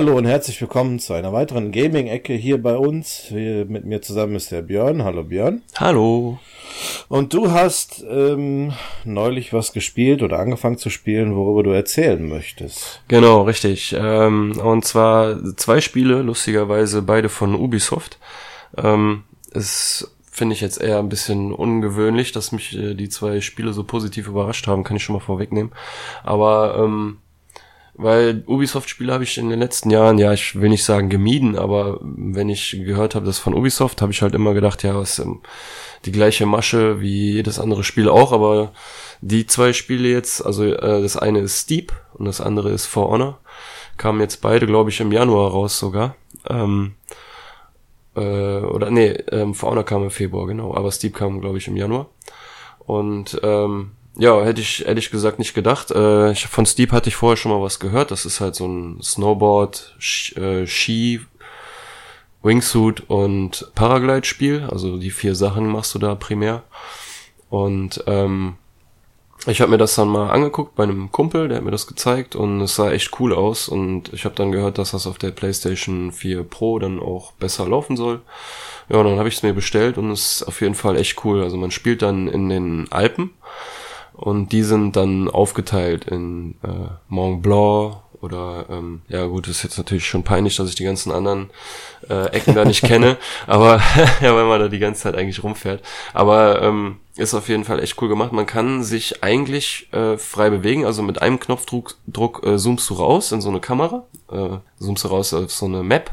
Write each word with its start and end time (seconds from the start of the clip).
Hallo 0.00 0.16
und 0.16 0.24
herzlich 0.26 0.60
willkommen 0.60 0.98
zu 0.98 1.12
einer 1.12 1.32
weiteren 1.32 1.70
Gaming-Ecke 1.70 2.32
hier 2.32 2.62
bei 2.62 2.76
uns. 2.76 3.26
Hier 3.28 3.66
mit 3.66 3.84
mir 3.84 4.00
zusammen 4.00 4.36
ist 4.36 4.50
der 4.50 4.62
Björn. 4.62 5.04
Hallo 5.04 5.22
Björn. 5.24 5.62
Hallo. 5.76 6.38
Und 7.10 7.34
du 7.34 7.50
hast 7.50 8.04
ähm, 8.08 8.72
neulich 9.02 9.52
was 9.52 9.72
gespielt 9.72 10.22
oder 10.22 10.38
angefangen 10.38 10.78
zu 10.78 10.90
spielen, 10.90 11.34
worüber 11.34 11.64
du 11.64 11.70
erzählen 11.70 12.24
möchtest. 12.28 13.02
Genau, 13.08 13.42
richtig. 13.42 13.96
Ähm, 13.98 14.56
und 14.62 14.84
zwar 14.84 15.56
zwei 15.56 15.80
Spiele, 15.80 16.22
lustigerweise 16.22 17.02
beide 17.02 17.28
von 17.28 17.56
Ubisoft. 17.56 18.20
Ähm, 18.76 19.24
es 19.52 20.14
finde 20.30 20.54
ich 20.54 20.60
jetzt 20.60 20.80
eher 20.80 21.00
ein 21.00 21.08
bisschen 21.08 21.52
ungewöhnlich, 21.52 22.30
dass 22.30 22.52
mich 22.52 22.78
äh, 22.78 22.94
die 22.94 23.08
zwei 23.08 23.40
Spiele 23.40 23.72
so 23.72 23.82
positiv 23.82 24.28
überrascht 24.28 24.68
haben, 24.68 24.84
kann 24.84 24.96
ich 24.96 25.02
schon 25.02 25.16
mal 25.16 25.18
vorwegnehmen. 25.18 25.72
Aber 26.22 26.76
ähm, 26.78 27.18
weil 28.02 28.42
Ubisoft-Spiele 28.46 29.12
habe 29.12 29.24
ich 29.24 29.36
in 29.36 29.50
den 29.50 29.58
letzten 29.58 29.90
Jahren, 29.90 30.18
ja, 30.18 30.32
ich 30.32 30.60
will 30.60 30.70
nicht 30.70 30.84
sagen 30.84 31.08
gemieden, 31.08 31.56
aber 31.56 31.98
wenn 32.00 32.48
ich 32.48 32.76
gehört 32.84 33.14
habe, 33.14 33.26
das 33.26 33.38
von 33.38 33.54
Ubisoft, 33.54 34.00
habe 34.00 34.12
ich 34.12 34.22
halt 34.22 34.34
immer 34.34 34.54
gedacht, 34.54 34.82
ja, 34.82 34.94
was 34.94 35.18
ähm, 35.18 35.40
die 36.04 36.12
gleiche 36.12 36.46
Masche 36.46 37.00
wie 37.00 37.32
jedes 37.32 37.58
andere 37.58 37.84
Spiel 37.84 38.08
auch, 38.08 38.32
aber 38.32 38.72
die 39.20 39.46
zwei 39.46 39.72
Spiele 39.72 40.08
jetzt, 40.08 40.44
also 40.44 40.64
äh, 40.64 41.02
das 41.02 41.16
eine 41.16 41.40
ist 41.40 41.60
Steep 41.60 41.92
und 42.14 42.24
das 42.24 42.40
andere 42.40 42.70
ist 42.70 42.86
For 42.86 43.10
Honor, 43.10 43.38
kamen 43.98 44.20
jetzt 44.20 44.40
beide, 44.40 44.66
glaube 44.66 44.90
ich, 44.90 45.00
im 45.00 45.12
Januar 45.12 45.50
raus 45.50 45.78
sogar. 45.78 46.16
Ähm, 46.48 46.94
äh, 48.16 48.20
oder 48.60 48.90
nee, 48.90 49.10
ähm, 49.30 49.54
For 49.54 49.70
Honor 49.70 49.84
kam 49.84 50.04
im 50.04 50.10
Februar, 50.10 50.46
genau, 50.46 50.74
aber 50.74 50.90
Steep 50.90 51.14
kam, 51.14 51.40
glaube 51.40 51.58
ich, 51.58 51.68
im 51.68 51.76
Januar. 51.76 52.08
Und 52.78 53.38
ähm, 53.42 53.92
ja, 54.20 54.44
hätte 54.44 54.60
ich 54.60 54.84
ehrlich 54.84 55.10
gesagt 55.10 55.38
nicht 55.38 55.54
gedacht. 55.54 55.90
Äh, 55.90 56.32
ich, 56.32 56.46
von 56.46 56.66
Steep 56.66 56.92
hatte 56.92 57.08
ich 57.08 57.16
vorher 57.16 57.38
schon 57.38 57.52
mal 57.52 57.62
was 57.62 57.80
gehört. 57.80 58.10
Das 58.10 58.26
ist 58.26 58.40
halt 58.40 58.54
so 58.54 58.68
ein 58.68 59.00
Snowboard, 59.02 59.96
Sch, 59.98 60.36
äh, 60.36 60.66
Ski, 60.66 61.20
Wingsuit 62.42 63.08
und 63.08 63.72
Paraglide-Spiel. 63.74 64.68
Also 64.70 64.98
die 64.98 65.10
vier 65.10 65.34
Sachen 65.34 65.66
machst 65.66 65.94
du 65.94 65.98
da 65.98 66.14
primär. 66.16 66.64
Und 67.48 68.04
ähm, 68.06 68.56
ich 69.46 69.62
habe 69.62 69.70
mir 69.70 69.78
das 69.78 69.94
dann 69.94 70.08
mal 70.08 70.28
angeguckt 70.28 70.74
bei 70.74 70.82
einem 70.82 71.10
Kumpel, 71.10 71.48
der 71.48 71.56
hat 71.56 71.64
mir 71.64 71.70
das 71.70 71.86
gezeigt 71.86 72.36
und 72.36 72.60
es 72.60 72.76
sah 72.76 72.90
echt 72.90 73.18
cool 73.20 73.32
aus. 73.32 73.68
Und 73.68 74.12
ich 74.12 74.26
habe 74.26 74.34
dann 74.34 74.52
gehört, 74.52 74.76
dass 74.76 74.90
das 74.90 75.06
auf 75.06 75.16
der 75.16 75.30
PlayStation 75.30 76.12
4 76.12 76.44
Pro 76.44 76.78
dann 76.78 77.00
auch 77.00 77.32
besser 77.32 77.66
laufen 77.66 77.96
soll. 77.96 78.20
Ja, 78.90 78.98
und 78.98 79.06
dann 79.06 79.18
habe 79.18 79.30
ich 79.30 79.36
es 79.36 79.42
mir 79.42 79.54
bestellt 79.54 79.96
und 79.96 80.10
es 80.10 80.42
ist 80.42 80.42
auf 80.42 80.60
jeden 80.60 80.74
Fall 80.74 80.98
echt 80.98 81.24
cool. 81.24 81.42
Also 81.42 81.56
man 81.56 81.70
spielt 81.70 82.02
dann 82.02 82.28
in 82.28 82.50
den 82.50 82.92
Alpen 82.92 83.30
und 84.14 84.52
die 84.52 84.62
sind 84.62 84.96
dann 84.96 85.28
aufgeteilt 85.28 86.04
in 86.04 86.56
äh, 86.62 86.88
Mont 87.08 87.42
Blanc 87.42 87.96
oder 88.20 88.66
ähm, 88.68 89.02
ja 89.08 89.24
gut, 89.26 89.48
ist 89.48 89.62
jetzt 89.62 89.78
natürlich 89.78 90.06
schon 90.06 90.24
peinlich, 90.24 90.56
dass 90.56 90.68
ich 90.68 90.74
die 90.74 90.84
ganzen 90.84 91.10
anderen 91.10 91.50
äh, 92.08 92.26
Ecken 92.26 92.54
da 92.54 92.64
nicht 92.64 92.84
kenne, 92.84 93.16
aber 93.46 93.80
ja, 94.20 94.36
wenn 94.36 94.46
man 94.46 94.60
da 94.60 94.68
die 94.68 94.78
ganze 94.78 95.02
Zeit 95.02 95.16
eigentlich 95.16 95.42
rumfährt. 95.42 95.82
Aber 96.12 96.60
ähm, 96.62 96.98
ist 97.16 97.34
auf 97.34 97.48
jeden 97.48 97.64
Fall 97.64 97.82
echt 97.82 98.00
cool 98.00 98.08
gemacht. 98.08 98.32
Man 98.32 98.46
kann 98.46 98.82
sich 98.82 99.22
eigentlich 99.22 99.92
äh, 99.92 100.18
frei 100.18 100.50
bewegen, 100.50 100.84
also 100.84 101.02
mit 101.02 101.22
einem 101.22 101.40
Knopfdruck 101.40 101.96
Druck, 102.06 102.42
äh, 102.44 102.58
zoomst 102.58 102.90
du 102.90 102.94
raus 102.94 103.32
in 103.32 103.40
so 103.40 103.48
eine 103.48 103.60
Kamera, 103.60 104.04
äh, 104.30 104.58
zoomst 104.78 105.04
du 105.04 105.08
raus 105.08 105.32
auf 105.32 105.50
so 105.50 105.66
eine 105.66 105.82
Map, 105.82 106.10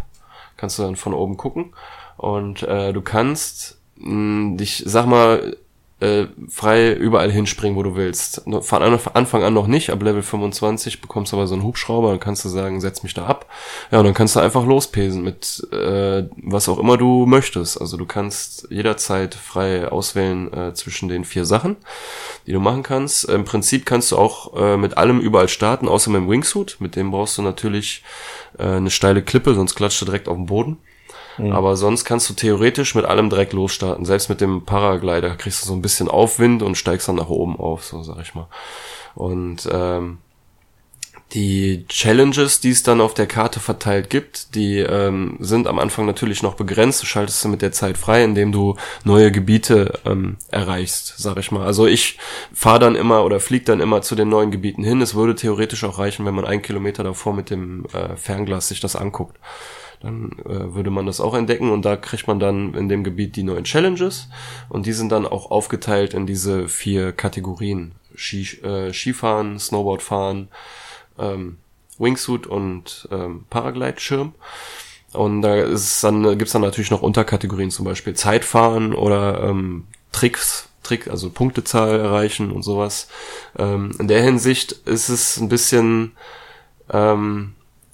kannst 0.56 0.80
du 0.80 0.84
dann 0.84 0.96
von 0.96 1.14
oben 1.14 1.36
gucken 1.36 1.74
und 2.16 2.64
äh, 2.64 2.94
du 2.94 3.02
kannst 3.02 3.80
mh, 3.98 4.58
dich, 4.58 4.84
sag 4.86 5.08
mal, 5.08 5.58
äh, 6.00 6.28
frei 6.48 6.94
überall 6.94 7.32
hinspringen, 7.32 7.76
wo 7.76 7.82
du 7.82 7.96
willst. 7.96 8.44
Von 8.62 8.84
Anfang 8.84 9.44
an 9.44 9.54
noch 9.54 9.68
nicht, 9.68 9.90
ab 9.90 10.04
Level 10.04 10.22
25 10.22 11.02
bekommst 11.02 11.32
du 11.32 11.38
aber 11.38 11.48
so 11.48 11.56
einen 11.56 11.64
Hubschrauber, 11.64 12.12
dann 12.12 12.20
kannst 12.20 12.46
du 12.46 12.50
sagen, 12.50 12.80
setz 12.82 13.02
mich 13.02 13.16
da 13.16 13.26
ab. 13.26 13.48
Ja, 13.92 14.00
und 14.00 14.06
dann 14.06 14.14
kannst 14.14 14.36
du 14.36 14.40
einfach 14.40 14.66
lospesen 14.66 15.24
mit 15.24 15.68
äh, 15.72 16.26
was 16.38 16.70
auch 16.70 16.78
immer 16.78 16.98
du 16.98 17.26
möchtest. 17.26 17.82
Also 17.82 17.98
du 17.98 18.06
kannst 18.06 18.68
jederzeit 18.70 19.34
frei 19.34 19.88
auswählen 19.88 20.54
äh, 20.54 20.74
zwischen 20.76 21.10
den 21.10 21.26
vier 21.26 21.46
Sachen, 21.46 21.78
die 22.46 22.52
du 22.52 22.60
machen 22.60 22.84
kannst. 22.84 23.26
Im 23.26 23.44
Prinzip 23.46 23.86
kannst 23.86 24.12
du 24.12 24.18
auch 24.18 24.56
äh, 24.56 24.78
mit 24.78 24.98
allem 24.98 25.20
überall 25.20 25.48
starten, 25.48 25.88
außer 25.88 26.12
mit 26.12 26.22
dem 26.22 26.30
Wingsuit. 26.30 26.78
Mit 26.80 26.96
dem 26.96 27.10
brauchst 27.10 27.40
du 27.40 27.42
natürlich 27.42 28.04
äh, 28.60 28.64
eine 28.64 28.92
steile 28.92 29.24
Klippe, 29.24 29.56
sonst 29.56 29.74
klatscht 29.74 30.02
du 30.02 30.06
direkt 30.06 30.28
auf 30.28 30.38
den 30.38 30.46
Boden. 30.46 30.78
Mhm. 31.38 31.52
Aber 31.52 31.76
sonst 31.76 32.06
kannst 32.06 32.30
du 32.30 32.34
theoretisch 32.34 32.96
mit 32.96 33.06
allem 33.06 33.30
direkt 33.30 33.54
losstarten. 33.54 34.06
Selbst 34.06 34.30
mit 34.30 34.42
dem 34.42 34.66
Paraglider 34.66 35.36
kriegst 35.36 35.64
du 35.64 35.68
so 35.68 35.74
ein 35.74 35.82
bisschen 35.82 36.10
Aufwind 36.10 36.64
und 36.64 36.78
steigst 36.78 37.08
dann 37.08 37.16
nach 37.16 37.30
oben 37.30 37.58
auf, 37.58 37.84
so 37.84 38.04
sag 38.04 38.22
ich 38.22 38.36
mal. 38.36 38.48
Und 39.16 39.68
ähm, 39.72 40.20
die 41.34 41.86
Challenges, 41.90 42.62
die 42.62 42.70
es 42.70 42.84
dann 42.84 43.02
auf 43.02 43.14
der 43.14 43.28
Karte 43.28 43.60
verteilt 43.60 44.10
gibt, 44.10 44.56
die 44.56 44.78
ähm, 44.78 45.36
sind 45.40 45.68
am 45.68 45.78
Anfang 45.78 46.06
natürlich 46.06 46.42
noch 46.42 46.54
begrenzt. 46.54 47.02
Du 47.02 47.06
schaltest 47.06 47.42
sie 47.42 47.50
mit 47.50 47.62
der 47.62 47.74
Zeit 47.74 47.98
frei, 47.98 48.24
indem 48.24 48.54
du 48.54 48.76
neue 49.04 49.32
Gebiete 49.32 50.00
ähm, 50.06 50.38
erreichst, 50.52 51.16
sag 51.18 51.38
ich 51.38 51.52
mal. 51.52 51.66
Also 51.66 51.86
ich 51.86 52.18
fahre 52.54 52.80
dann 52.80 52.96
immer 52.96 53.26
oder 53.26 53.42
fliege 53.42 53.66
dann 53.66 53.82
immer 53.82 54.02
zu 54.02 54.16
den 54.16 54.30
neuen 54.30 54.52
Gebieten 54.52 54.86
hin. 54.86 55.02
Es 55.02 55.16
würde 55.16 55.36
theoretisch 55.36 55.84
auch 55.84 56.00
reichen, 56.00 56.26
wenn 56.26 56.36
man 56.36 56.46
einen 56.46 56.62
Kilometer 56.62 57.04
davor 57.04 57.34
mit 57.34 57.50
dem 57.50 57.86
äh, 57.88 58.16
Fernglas 58.16 58.70
sich 58.70 58.80
das 58.80 58.96
anguckt 58.96 59.38
dann 60.00 60.32
äh, 60.46 60.74
würde 60.74 60.92
man 60.92 61.06
das 61.06 61.20
auch 61.20 61.34
entdecken 61.34 61.72
und 61.72 61.84
da 61.84 61.98
kriegt 61.98 62.28
man 62.28 62.40
dann 62.40 62.74
in 62.74 62.90
dem 62.90 63.04
Gebiet 63.04 63.36
die 63.36 63.44
neuen 63.44 63.64
Challenges 63.64 64.28
und 64.70 64.86
die 64.86 64.94
sind 64.94 65.12
dann 65.12 65.26
auch 65.26 65.52
aufgeteilt 65.52 66.14
in 66.14 66.28
diese 66.28 66.68
vier 66.68 67.12
Kategorien. 67.12 67.94
Ski, 68.16 68.42
äh, 68.64 68.92
Skifahren, 68.92 69.60
Snowboardfahren, 69.60 70.50
ähm, 71.20 71.58
Wingsuit 72.00 72.48
und 72.48 73.08
ähm, 73.12 73.46
Paraglide-Schirm. 73.50 74.34
Und 75.14 75.42
da 75.42 75.56
ist 75.56 76.04
dann, 76.04 76.38
gibt's 76.38 76.52
dann 76.52 76.62
natürlich 76.62 76.92
noch 76.92 77.02
Unterkategorien, 77.02 77.72
zum 77.72 77.86
Beispiel 77.86 78.14
Zeitfahren 78.14 78.94
oder 78.94 79.44
ähm, 79.44 79.86
Tricks, 80.12 80.70
Trick, 80.84 81.08
also 81.08 81.30
Punktezahl 81.30 82.00
erreichen 82.00 82.52
und 82.52 82.64
sowas. 82.64 83.08
Ähm, 83.58 83.92
in 84.00 84.08
der 84.08 84.22
Hinsicht 84.22 84.72
ist 84.72 85.10
es 85.10 85.38
ein 85.38 85.50
bisschen 85.50 86.14
ähm, 86.92 87.54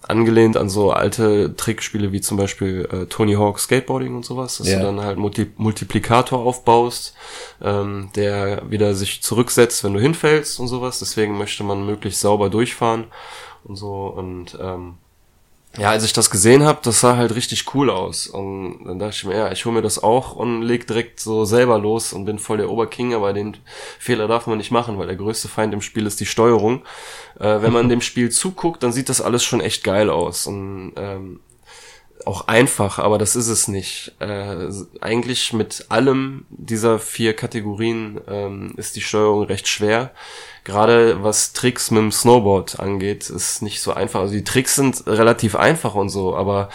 angelehnt 0.09 0.57
an 0.57 0.69
so 0.69 0.91
alte 0.91 1.55
Trickspiele 1.55 2.11
wie 2.11 2.21
zum 2.21 2.37
Beispiel 2.37 2.87
äh, 2.91 3.05
Tony 3.05 3.33
Hawk 3.33 3.59
Skateboarding 3.59 4.15
und 4.15 4.25
sowas, 4.25 4.57
dass 4.57 4.69
ja. 4.69 4.79
du 4.79 4.85
dann 4.85 5.01
halt 5.01 5.17
Multi 5.17 5.51
Multiplikator 5.57 6.39
aufbaust, 6.39 7.15
ähm, 7.61 8.09
der 8.15 8.69
wieder 8.69 8.95
sich 8.95 9.21
zurücksetzt, 9.23 9.83
wenn 9.83 9.93
du 9.93 9.99
hinfällst 9.99 10.59
und 10.59 10.67
sowas. 10.67 10.99
Deswegen 10.99 11.37
möchte 11.37 11.63
man 11.63 11.85
möglichst 11.85 12.21
sauber 12.21 12.49
durchfahren 12.49 13.05
und 13.63 13.75
so 13.75 14.07
und 14.07 14.57
ähm, 14.61 14.95
ja, 15.77 15.89
als 15.89 16.03
ich 16.03 16.13
das 16.13 16.29
gesehen 16.29 16.63
habe, 16.63 16.79
das 16.83 16.99
sah 16.99 17.17
halt 17.17 17.33
richtig 17.33 17.73
cool 17.73 17.89
aus. 17.89 18.27
Und 18.27 18.85
dann 18.85 18.99
dachte 18.99 19.15
ich 19.15 19.25
mir, 19.25 19.35
ja, 19.35 19.51
ich 19.51 19.65
hole 19.65 19.75
mir 19.75 19.81
das 19.81 20.01
auch 20.01 20.35
und 20.35 20.61
leg 20.61 20.85
direkt 20.85 21.19
so 21.19 21.45
selber 21.45 21.79
los 21.79 22.13
und 22.13 22.25
bin 22.25 22.37
voll 22.37 22.57
der 22.57 22.69
Oberking, 22.69 23.15
aber 23.15 23.33
den 23.33 23.57
Fehler 23.97 24.27
darf 24.27 24.45
man 24.45 24.59
nicht 24.59 24.69
machen, 24.69 24.99
weil 24.99 25.07
der 25.07 25.15
größte 25.15 25.47
Feind 25.47 25.73
im 25.73 25.81
Spiel 25.81 26.05
ist 26.05 26.19
die 26.19 26.27
Steuerung. 26.27 26.83
Äh, 27.39 27.61
wenn 27.61 27.73
man 27.73 27.89
dem 27.89 28.01
Spiel 28.01 28.29
zuguckt, 28.29 28.83
dann 28.83 28.91
sieht 28.91 29.09
das 29.09 29.21
alles 29.21 29.43
schon 29.43 29.61
echt 29.61 29.83
geil 29.83 30.11
aus. 30.11 30.45
Und 30.45 30.93
ähm, 30.95 31.39
auch 32.25 32.47
einfach, 32.47 32.99
aber 32.99 33.17
das 33.17 33.35
ist 33.35 33.47
es 33.47 33.67
nicht. 33.67 34.13
Äh, 34.19 34.69
eigentlich 35.01 35.53
mit 35.53 35.85
allem 35.89 36.45
dieser 36.49 36.99
vier 36.99 37.33
Kategorien 37.35 38.19
ähm, 38.27 38.73
ist 38.77 38.95
die 38.95 39.01
Steuerung 39.01 39.43
recht 39.43 39.67
schwer. 39.67 40.11
Gerade 40.63 41.23
was 41.23 41.53
Tricks 41.53 41.91
mit 41.91 42.01
dem 42.01 42.11
Snowboard 42.11 42.79
angeht, 42.79 43.29
ist 43.29 43.61
nicht 43.61 43.81
so 43.81 43.93
einfach. 43.93 44.21
Also 44.21 44.33
die 44.33 44.43
Tricks 44.43 44.75
sind 44.75 45.05
relativ 45.07 45.55
einfach 45.55 45.95
und 45.95 46.09
so, 46.09 46.35
aber 46.35 46.69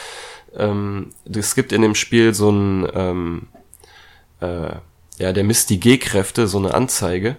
ähm, 0.57 1.11
es 1.33 1.55
gibt 1.55 1.73
in 1.73 1.83
dem 1.83 1.95
Spiel 1.95 2.35
so 2.35 2.51
ein, 2.51 2.89
ähm, 2.95 3.47
äh, 4.41 4.75
ja, 5.19 5.33
der 5.33 5.45
misst 5.45 5.71
die 5.71 5.81
G-Kräfte, 5.81 6.47
so 6.47 6.59
eine 6.59 6.75
Anzeige. 6.75 7.37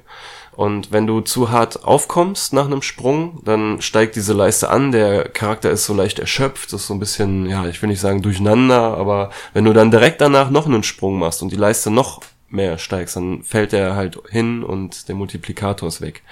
Und 0.60 0.92
wenn 0.92 1.08
du 1.08 1.22
zu 1.22 1.52
hart 1.52 1.86
aufkommst 1.86 2.52
nach 2.52 2.66
einem 2.66 2.82
Sprung, 2.82 3.42
dann 3.46 3.80
steigt 3.82 4.18
diese 4.18 4.34
Leiste 4.34 4.70
an. 4.70 4.92
Der 4.92 5.30
Charakter 5.30 5.72
ist 5.72 5.86
so 5.86 5.94
leicht 5.94 6.20
erschöpft, 6.20 6.74
ist 6.74 6.88
so 6.88 6.94
ein 6.94 7.00
bisschen, 7.00 7.46
ja, 7.46 7.66
ich 7.68 7.82
will 7.82 7.88
nicht 7.88 8.02
sagen 8.02 8.22
durcheinander, 8.22 8.98
aber 8.98 9.32
wenn 9.54 9.64
du 9.64 9.72
dann 9.72 9.90
direkt 9.90 10.20
danach 10.20 10.50
noch 10.50 10.66
einen 10.66 10.84
Sprung 10.84 11.18
machst 11.18 11.42
und 11.42 11.54
die 11.54 11.56
Leiste 11.56 11.92
noch 11.92 12.20
mehr 12.50 12.78
steigst, 12.78 13.16
dann 13.16 13.42
fällt 13.44 13.72
er 13.72 13.96
halt 13.96 14.20
hin 14.30 14.62
und 14.62 15.08
der 15.08 15.16
Multiplikator 15.16 15.88
ist 15.88 16.02
weg. 16.02 16.24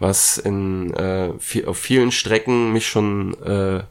Was 0.00 0.36
in 0.36 0.92
äh, 0.94 1.38
viel, 1.38 1.66
auf 1.66 1.78
vielen 1.78 2.10
Strecken 2.10 2.72
mich 2.72 2.88
schon 2.88 3.40
äh, 3.44 3.84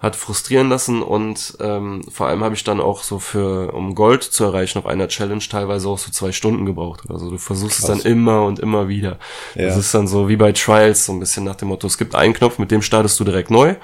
hat 0.00 0.16
frustrieren 0.16 0.70
lassen 0.70 1.02
und 1.02 1.58
ähm, 1.60 2.02
vor 2.10 2.26
allem 2.26 2.42
habe 2.42 2.54
ich 2.54 2.64
dann 2.64 2.80
auch 2.80 3.02
so 3.02 3.18
für, 3.18 3.74
um 3.74 3.94
Gold 3.94 4.22
zu 4.22 4.44
erreichen 4.44 4.78
auf 4.78 4.86
einer 4.86 5.08
Challenge, 5.08 5.42
teilweise 5.48 5.88
auch 5.88 5.98
so 5.98 6.10
zwei 6.10 6.32
Stunden 6.32 6.64
gebraucht. 6.64 7.02
Also 7.10 7.30
du 7.30 7.36
versuchst 7.36 7.80
Krass. 7.80 7.90
es 7.90 8.02
dann 8.02 8.10
immer 8.10 8.44
und 8.44 8.58
immer 8.58 8.88
wieder. 8.88 9.18
Ja. 9.54 9.66
Das 9.66 9.76
ist 9.76 9.94
dann 9.94 10.08
so 10.08 10.28
wie 10.30 10.36
bei 10.36 10.52
Trials, 10.52 11.04
so 11.04 11.12
ein 11.12 11.20
bisschen 11.20 11.44
nach 11.44 11.56
dem 11.56 11.68
Motto, 11.68 11.86
es 11.86 11.98
gibt 11.98 12.14
einen 12.14 12.32
Knopf, 12.32 12.58
mit 12.58 12.70
dem 12.70 12.80
startest 12.80 13.20
du 13.20 13.24
direkt 13.24 13.50
neu. 13.50 13.76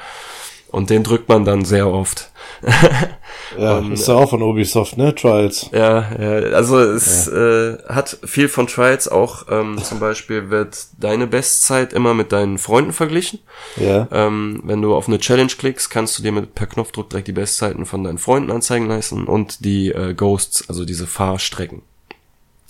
Und 0.71 0.91
den 0.91 1.05
drückt 1.05 1.29
man 1.29 1.45
dann 1.45 1.65
sehr 1.65 1.87
oft. 1.89 2.31
ja, 3.59 3.79
und, 3.79 3.93
ist 3.93 4.09
ja 4.09 4.15
auch 4.15 4.31
von 4.31 4.43
Ubisoft, 4.43 4.97
ne? 4.97 5.15
Trials. 5.15 5.69
Ja, 5.73 6.11
ja 6.19 6.31
also 6.55 6.79
es 6.81 7.27
ja. 7.27 7.71
Äh, 7.71 7.79
hat 7.89 8.19
viel 8.25 8.49
von 8.49 8.67
Trials 8.67 9.09
auch. 9.09 9.47
Ähm, 9.51 9.79
zum 9.83 10.01
Beispiel 10.01 10.51
wird 10.51 10.87
deine 10.99 11.27
Bestzeit 11.27 11.93
immer 11.93 12.15
mit 12.15 12.33
deinen 12.33 12.59
Freunden 12.59 12.93
verglichen. 12.93 13.41
Ja. 13.77 14.09
Ähm, 14.11 14.61
wenn 14.65 14.83
du 14.83 14.95
auf 14.95 15.09
eine 15.09 15.19
Challenge 15.19 15.53
klickst, 15.57 15.91
kannst 15.91 16.19
du 16.19 16.23
dir 16.23 16.33
mit 16.33 16.55
per 16.55 16.67
Knopfdruck 16.67 17.11
direkt 17.11 17.29
die 17.29 17.33
Bestzeiten 17.33 17.87
von 17.87 18.05
deinen 18.05 18.19
Freunden 18.19 18.51
anzeigen 18.51 18.87
lassen 18.87 19.27
und 19.27 19.65
die 19.65 19.91
äh, 19.93 20.15
Ghosts, 20.15 20.69
also 20.69 20.85
diese 20.85 21.07
Fahrstrecken. 21.07 21.83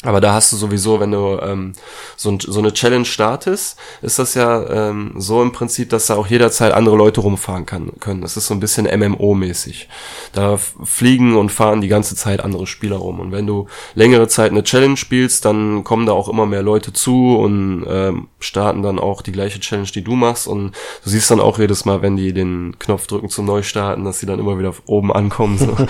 Aber 0.07 0.21
da 0.21 0.35
hast 0.35 0.53
du 0.53 0.57
sowieso, 0.57 1.01
wenn 1.01 1.11
du 1.11 1.39
ähm, 1.43 1.73
so, 2.17 2.39
so 2.39 2.59
eine 2.59 2.73
Challenge 2.73 3.05
startest, 3.05 3.79
ist 4.03 4.19
das 4.19 4.35
ja 4.35 4.91
ähm, 4.91 5.15
so 5.17 5.43
im 5.43 5.53
Prinzip, 5.53 5.91
dass 5.91 6.07
da 6.07 6.15
auch 6.15 6.27
jederzeit 6.27 6.73
andere 6.73 6.97
Leute 6.97 7.21
rumfahren 7.21 7.67
kann, 7.67 7.93
können. 8.01 8.21
Das 8.21 8.37
ist 8.37 8.47
so 8.47 8.55
ein 8.55 8.61
bisschen 8.61 8.87
MMO-mäßig. 8.87 9.89
Da 10.33 10.57
fliegen 10.57 11.37
und 11.37 11.51
fahren 11.51 11.81
die 11.81 11.89
ganze 11.89 12.17
Zeit 12.17 12.41
andere 12.41 12.67
Spieler 12.67 12.97
rum. 12.97 13.21
Und 13.21 13.33
wenn 13.33 13.47
du 13.47 13.67
längere 13.95 14.29
Zeit 14.29 14.51
eine 14.51 14.63
Challenge 14.63 14.97
spielst, 14.97 15.45
dann 15.45 15.85
kommen 15.85 16.07
da 16.07 16.13
auch 16.13 16.29
immer 16.29 16.47
mehr 16.47 16.63
Leute 16.63 16.93
zu 16.93 17.37
und 17.37 17.85
ähm, 17.89 18.29
starten 18.39 18.83
dann 18.83 18.99
auch 18.99 19.23
die 19.23 19.33
gleiche 19.33 19.61
Challenge, 19.61 19.89
die 19.89 20.05
du 20.05 20.15
machst. 20.15 20.47
Und 20.47 20.73
du 21.05 21.11
siehst 21.11 21.31
dann 21.31 21.41
auch 21.41 21.59
jedes 21.59 21.85
Mal, 21.85 22.03
wenn 22.03 22.17
die 22.17 22.33
den 22.33 22.79
Knopf 22.79 23.07
drücken 23.07 23.29
zum 23.29 23.47
Neustarten, 23.47 24.05
dass 24.05 24.21
sie 24.21 24.27
dann 24.27 24.39
immer 24.39 24.59
wieder 24.59 24.73
oben 24.87 25.13
ankommen. 25.13 25.59
So. 25.59 25.77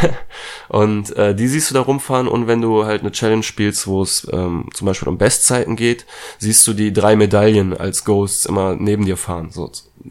und 0.68 1.16
äh, 1.16 1.34
die 1.34 1.48
siehst 1.48 1.70
du 1.70 1.74
da 1.74 1.80
rumfahren 1.80 2.28
und 2.28 2.46
wenn 2.46 2.60
du 2.60 2.84
halt 2.84 3.02
eine 3.02 3.12
Challenge 3.12 3.31
spielst, 3.40 3.86
wo 3.86 4.02
es 4.02 4.28
ähm, 4.30 4.68
zum 4.74 4.86
Beispiel 4.86 5.08
um 5.08 5.16
Bestzeiten 5.16 5.76
geht, 5.76 6.04
siehst 6.38 6.66
du 6.66 6.74
die 6.74 6.92
drei 6.92 7.16
Medaillen 7.16 7.74
als 7.74 8.04
Ghosts 8.04 8.44
immer 8.44 8.76
neben 8.76 9.06
dir 9.06 9.16
fahren. 9.16 9.50
So 9.50 9.70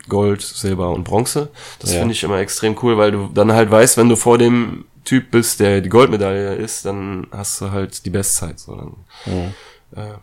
Gold, 0.10 0.42
Silber 0.42 0.92
und 0.92 1.04
Bronze. 1.04 1.50
Das 1.80 1.94
ja. 1.94 2.00
finde 2.00 2.14
ich 2.14 2.24
immer 2.24 2.40
extrem 2.40 2.76
cool, 2.82 2.98
weil 2.98 3.12
du 3.12 3.30
dann 3.34 3.52
halt 3.52 3.70
weißt, 3.70 3.98
wenn 3.98 4.10
du 4.10 4.16
vor 4.16 4.38
dem 4.38 4.86
Typ 5.04 5.32
bist, 5.32 5.60
der 5.60 5.82
die 5.82 5.90
Goldmedaille 5.90 6.56
ist, 6.56 6.86
dann 6.86 7.28
hast 7.32 7.62
du 7.62 7.72
halt 7.72 8.06
die 8.06 8.10
Bestzeit. 8.10 8.60
So, 8.60 8.76
dann, 8.76 8.96
mhm. 9.26 9.54
äh, 9.96 10.18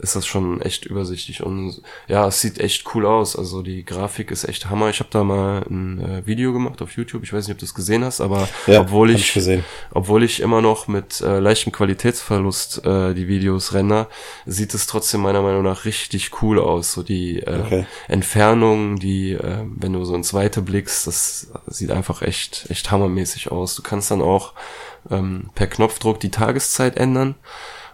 ist 0.00 0.16
das 0.16 0.26
schon 0.26 0.60
echt 0.60 0.86
übersichtlich 0.86 1.42
und 1.42 1.80
ja, 2.08 2.26
es 2.26 2.40
sieht 2.40 2.58
echt 2.58 2.94
cool 2.94 3.06
aus. 3.06 3.36
Also 3.36 3.62
die 3.62 3.84
Grafik 3.84 4.30
ist 4.30 4.44
echt 4.44 4.68
Hammer. 4.70 4.90
Ich 4.90 5.00
habe 5.00 5.10
da 5.10 5.24
mal 5.24 5.64
ein 5.68 6.00
äh, 6.00 6.26
Video 6.26 6.52
gemacht 6.52 6.82
auf 6.82 6.96
YouTube. 6.96 7.22
Ich 7.22 7.32
weiß 7.32 7.46
nicht, 7.46 7.54
ob 7.54 7.58
du 7.58 7.64
es 7.64 7.74
gesehen 7.74 8.04
hast, 8.04 8.20
aber 8.20 8.48
ja, 8.66 8.80
obwohl 8.80 9.10
ich, 9.10 9.36
ich 9.36 9.62
obwohl 9.92 10.22
ich 10.22 10.40
immer 10.40 10.60
noch 10.60 10.88
mit 10.88 11.20
äh, 11.20 11.38
leichtem 11.38 11.72
Qualitätsverlust 11.72 12.84
äh, 12.84 13.14
die 13.14 13.28
Videos 13.28 13.72
render, 13.72 14.08
sieht 14.46 14.74
es 14.74 14.86
trotzdem 14.86 15.22
meiner 15.22 15.42
Meinung 15.42 15.62
nach 15.62 15.84
richtig 15.84 16.42
cool 16.42 16.58
aus. 16.58 16.92
So 16.92 17.02
die 17.02 17.40
äh, 17.40 17.60
okay. 17.64 17.86
Entfernung, 18.08 18.98
die, 18.98 19.32
äh, 19.32 19.64
wenn 19.76 19.92
du 19.92 20.04
so 20.04 20.14
ins 20.14 20.34
Weite 20.34 20.62
blickst, 20.62 21.06
das 21.06 21.48
sieht 21.66 21.90
einfach 21.90 22.22
echt 22.22 22.66
echt 22.68 22.90
hammermäßig 22.90 23.50
aus. 23.50 23.74
Du 23.74 23.82
kannst 23.82 24.10
dann 24.10 24.22
auch 24.22 24.52
ähm, 25.10 25.50
per 25.54 25.66
Knopfdruck 25.66 26.20
die 26.20 26.30
Tageszeit 26.30 26.96
ändern. 26.96 27.34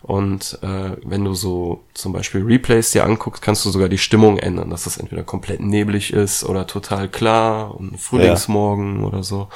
Und 0.02 0.58
äh, 0.62 0.96
wenn 1.04 1.24
du 1.24 1.34
so 1.34 1.84
zum 1.92 2.12
Beispiel 2.12 2.42
Replays 2.42 2.90
dir 2.90 3.04
anguckst, 3.04 3.42
kannst 3.42 3.64
du 3.64 3.70
sogar 3.70 3.88
die 3.88 3.98
Stimmung 3.98 4.38
ändern, 4.38 4.70
dass 4.70 4.84
das 4.84 4.96
entweder 4.96 5.22
komplett 5.22 5.60
neblig 5.60 6.12
ist 6.12 6.44
oder 6.44 6.66
total 6.66 7.08
klar 7.08 7.74
und 7.74 8.00
Frühlingsmorgen 8.00 9.00
ja. 9.00 9.06
oder 9.06 9.22
so. 9.22 9.48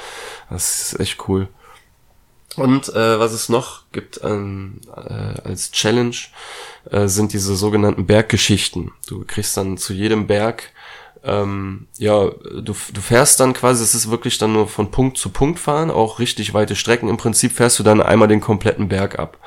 Das 0.50 0.92
ist 0.92 1.00
echt 1.00 1.28
cool. 1.28 1.48
Und 2.56 2.88
äh, 2.90 3.18
was 3.18 3.32
es 3.32 3.48
noch 3.48 3.82
gibt 3.90 4.20
ähm, 4.22 4.80
äh, 4.94 5.40
als 5.42 5.72
Challenge, 5.72 6.16
äh, 6.90 7.08
sind 7.08 7.32
diese 7.32 7.56
sogenannten 7.56 8.06
Berggeschichten. 8.06 8.92
Du 9.08 9.24
kriegst 9.26 9.56
dann 9.56 9.76
zu 9.76 9.92
jedem 9.92 10.26
Berg 10.26 10.72
ähm, 11.24 11.86
ja, 11.96 12.26
du, 12.26 12.74
du 12.74 13.00
fährst 13.00 13.40
dann 13.40 13.54
quasi, 13.54 13.82
es 13.82 13.94
ist 13.94 14.10
wirklich 14.10 14.36
dann 14.36 14.52
nur 14.52 14.68
von 14.68 14.90
Punkt 14.90 15.16
zu 15.16 15.30
Punkt 15.30 15.58
fahren, 15.58 15.90
auch 15.90 16.18
richtig 16.18 16.52
weite 16.52 16.76
Strecken. 16.76 17.08
Im 17.08 17.16
Prinzip 17.16 17.52
fährst 17.52 17.78
du 17.78 17.82
dann 17.82 18.02
einmal 18.02 18.28
den 18.28 18.42
kompletten 18.42 18.88
Berg 18.88 19.18
ab. 19.18 19.38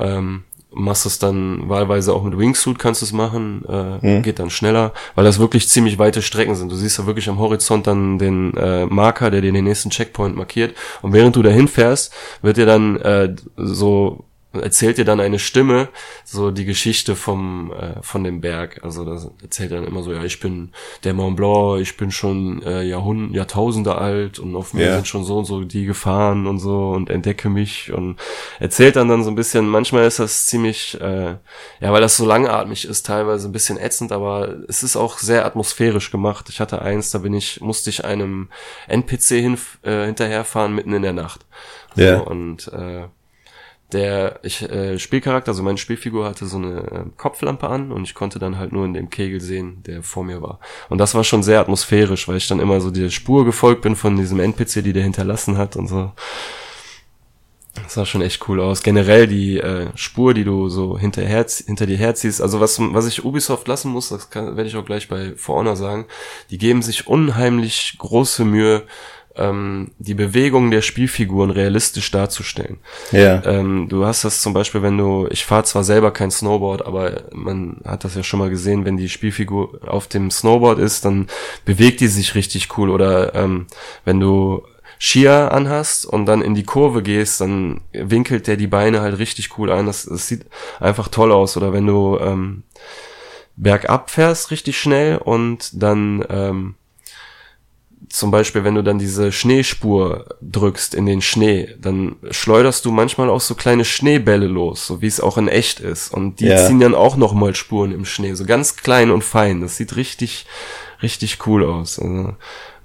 Ähm, 0.00 0.44
machst 0.72 1.06
es 1.06 1.18
dann 1.18 1.68
wahlweise 1.68 2.14
auch 2.14 2.22
mit 2.22 2.38
Wingsuit 2.38 2.78
kannst 2.78 3.02
du 3.02 3.06
es 3.06 3.12
machen, 3.12 3.64
äh, 3.68 4.06
mhm. 4.06 4.22
geht 4.22 4.38
dann 4.38 4.50
schneller, 4.50 4.92
weil 5.14 5.24
das 5.24 5.38
wirklich 5.38 5.68
ziemlich 5.68 5.98
weite 5.98 6.22
Strecken 6.22 6.54
sind. 6.54 6.70
Du 6.70 6.76
siehst 6.76 6.98
ja 6.98 7.06
wirklich 7.06 7.28
am 7.28 7.38
Horizont 7.38 7.86
dann 7.86 8.18
den 8.18 8.56
äh, 8.56 8.86
Marker, 8.86 9.30
der 9.30 9.40
dir 9.40 9.52
den 9.52 9.64
nächsten 9.64 9.90
Checkpoint 9.90 10.36
markiert 10.36 10.74
und 11.02 11.12
während 11.12 11.36
du 11.36 11.42
dahin 11.42 11.68
fährst, 11.68 12.12
wird 12.42 12.56
dir 12.56 12.66
dann 12.66 12.96
äh, 12.96 13.34
so 13.56 14.24
erzählt 14.52 14.98
dir 14.98 15.04
dann 15.04 15.20
eine 15.20 15.38
Stimme 15.38 15.88
so 16.24 16.50
die 16.50 16.64
Geschichte 16.64 17.14
vom 17.14 17.72
äh, 17.72 18.02
von 18.02 18.24
dem 18.24 18.40
Berg. 18.40 18.80
Also 18.82 19.04
das 19.04 19.30
erzählt 19.42 19.72
dann 19.72 19.86
immer 19.86 20.02
so, 20.02 20.12
ja, 20.12 20.24
ich 20.24 20.40
bin 20.40 20.72
der 21.04 21.14
Mont 21.14 21.36
Blanc, 21.36 21.80
ich 21.80 21.96
bin 21.96 22.10
schon 22.10 22.62
äh, 22.62 22.82
Jahrhund 22.82 23.34
Jahrtausende 23.34 23.96
alt 23.96 24.38
und 24.38 24.56
auf 24.56 24.74
mir 24.74 24.86
ja. 24.86 24.94
sind 24.94 25.06
schon 25.06 25.24
so 25.24 25.38
und 25.38 25.44
so 25.44 25.62
die 25.62 25.84
gefahren 25.84 26.46
und 26.46 26.58
so 26.58 26.90
und 26.90 27.10
entdecke 27.10 27.48
mich 27.48 27.92
und 27.92 28.16
erzählt 28.58 28.96
dann 28.96 29.08
dann 29.08 29.22
so 29.22 29.30
ein 29.30 29.36
bisschen. 29.36 29.68
Manchmal 29.68 30.04
ist 30.04 30.18
das 30.18 30.46
ziemlich, 30.46 31.00
äh, 31.00 31.36
ja, 31.80 31.92
weil 31.92 32.00
das 32.00 32.16
so 32.16 32.26
langatmig 32.26 32.84
ist, 32.84 33.06
teilweise 33.06 33.48
ein 33.48 33.52
bisschen 33.52 33.78
ätzend, 33.78 34.10
aber 34.10 34.56
es 34.68 34.82
ist 34.82 34.96
auch 34.96 35.18
sehr 35.18 35.46
atmosphärisch 35.46 36.10
gemacht. 36.10 36.48
Ich 36.48 36.60
hatte 36.60 36.82
eins, 36.82 37.10
da 37.10 37.18
bin 37.18 37.34
ich 37.34 37.60
musste 37.60 37.90
ich 37.90 38.04
einem 38.04 38.48
NPC 38.88 39.28
hin, 39.28 39.58
äh, 39.82 40.06
hinterherfahren 40.06 40.74
mitten 40.74 40.92
in 40.92 41.02
der 41.02 41.12
Nacht. 41.12 41.46
Ja. 41.94 42.18
So, 42.18 42.24
und 42.24 42.68
äh, 42.72 43.08
der 43.92 44.40
ich 44.42 44.62
äh, 44.62 44.98
Spielcharakter, 44.98 45.50
also 45.50 45.62
meine 45.62 45.78
Spielfigur 45.78 46.26
hatte 46.26 46.46
so 46.46 46.58
eine 46.58 46.78
äh, 46.78 47.04
Kopflampe 47.16 47.68
an 47.68 47.92
und 47.92 48.04
ich 48.04 48.14
konnte 48.14 48.38
dann 48.38 48.58
halt 48.58 48.72
nur 48.72 48.84
in 48.84 48.94
dem 48.94 49.10
Kegel 49.10 49.40
sehen, 49.40 49.82
der 49.86 50.02
vor 50.02 50.24
mir 50.24 50.42
war. 50.42 50.60
Und 50.88 50.98
das 50.98 51.14
war 51.14 51.24
schon 51.24 51.42
sehr 51.42 51.60
atmosphärisch, 51.60 52.28
weil 52.28 52.36
ich 52.36 52.48
dann 52.48 52.60
immer 52.60 52.80
so 52.80 52.90
der 52.90 53.10
Spur 53.10 53.44
gefolgt 53.44 53.82
bin 53.82 53.96
von 53.96 54.16
diesem 54.16 54.40
NPC, 54.40 54.82
die 54.82 54.92
der 54.92 55.02
hinterlassen 55.02 55.58
hat 55.58 55.76
und 55.76 55.88
so. 55.88 56.12
Das 57.74 57.94
sah 57.94 58.04
schon 58.04 58.22
echt 58.22 58.48
cool 58.48 58.60
aus. 58.60 58.82
Generell 58.82 59.26
die 59.26 59.58
äh, 59.58 59.88
Spur, 59.94 60.34
die 60.34 60.44
du 60.44 60.68
so 60.68 60.98
hinterher, 60.98 61.46
hinter 61.66 61.86
dir 61.86 61.96
herziehst. 61.96 62.42
Also 62.42 62.60
was, 62.60 62.80
was 62.80 63.06
ich 63.06 63.24
Ubisoft 63.24 63.68
lassen 63.68 63.92
muss, 63.92 64.08
das 64.08 64.28
werde 64.34 64.66
ich 64.66 64.76
auch 64.76 64.84
gleich 64.84 65.08
bei 65.08 65.34
For 65.36 65.56
Honor 65.56 65.76
sagen, 65.76 66.06
die 66.50 66.58
geben 66.58 66.82
sich 66.82 67.06
unheimlich 67.06 67.96
große 67.98 68.44
Mühe, 68.44 68.86
ähm, 69.40 69.90
die 69.98 70.14
Bewegung 70.14 70.70
der 70.70 70.82
Spielfiguren 70.82 71.50
realistisch 71.50 72.10
darzustellen. 72.10 72.78
Ja. 73.10 73.42
Ähm, 73.44 73.88
du 73.88 74.04
hast 74.04 74.24
das 74.24 74.42
zum 74.42 74.52
Beispiel, 74.52 74.82
wenn 74.82 74.98
du, 74.98 75.26
ich 75.30 75.44
fahre 75.44 75.64
zwar 75.64 75.84
selber 75.84 76.10
kein 76.12 76.30
Snowboard, 76.30 76.86
aber 76.86 77.22
man 77.32 77.80
hat 77.84 78.04
das 78.04 78.14
ja 78.14 78.22
schon 78.22 78.38
mal 78.38 78.50
gesehen, 78.50 78.84
wenn 78.84 78.96
die 78.96 79.08
Spielfigur 79.08 79.80
auf 79.86 80.06
dem 80.06 80.30
Snowboard 80.30 80.78
ist, 80.78 81.04
dann 81.04 81.26
bewegt 81.64 82.00
die 82.00 82.08
sich 82.08 82.34
richtig 82.34 82.76
cool. 82.78 82.90
Oder 82.90 83.34
ähm, 83.34 83.66
wenn 84.04 84.20
du 84.20 84.62
Skier 84.98 85.50
anhast 85.52 86.04
und 86.04 86.26
dann 86.26 86.42
in 86.42 86.54
die 86.54 86.64
Kurve 86.64 87.02
gehst, 87.02 87.40
dann 87.40 87.80
winkelt 87.92 88.46
der 88.46 88.56
die 88.56 88.66
Beine 88.66 89.00
halt 89.00 89.18
richtig 89.18 89.58
cool 89.58 89.72
ein. 89.72 89.86
Das, 89.86 90.04
das 90.04 90.28
sieht 90.28 90.44
einfach 90.78 91.08
toll 91.08 91.32
aus. 91.32 91.56
Oder 91.56 91.72
wenn 91.72 91.86
du 91.86 92.18
ähm, 92.20 92.64
bergab 93.56 94.10
fährst 94.10 94.50
richtig 94.50 94.78
schnell 94.78 95.16
und 95.16 95.82
dann 95.82 96.24
ähm, 96.28 96.74
zum 98.08 98.30
Beispiel, 98.30 98.64
wenn 98.64 98.74
du 98.74 98.82
dann 98.82 98.98
diese 98.98 99.30
Schneespur 99.30 100.36
drückst 100.40 100.94
in 100.94 101.06
den 101.06 101.20
Schnee, 101.20 101.68
dann 101.78 102.16
schleuderst 102.30 102.84
du 102.84 102.90
manchmal 102.90 103.28
auch 103.28 103.40
so 103.40 103.54
kleine 103.54 103.84
Schneebälle 103.84 104.46
los, 104.46 104.86
so 104.86 105.02
wie 105.02 105.06
es 105.06 105.20
auch 105.20 105.38
in 105.38 105.48
echt 105.48 105.80
ist. 105.80 106.12
Und 106.12 106.40
die 106.40 106.46
ja. 106.46 106.56
ziehen 106.66 106.80
dann 106.80 106.94
auch 106.94 107.16
nochmal 107.16 107.54
Spuren 107.54 107.92
im 107.92 108.04
Schnee, 108.04 108.34
so 108.34 108.46
ganz 108.46 108.76
klein 108.76 109.10
und 109.10 109.22
fein. 109.22 109.60
Das 109.60 109.76
sieht 109.76 109.96
richtig, 109.96 110.46
richtig 111.02 111.46
cool 111.46 111.64
aus. 111.64 111.98
Also, 111.98 112.34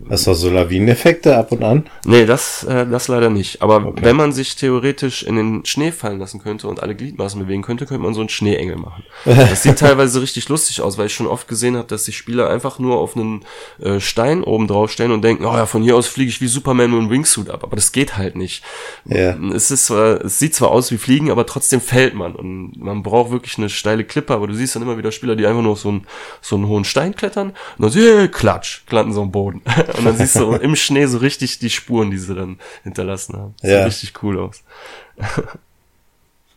Hast 0.10 0.28
du 0.28 0.34
so 0.34 0.50
Lawineneffekte 0.50 1.38
ab 1.38 1.54
und 1.54 1.64
an? 1.64 1.86
Nee, 2.06 2.26
das, 2.26 2.64
äh, 2.66 2.86
das 2.86 3.08
leider 3.08 3.30
nicht. 3.30 3.62
Aber 3.62 3.78
okay. 3.78 4.04
wenn 4.04 4.18
man 4.18 4.34
sich 4.34 4.56
theoretisch 4.56 5.24
in 5.24 5.38
den 5.38 5.66
Schnee 5.66 5.92
fallen 5.92 6.20
lassen 6.20 6.42
könnte 6.42 6.68
und 6.68 6.84
alle 6.84 6.96
Gliedmaßen 6.96 7.42
bewegen 7.42 7.62
könnte, 7.62 7.86
könnte 7.86 8.04
man 8.04 8.14
so 8.14 8.20
einen 8.20 8.30
Schneeengel 8.30 8.76
machen. 8.76 9.04
Das 9.56 9.64
sieht 9.64 9.80
teilweise 9.80 10.22
richtig 10.22 10.50
lustig 10.50 10.82
aus, 10.82 10.98
weil 10.98 11.06
ich 11.06 11.14
schon 11.14 11.28
oft 11.28 11.48
gesehen 11.48 11.78
habe, 11.78 11.88
dass 11.88 12.04
die 12.04 12.12
Spieler 12.12 12.50
einfach 12.50 12.78
nur 12.78 12.98
auf 12.98 13.16
einen 13.16 13.46
äh, 13.80 14.00
Stein 14.00 14.44
oben 14.44 14.68
drauf 14.68 14.92
stellen 14.92 15.12
und 15.12 15.24
denken, 15.24 15.46
oh 15.46 15.54
ja, 15.54 15.66
von 15.66 15.82
hier 15.82 15.96
aus 15.96 16.08
fliege 16.08 16.30
ich 16.30 16.42
wie 16.42 16.48
Superman 16.48 16.92
nur 16.92 17.02
ein 17.02 17.10
Wingsuit 17.10 17.50
ab. 17.50 17.64
Aber 17.64 17.76
das 17.76 17.92
geht 17.92 18.18
halt 18.18 18.36
nicht. 18.36 18.64
Ja. 19.06 19.38
Es 19.54 19.72
ist 19.72 19.86
zwar, 19.86 20.26
es 20.26 20.40
sieht 20.40 20.56
zwar 20.56 20.72
aus 20.72 20.92
wie 20.92 20.98
Fliegen, 20.98 21.32
aber 21.32 21.46
trotzdem 21.46 21.80
fällt 21.80 22.16
man. 22.16 22.36
Und 22.36 22.74
man 22.78 23.02
braucht 23.02 23.32
wirklich 23.32 23.58
eine 23.58 23.70
steile 23.70 24.04
Klippe, 24.04 24.34
aber 24.34 24.48
du 24.48 24.54
siehst 24.54 24.76
dann 24.76 24.84
immer 24.84 24.98
wieder 24.98 25.12
Spieler, 25.12 25.36
die 25.36 25.46
einfach 25.46 25.62
nur 25.62 25.74
auf 25.74 25.80
so 25.80 25.90
einen, 25.90 26.08
so 26.42 26.58
einen 26.58 26.68
hohen 26.68 26.84
Stein 26.84 27.16
klettern 27.16 27.54
und 27.78 27.96
dann, 27.96 28.04
yeah, 28.04 28.28
klatsch, 28.28 28.84
landen 28.90 29.14
so 29.14 29.22
am 29.22 29.32
Boden. 29.32 29.62
Und 29.98 30.06
dann 30.06 30.18
siehst 30.18 30.36
du 30.36 30.54
im 30.54 30.76
Schnee 30.76 31.06
so 31.06 31.18
richtig 31.18 31.60
die 31.60 31.70
Spuren, 31.70 32.12
die 32.12 32.18
sie 32.18 32.36
dann 32.36 32.60
hinterlassen 32.84 33.36
haben. 33.36 33.56
Das 33.62 33.72
ja. 33.72 33.78
Sieht 33.78 33.88
richtig 33.88 34.24
cool 34.24 34.40
aus. 34.40 34.64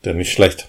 ja, 0.05 0.13
nicht 0.13 0.33
schlecht. 0.33 0.69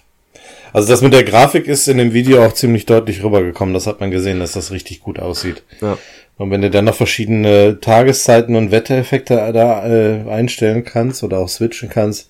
Also 0.71 0.87
das 0.87 1.01
mit 1.01 1.13
der 1.13 1.23
Grafik 1.23 1.67
ist 1.67 1.87
in 1.87 1.97
dem 1.97 2.13
Video 2.13 2.45
auch 2.45 2.53
ziemlich 2.53 2.85
deutlich 2.85 3.23
rübergekommen. 3.23 3.73
Das 3.73 3.87
hat 3.87 3.99
man 3.99 4.11
gesehen, 4.11 4.39
dass 4.39 4.51
das 4.51 4.71
richtig 4.71 5.01
gut 5.01 5.19
aussieht. 5.19 5.63
Ja. 5.81 5.97
Und 6.37 6.51
wenn 6.51 6.61
du 6.61 6.69
dann 6.69 6.85
noch 6.85 6.95
verschiedene 6.95 7.79
Tageszeiten 7.81 8.55
und 8.55 8.71
Wettereffekte 8.71 9.35
da 9.51 9.87
äh, 9.87 10.29
einstellen 10.29 10.85
kannst 10.85 11.23
oder 11.23 11.39
auch 11.39 11.49
switchen 11.49 11.89
kannst, 11.89 12.29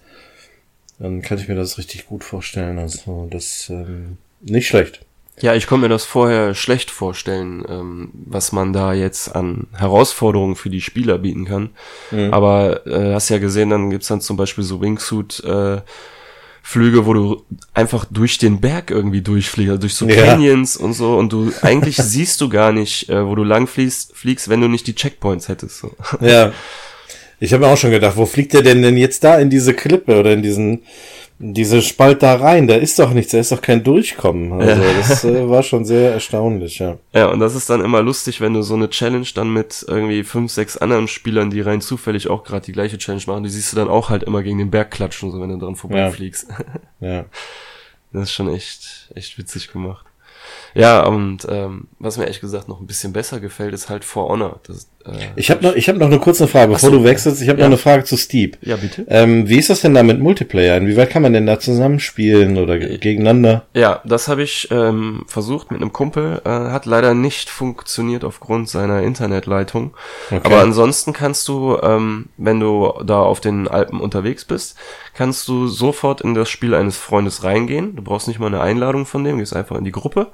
dann 0.98 1.22
kann 1.22 1.38
ich 1.38 1.48
mir 1.48 1.56
das 1.56 1.78
richtig 1.78 2.08
gut 2.08 2.24
vorstellen. 2.24 2.80
Also 2.80 3.28
das 3.30 3.70
ähm, 3.70 4.18
nicht 4.42 4.68
schlecht. 4.68 5.02
Ja, 5.42 5.56
ich 5.56 5.68
konnte 5.68 5.84
mir 5.84 5.90
das 5.90 6.06
vorher 6.06 6.54
schlecht 6.54 6.92
vorstellen, 6.92 7.64
ähm, 7.70 8.10
was 8.14 8.52
man 8.52 8.74
da 8.74 8.94
jetzt 8.94 9.36
an 9.36 9.68
Herausforderungen 9.76 10.56
für 10.56 10.70
die 10.70 10.82
Spieler 10.82 11.18
bieten 11.18 11.46
kann. 11.46 11.70
Mhm. 12.12 12.34
Aber 12.34 12.86
äh, 12.88 13.14
hast 13.14 13.30
ja 13.30 13.38
gesehen, 13.38 13.70
dann 13.70 13.90
gibt's 13.90 14.08
dann 14.08 14.22
zum 14.22 14.38
Beispiel 14.38 14.64
so 14.64 14.82
Wingsuit 14.82 15.44
äh, 15.44 15.82
Flüge, 16.62 17.06
wo 17.06 17.14
du 17.14 17.46
einfach 17.74 18.06
durch 18.06 18.38
den 18.38 18.62
Berg 18.62 18.92
irgendwie 18.92 19.22
durchfliegst, 19.22 19.72
also 19.72 19.82
durch 19.82 19.96
so 19.96 20.08
ja. 20.08 20.24
Canyons 20.24 20.78
und 20.78 20.94
so 20.94 21.18
und 21.18 21.34
du 21.34 21.52
eigentlich 21.62 21.96
siehst 21.98 22.42
du 22.42 22.50
gar 22.50 22.72
nicht, 22.72 23.10
äh, 23.10 23.26
wo 23.26 23.34
du 23.34 23.44
lang 23.44 23.66
fliegst, 23.66 24.16
fliegst, 24.16 24.50
wenn 24.50 24.62
du 24.62 24.68
nicht 24.68 24.86
die 24.86 24.94
Checkpoints 24.94 25.48
hättest. 25.48 25.80
So. 25.80 25.96
Ja. 26.22 26.52
Ich 27.40 27.54
habe 27.54 27.66
mir 27.66 27.72
auch 27.72 27.78
schon 27.78 27.92
gedacht, 27.92 28.18
wo 28.18 28.26
fliegt 28.26 28.54
der 28.54 28.62
denn 28.62 28.82
denn 28.82 28.98
jetzt 28.98 29.24
da 29.24 29.40
in 29.40 29.50
diese 29.50 29.74
Klippe 29.74 30.20
oder 30.20 30.34
in 30.34 30.44
diesen 30.44 30.84
diese 31.42 31.82
Spalt 31.82 32.22
da 32.22 32.36
rein, 32.36 32.68
da 32.68 32.76
ist 32.76 33.00
doch 33.00 33.12
nichts, 33.12 33.32
da 33.32 33.40
ist 33.40 33.54
doch 33.54 33.62
kein 33.62 33.82
Durchkommen. 33.82 34.52
Also 34.62 34.84
ja. 34.84 34.94
das 34.94 35.24
äh, 35.24 35.50
war 35.50 35.64
schon 35.64 35.86
sehr 35.86 36.12
erstaunlich, 36.12 36.80
ja. 36.80 36.98
Ja, 37.14 37.28
und 37.28 37.40
das 37.40 37.56
ist 37.56 37.70
dann 37.70 37.84
immer 37.84 38.02
lustig, 38.02 38.42
wenn 38.42 38.54
du 38.54 38.62
so 38.62 38.76
eine 38.76 38.90
Challenge 38.90 39.28
dann 39.34 39.54
mit 39.54 39.86
irgendwie 39.88 40.24
fünf, 40.24 40.52
sechs 40.52 40.76
anderen 40.76 41.08
Spielern, 41.08 41.50
die 41.50 41.62
rein 41.62 41.80
zufällig 41.80 42.30
auch 42.30 42.44
gerade 42.44 42.66
die 42.66 42.74
gleiche 42.74 42.98
Challenge 42.98 43.24
machen, 43.28 43.44
die 43.44 43.50
siehst 43.50 43.72
du 43.72 43.78
dann 43.78 43.88
auch 43.88 44.10
halt 44.10 44.24
immer 44.24 44.44
gegen 44.44 44.58
den 44.58 44.70
Berg 44.70 44.92
klatschen, 44.92 45.32
so 45.32 45.40
wenn 45.40 45.50
du 45.50 45.58
dran 45.58 45.78
vorbeifliegst. 45.78 46.48
Ja. 47.00 47.08
ja. 47.10 47.26
Das 48.12 48.24
ist 48.24 48.32
schon 48.32 48.50
echt, 48.50 49.12
echt 49.14 49.38
witzig 49.38 49.72
gemacht. 49.72 50.04
Ja, 50.74 51.06
und 51.06 51.46
ähm, 51.50 51.88
was 52.00 52.18
mir 52.18 52.24
ehrlich 52.24 52.42
gesagt 52.42 52.68
noch 52.68 52.80
ein 52.80 52.88
bisschen 52.88 53.14
besser 53.14 53.40
gefällt, 53.40 53.74
ist 53.74 53.90
halt 53.90 54.04
For 54.04 54.28
Honor. 54.30 54.60
Das, 54.64 54.90
ich 55.36 55.52
habe 55.52 55.64
noch, 55.64 55.76
ich 55.76 55.90
hab 55.90 55.98
noch 55.98 56.08
eine 56.08 56.20
kurze 56.20 56.48
Frage, 56.48 56.74
bevor 56.74 56.90
so, 56.90 56.98
du 56.98 57.04
wechselst. 57.04 57.42
Ich 57.42 57.50
habe 57.50 57.60
ja. 57.60 57.66
noch 57.66 57.72
eine 57.72 57.78
Frage 57.78 58.04
zu 58.04 58.18
Steep. 58.18 58.58
Ja, 58.62 58.76
bitte. 58.76 59.06
Ähm, 59.10 59.48
wie 59.48 59.58
ist 59.58 59.70
das 59.70 59.82
denn 59.82 59.94
da 59.94 60.04
mit 60.04 60.20
Multiplayer? 60.20 60.78
Inwieweit 60.78 61.10
kann 61.10 61.22
man 61.22 61.34
denn 61.34 61.46
da 61.46 61.60
zusammenspielen 61.60 62.58
oder 62.58 62.78
gegeneinander? 62.78 63.66
Ja, 63.74 64.02
das 64.06 64.28
habe 64.28 64.44
ich 64.44 64.70
ähm, 64.72 65.24
versucht 65.28 65.72
mit 65.72 65.82
einem 65.82 65.94
Kumpel. 65.94 66.42
Äh, 66.46 66.50
hat 66.50 66.86
leider 66.86 67.14
nicht 67.14 67.50
funktioniert 67.50 68.24
aufgrund 68.24 68.70
seiner 68.70 69.04
Internetleitung. 69.04 69.94
Okay. 70.28 70.42
Aber 70.44 70.62
ansonsten 70.62 71.14
kannst 71.14 71.48
du, 71.48 71.78
ähm, 71.82 72.28
wenn 72.38 72.60
du 72.60 72.94
da 73.06 73.22
auf 73.22 73.42
den 73.42 73.68
Alpen 73.68 74.00
unterwegs 74.00 74.46
bist, 74.46 74.76
kannst 75.14 75.50
du 75.50 75.68
sofort 75.68 76.22
in 76.22 76.34
das 76.34 76.50
Spiel 76.50 76.74
eines 76.74 76.96
Freundes 76.96 77.44
reingehen. 77.44 77.96
Du 77.98 78.02
brauchst 78.02 78.30
nicht 78.30 78.40
mal 78.40 78.48
eine 78.48 78.62
Einladung 78.62 79.06
von 79.06 79.24
dem, 79.24 79.40
gehst 79.40 79.56
einfach 79.56 79.78
in 79.78 79.84
die 79.84 79.92
Gruppe. 79.92 80.28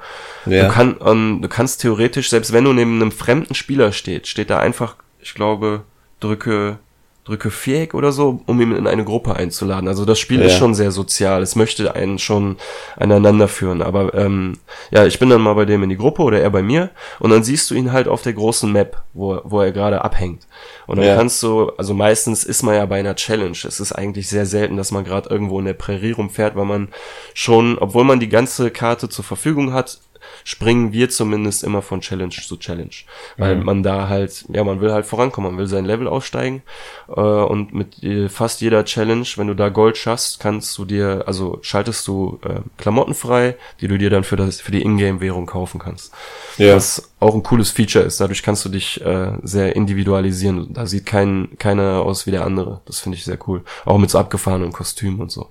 Ja. 0.46 0.68
Du, 0.68 0.74
kann, 0.74 0.98
ähm, 1.04 1.40
du 1.42 1.48
kannst 1.48 1.82
theoretisch, 1.82 2.30
selbst 2.30 2.54
wenn 2.54 2.66
du 2.66 2.74
neben 2.74 3.02
einem 3.02 3.12
fremden 3.12 3.56
Spieler 3.56 3.92
steht, 3.92 4.28
steht 4.28 4.52
da 4.52 4.60
einfach, 4.66 4.98
ich 5.20 5.34
glaube, 5.34 5.84
drücke 6.20 6.80
drücke 7.26 7.50
Viereck 7.50 7.96
oder 7.96 8.12
so, 8.12 8.42
um 8.46 8.62
ihn 8.62 8.72
in 8.72 8.86
eine 8.86 9.04
Gruppe 9.04 9.36
einzuladen. 9.36 9.88
Also 9.90 10.06
das 10.06 10.20
Spiel 10.20 10.40
ja. 10.40 10.46
ist 10.46 10.58
schon 10.58 10.76
sehr 10.76 10.92
sozial. 10.92 11.42
Es 11.42 11.56
möchte 11.56 11.96
einen 11.96 12.20
schon 12.20 12.58
aneinander 12.96 13.48
führen. 13.48 13.82
Aber 13.82 14.14
ähm, 14.14 14.60
ja, 14.92 15.06
ich 15.06 15.18
bin 15.18 15.30
dann 15.30 15.42
mal 15.42 15.56
bei 15.56 15.66
dem 15.66 15.82
in 15.82 15.90
die 15.90 15.98
Gruppe 15.98 16.22
oder 16.22 16.40
er 16.40 16.52
bei 16.52 16.62
mir 16.62 16.92
und 17.20 17.32
dann 17.32 17.44
siehst 17.44 17.70
du 17.70 17.76
ihn 17.76 17.92
halt 17.92 18.08
auf 18.08 18.22
der 18.22 18.34
großen 18.34 18.72
Map, 18.72 19.02
wo, 19.14 19.42
wo 19.44 19.60
er 19.60 19.72
gerade 19.72 20.04
abhängt. 20.04 20.48
Und 20.86 20.98
dann 20.98 21.08
ja. 21.08 21.16
kannst 21.16 21.42
du, 21.42 21.72
also 21.78 21.96
meistens 21.96 22.44
ist 22.44 22.62
man 22.62 22.76
ja 22.76 22.86
bei 22.86 23.00
einer 23.00 23.16
Challenge. 23.16 23.58
Es 23.64 23.80
ist 23.80 23.92
eigentlich 23.92 24.30
sehr 24.30 24.46
selten, 24.46 24.78
dass 24.78 24.92
man 24.92 25.04
gerade 25.04 25.28
irgendwo 25.28 25.58
in 25.58 25.66
der 25.66 25.74
Prärie 25.74 26.12
rumfährt, 26.12 26.56
weil 26.56 26.66
man 26.66 26.90
schon, 27.34 27.80
obwohl 27.80 28.04
man 28.04 28.20
die 28.20 28.30
ganze 28.30 28.70
Karte 28.70 29.10
zur 29.10 29.26
Verfügung 29.26 29.74
hat, 29.74 30.00
springen 30.44 30.94
wir 30.94 31.10
zumindest 31.10 31.64
immer 31.64 31.82
von 31.82 32.02
Challenge 32.02 32.30
zu 32.30 32.58
Challenge. 32.58 32.96
Weil 33.38 33.58
mhm. 33.58 33.64
man 33.64 33.84
da 33.84 34.10
halt, 34.10 34.46
ja, 34.50 34.64
man 34.64 34.82
will 34.82 34.92
halt 34.92 35.06
vorankommen, 35.06 35.52
man 35.52 35.60
will 35.60 35.68
sein 35.68 35.86
Level 35.86 36.08
aussteigen. 36.08 36.64
Äh, 37.08 37.22
und 37.22 37.74
mit 37.74 38.04
äh, 38.04 38.30
fast 38.30 38.62
jeder 38.62 38.86
Challenge, 38.86 39.28
wenn 39.36 39.48
du 39.48 39.56
da 39.56 39.70
Gold 39.70 39.98
schaffst, 39.98 40.40
kannst 40.40 40.78
du 40.78 40.86
dir, 40.86 41.24
also 41.26 41.60
schaltest 41.62 42.08
du 42.08 42.40
äh, 42.44 42.62
Klamotten 42.78 43.14
frei, 43.14 43.56
die 43.82 43.88
du 43.88 43.98
dir 43.98 44.10
dann 44.10 44.24
für 44.24 44.36
das, 44.36 44.62
für 44.62 44.72
die 44.72 44.82
Ingame-Währung 44.82 45.46
kaufen 45.46 45.80
kannst. 45.80 46.14
Ja. 46.58 46.76
Was 46.76 47.12
auch 47.20 47.34
ein 47.34 47.44
cooles 47.44 47.72
Feature 47.72 48.04
ist. 48.04 48.20
Dadurch 48.20 48.44
kannst 48.44 48.64
du 48.66 48.70
dich 48.70 49.02
äh, 49.02 49.32
sehr 49.42 49.76
individualisieren. 49.76 50.74
Da 50.74 50.86
sieht 50.86 51.06
kein, 51.06 51.50
keiner 51.58 52.02
aus 52.02 52.28
wie 52.28 52.32
der 52.32 52.46
andere. 52.46 52.82
Das 52.86 53.00
finde 53.00 53.18
ich 53.18 53.26
sehr 53.26 53.40
cool. 53.48 53.64
Auch 53.86 53.98
mit 53.98 54.10
so 54.10 54.20
abgefahrenen 54.20 54.72
Kostümen 54.72 55.20
und 55.20 55.32
so. 55.32 55.50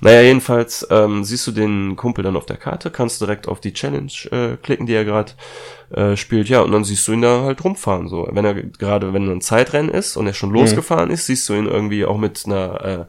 Naja, 0.00 0.20
jedenfalls 0.20 0.86
ähm, 0.90 1.24
siehst 1.24 1.46
du 1.46 1.52
den 1.52 1.96
Kumpel 1.96 2.22
dann 2.22 2.36
auf 2.36 2.46
der 2.46 2.56
Karte, 2.56 2.90
kannst 2.90 3.20
direkt 3.20 3.48
auf 3.48 3.60
die 3.60 3.72
Challenge 3.72 4.12
äh, 4.26 4.56
klicken, 4.62 4.86
die 4.86 4.94
er 4.94 5.04
gerade 5.04 5.32
äh, 5.90 6.16
spielt. 6.16 6.48
Ja, 6.48 6.60
und 6.60 6.72
dann 6.72 6.84
siehst 6.84 7.06
du 7.06 7.12
ihn 7.12 7.22
da 7.22 7.42
halt 7.42 7.62
rumfahren. 7.64 8.08
So, 8.08 8.28
wenn 8.30 8.44
er 8.44 8.54
gerade, 8.54 9.12
wenn 9.12 9.30
ein 9.30 9.40
Zeitrennen 9.40 9.90
ist 9.90 10.16
und 10.16 10.26
er 10.26 10.34
schon 10.34 10.50
mhm. 10.50 10.56
losgefahren 10.56 11.08
mhm. 11.08 11.14
ist, 11.14 11.26
siehst 11.26 11.48
du 11.48 11.54
ihn 11.54 11.66
irgendwie 11.66 12.04
auch 12.04 12.18
mit 12.18 12.42
einer 12.46 12.84
äh, 12.84 13.04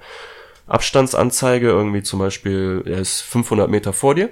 Abstandsanzeige 0.68 1.68
irgendwie 1.68 2.04
zum 2.04 2.20
Beispiel, 2.20 2.84
er 2.86 3.00
ist 3.00 3.22
500 3.22 3.70
Meter 3.70 3.94
vor 3.94 4.16
dir 4.16 4.30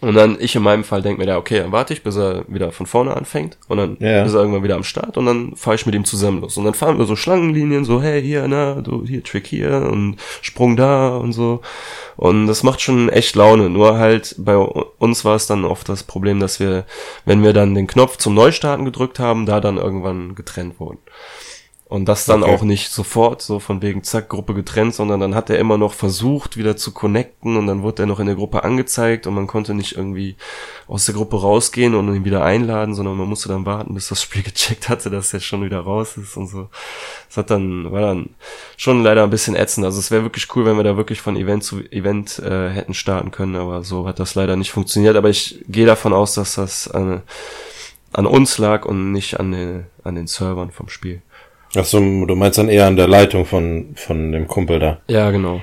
und 0.00 0.14
dann, 0.14 0.36
ich 0.40 0.56
in 0.56 0.62
meinem 0.62 0.84
Fall 0.84 1.02
denke 1.02 1.20
mir 1.20 1.26
da, 1.26 1.38
okay, 1.38 1.60
dann 1.60 1.72
warte 1.72 1.94
ich, 1.94 2.02
bis 2.02 2.16
er 2.16 2.44
wieder 2.48 2.72
von 2.72 2.84
vorne 2.84 3.16
anfängt. 3.16 3.56
Und 3.68 3.78
dann 3.78 3.96
ja. 4.00 4.24
ist 4.24 4.34
er 4.34 4.40
irgendwann 4.40 4.64
wieder 4.64 4.74
am 4.74 4.82
Start 4.82 5.16
und 5.16 5.24
dann 5.24 5.54
fahre 5.54 5.76
ich 5.76 5.86
mit 5.86 5.94
ihm 5.94 6.04
zusammen 6.04 6.40
los. 6.40 6.56
Und 6.56 6.64
dann 6.64 6.74
fahren 6.74 6.98
wir 6.98 7.06
so 7.06 7.14
Schlangenlinien, 7.16 7.84
so, 7.84 8.02
hey, 8.02 8.20
hier, 8.20 8.46
na, 8.48 8.80
du, 8.80 9.06
hier, 9.06 9.22
Trick 9.22 9.46
hier 9.46 9.88
und 9.90 10.16
Sprung 10.42 10.76
da 10.76 11.16
und 11.16 11.32
so. 11.32 11.62
Und 12.16 12.48
das 12.48 12.64
macht 12.64 12.80
schon 12.80 13.08
echt 13.08 13.36
Laune. 13.36 13.70
Nur 13.70 13.96
halt, 13.96 14.34
bei 14.38 14.56
uns 14.56 15.24
war 15.24 15.36
es 15.36 15.46
dann 15.46 15.64
oft 15.64 15.88
das 15.88 16.02
Problem, 16.02 16.40
dass 16.40 16.58
wir, 16.58 16.84
wenn 17.24 17.42
wir 17.42 17.52
dann 17.52 17.74
den 17.74 17.86
Knopf 17.86 18.16
zum 18.16 18.34
Neustarten 18.34 18.84
gedrückt 18.84 19.20
haben, 19.20 19.46
da 19.46 19.60
dann 19.60 19.78
irgendwann 19.78 20.34
getrennt 20.34 20.80
wurden. 20.80 20.98
Und 21.86 22.06
das 22.06 22.24
dann 22.24 22.42
okay. 22.42 22.54
auch 22.54 22.62
nicht 22.62 22.90
sofort, 22.90 23.42
so 23.42 23.60
von 23.60 23.82
wegen 23.82 24.02
zack, 24.02 24.30
Gruppe 24.30 24.54
getrennt, 24.54 24.94
sondern 24.94 25.20
dann 25.20 25.34
hat 25.34 25.50
er 25.50 25.58
immer 25.58 25.76
noch 25.76 25.92
versucht, 25.92 26.56
wieder 26.56 26.78
zu 26.78 26.92
connecten 26.92 27.58
und 27.58 27.66
dann 27.66 27.82
wurde 27.82 28.04
er 28.04 28.06
noch 28.06 28.20
in 28.20 28.26
der 28.26 28.36
Gruppe 28.36 28.64
angezeigt 28.64 29.26
und 29.26 29.34
man 29.34 29.46
konnte 29.46 29.74
nicht 29.74 29.94
irgendwie 29.94 30.36
aus 30.88 31.04
der 31.04 31.14
Gruppe 31.14 31.38
rausgehen 31.38 31.94
und 31.94 32.08
ihn 32.14 32.24
wieder 32.24 32.42
einladen, 32.42 32.94
sondern 32.94 33.18
man 33.18 33.28
musste 33.28 33.50
dann 33.50 33.66
warten, 33.66 33.92
bis 33.92 34.08
das 34.08 34.22
Spiel 34.22 34.42
gecheckt 34.44 34.88
hatte, 34.88 35.10
dass 35.10 35.34
er 35.34 35.40
schon 35.40 35.62
wieder 35.62 35.80
raus 35.80 36.16
ist 36.16 36.38
und 36.38 36.46
so. 36.46 36.70
Das 37.28 37.36
hat 37.36 37.50
dann, 37.50 37.92
war 37.92 38.00
dann 38.00 38.30
schon 38.78 39.02
leider 39.02 39.22
ein 39.22 39.30
bisschen 39.30 39.54
ätzend. 39.54 39.84
Also 39.84 39.98
es 39.98 40.10
wäre 40.10 40.22
wirklich 40.22 40.48
cool, 40.56 40.64
wenn 40.64 40.78
wir 40.78 40.84
da 40.84 40.96
wirklich 40.96 41.20
von 41.20 41.36
Event 41.36 41.64
zu 41.64 41.80
Event 41.90 42.38
äh, 42.38 42.70
hätten 42.70 42.94
starten 42.94 43.30
können, 43.30 43.56
aber 43.56 43.84
so 43.84 44.08
hat 44.08 44.18
das 44.18 44.34
leider 44.34 44.56
nicht 44.56 44.72
funktioniert. 44.72 45.16
Aber 45.16 45.28
ich 45.28 45.62
gehe 45.68 45.86
davon 45.86 46.14
aus, 46.14 46.32
dass 46.32 46.54
das 46.54 46.86
äh, 46.86 47.20
an 48.14 48.26
uns 48.26 48.56
lag 48.56 48.86
und 48.86 49.12
nicht 49.12 49.38
an, 49.38 49.52
den, 49.52 49.86
an 50.02 50.14
den 50.14 50.26
Servern 50.26 50.70
vom 50.70 50.88
Spiel. 50.88 51.20
Ach 51.76 51.84
so, 51.84 51.98
du 51.98 52.34
meinst 52.36 52.58
dann 52.58 52.68
eher 52.68 52.86
an 52.86 52.96
der 52.96 53.08
Leitung 53.08 53.46
von, 53.46 53.94
von 53.96 54.32
dem 54.32 54.46
Kumpel 54.46 54.78
da. 54.78 55.00
Ja, 55.08 55.30
genau. 55.30 55.60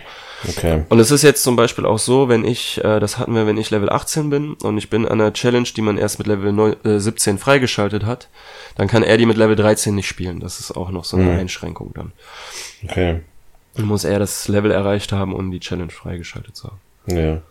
Okay. 0.48 0.84
Und 0.90 1.00
es 1.00 1.12
ist 1.12 1.22
jetzt 1.22 1.44
zum 1.44 1.56
Beispiel 1.56 1.86
auch 1.86 2.00
so, 2.00 2.28
wenn 2.28 2.44
ich, 2.44 2.84
äh, 2.84 3.00
das 3.00 3.20
hatten 3.20 3.36
wir, 3.36 3.46
wenn 3.46 3.58
ich 3.58 3.70
Level 3.70 3.90
18 3.90 4.30
bin 4.30 4.54
und 4.54 4.78
ich 4.78 4.90
bin 4.90 5.06
an 5.06 5.22
einer 5.22 5.34
Challenge, 5.34 5.68
die 5.76 5.82
man 5.82 5.98
erst 5.98 6.18
mit 6.18 6.28
Level 6.28 6.52
9, 6.52 6.76
äh, 6.84 7.00
17 7.00 7.38
freigeschaltet 7.38 8.06
hat, 8.06 8.28
dann 8.76 8.88
kann 8.88 9.04
er 9.04 9.18
die 9.18 9.28
mit 9.28 9.38
Level 9.38 9.56
13 9.56 9.94
nicht 9.94 10.08
spielen. 10.08 10.40
Das 10.40 10.60
ist 10.60 10.72
auch 10.72 10.90
noch 10.90 11.06
so 11.06 11.18
eine 11.18 11.32
hm. 11.32 11.40
Einschränkung 11.40 11.92
dann. 11.94 12.12
Okay. 12.84 13.22
Dann 13.76 13.86
muss 13.86 14.04
er 14.04 14.20
das 14.20 14.48
Level 14.48 14.72
erreicht 14.72 15.12
haben, 15.12 15.34
um 15.34 15.52
die 15.52 15.60
Challenge 15.60 15.92
freigeschaltet 15.92 16.56
zu 16.56 16.70
haben. 16.70 16.80
Ja. 17.08 17.42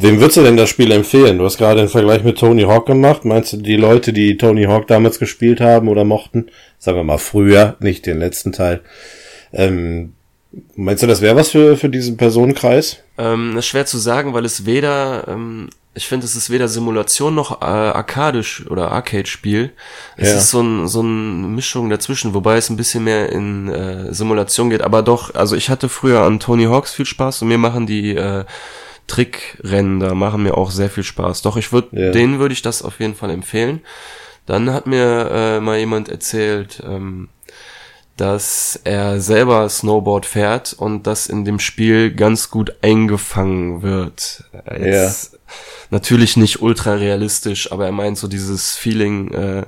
Wem 0.00 0.20
würdest 0.20 0.36
du 0.36 0.42
denn 0.42 0.56
das 0.56 0.68
Spiel 0.68 0.92
empfehlen? 0.92 1.38
Du 1.38 1.44
hast 1.44 1.58
gerade 1.58 1.80
den 1.80 1.88
Vergleich 1.88 2.22
mit 2.22 2.38
Tony 2.38 2.62
Hawk 2.62 2.86
gemacht. 2.86 3.24
Meinst 3.24 3.52
du, 3.52 3.56
die 3.56 3.76
Leute, 3.76 4.12
die 4.12 4.36
Tony 4.36 4.64
Hawk 4.64 4.86
damals 4.86 5.18
gespielt 5.18 5.60
haben 5.60 5.88
oder 5.88 6.04
mochten, 6.04 6.46
sagen 6.78 6.98
wir 6.98 7.04
mal 7.04 7.18
früher, 7.18 7.76
nicht 7.80 8.06
den 8.06 8.20
letzten 8.20 8.52
Teil, 8.52 8.80
ähm, 9.52 10.14
meinst 10.76 11.02
du, 11.02 11.08
das 11.08 11.20
wäre 11.20 11.34
was 11.34 11.50
für, 11.50 11.76
für 11.76 11.88
diesen 11.88 12.16
Personenkreis? 12.16 12.98
Ähm, 13.18 13.52
das 13.54 13.64
ist 13.64 13.70
schwer 13.70 13.86
zu 13.86 13.98
sagen, 13.98 14.34
weil 14.34 14.44
es 14.44 14.66
weder, 14.66 15.24
ähm, 15.26 15.68
ich 15.94 16.06
finde, 16.06 16.26
es 16.26 16.36
ist 16.36 16.50
weder 16.50 16.68
Simulation 16.68 17.34
noch 17.34 17.60
äh, 17.60 17.64
arkadisch 17.64 18.66
oder 18.70 18.92
Arcade-Spiel. 18.92 19.72
Es 20.16 20.30
ja. 20.30 20.38
ist 20.38 20.50
so, 20.50 20.60
ein, 20.60 20.86
so 20.86 21.00
eine 21.00 21.08
Mischung 21.10 21.90
dazwischen, 21.90 22.34
wobei 22.34 22.56
es 22.56 22.70
ein 22.70 22.76
bisschen 22.76 23.02
mehr 23.02 23.30
in 23.32 23.68
äh, 23.68 24.14
Simulation 24.14 24.70
geht. 24.70 24.82
Aber 24.82 25.02
doch, 25.02 25.34
also 25.34 25.56
ich 25.56 25.70
hatte 25.70 25.88
früher 25.88 26.20
an 26.20 26.38
Tony 26.38 26.66
Hawks 26.66 26.92
viel 26.92 27.06
Spaß 27.06 27.42
und 27.42 27.48
mir 27.48 27.58
machen 27.58 27.86
die 27.86 28.14
äh, 28.14 28.44
Trickrennen 29.08 29.98
da 29.98 30.14
machen 30.14 30.44
mir 30.44 30.56
auch 30.56 30.70
sehr 30.70 30.90
viel 30.90 31.02
Spaß. 31.02 31.42
Doch 31.42 31.56
ich 31.56 31.72
würde, 31.72 31.88
ja. 31.92 32.10
denen 32.12 32.38
würde 32.38 32.52
ich 32.52 32.62
das 32.62 32.82
auf 32.82 33.00
jeden 33.00 33.14
Fall 33.14 33.30
empfehlen. 33.30 33.80
Dann 34.46 34.72
hat 34.72 34.86
mir 34.86 35.30
äh, 35.30 35.60
mal 35.60 35.78
jemand 35.78 36.08
erzählt, 36.08 36.82
ähm, 36.86 37.28
dass 38.16 38.80
er 38.84 39.20
selber 39.20 39.68
Snowboard 39.68 40.26
fährt 40.26 40.72
und 40.72 41.06
das 41.06 41.28
in 41.28 41.44
dem 41.44 41.58
Spiel 41.58 42.14
ganz 42.14 42.50
gut 42.50 42.76
eingefangen 42.82 43.82
wird. 43.82 44.44
Jetzt 44.70 45.32
ja. 45.32 45.38
Natürlich 45.90 46.36
nicht 46.36 46.60
ultra 46.60 46.94
realistisch, 46.94 47.72
aber 47.72 47.86
er 47.86 47.92
meint 47.92 48.18
so 48.18 48.28
dieses 48.28 48.76
Feeling, 48.76 49.32
äh, 49.32 49.62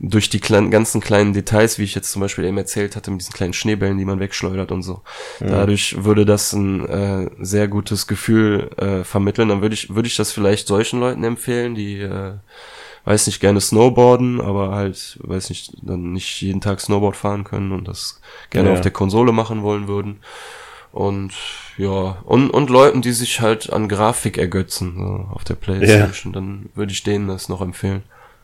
durch 0.00 0.30
die 0.30 0.40
kleinen, 0.40 0.70
ganzen 0.70 1.00
kleinen 1.00 1.32
Details, 1.32 1.78
wie 1.78 1.84
ich 1.84 1.94
jetzt 1.94 2.12
zum 2.12 2.20
Beispiel 2.20 2.44
eben 2.44 2.58
erzählt 2.58 2.94
hatte, 2.94 3.10
mit 3.10 3.20
diesen 3.20 3.32
kleinen 3.32 3.52
Schneebällen, 3.52 3.98
die 3.98 4.04
man 4.04 4.20
wegschleudert 4.20 4.70
und 4.70 4.82
so. 4.82 5.02
Ja. 5.40 5.48
Dadurch 5.48 6.04
würde 6.04 6.24
das 6.24 6.52
ein 6.52 6.86
äh, 6.88 7.30
sehr 7.40 7.68
gutes 7.68 8.06
Gefühl 8.06 8.70
äh, 8.76 9.04
vermitteln. 9.04 9.48
Dann 9.48 9.60
würde 9.60 9.74
ich, 9.74 9.94
würde 9.94 10.06
ich 10.08 10.16
das 10.16 10.32
vielleicht 10.32 10.68
solchen 10.68 11.00
Leuten 11.00 11.24
empfehlen, 11.24 11.74
die 11.74 12.00
äh, 12.00 12.34
weiß 13.04 13.26
nicht, 13.26 13.40
gerne 13.40 13.60
Snowboarden, 13.60 14.40
aber 14.40 14.72
halt, 14.74 15.18
weiß 15.22 15.48
nicht, 15.48 15.72
dann 15.82 16.12
nicht 16.12 16.42
jeden 16.42 16.60
Tag 16.60 16.80
Snowboard 16.80 17.16
fahren 17.16 17.42
können 17.42 17.72
und 17.72 17.88
das 17.88 18.20
gerne 18.50 18.68
ja. 18.68 18.74
auf 18.74 18.82
der 18.82 18.90
Konsole 18.90 19.32
machen 19.32 19.62
wollen 19.62 19.88
würden. 19.88 20.20
Und 20.92 21.32
ja, 21.78 22.18
und, 22.24 22.50
und 22.50 22.70
Leuten, 22.70 23.02
die 23.02 23.12
sich 23.12 23.40
halt 23.40 23.72
an 23.72 23.88
Grafik 23.88 24.36
ergötzen 24.36 24.94
so, 24.96 25.34
auf 25.34 25.44
der 25.44 25.54
Playstation, 25.54 26.32
ja. 26.32 26.40
dann 26.40 26.70
würde 26.74 26.92
ich 26.92 27.02
denen 27.02 27.28
das 27.28 27.48
noch 27.48 27.60
empfehlen. 27.60 28.02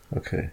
Okay. 0.09 0.49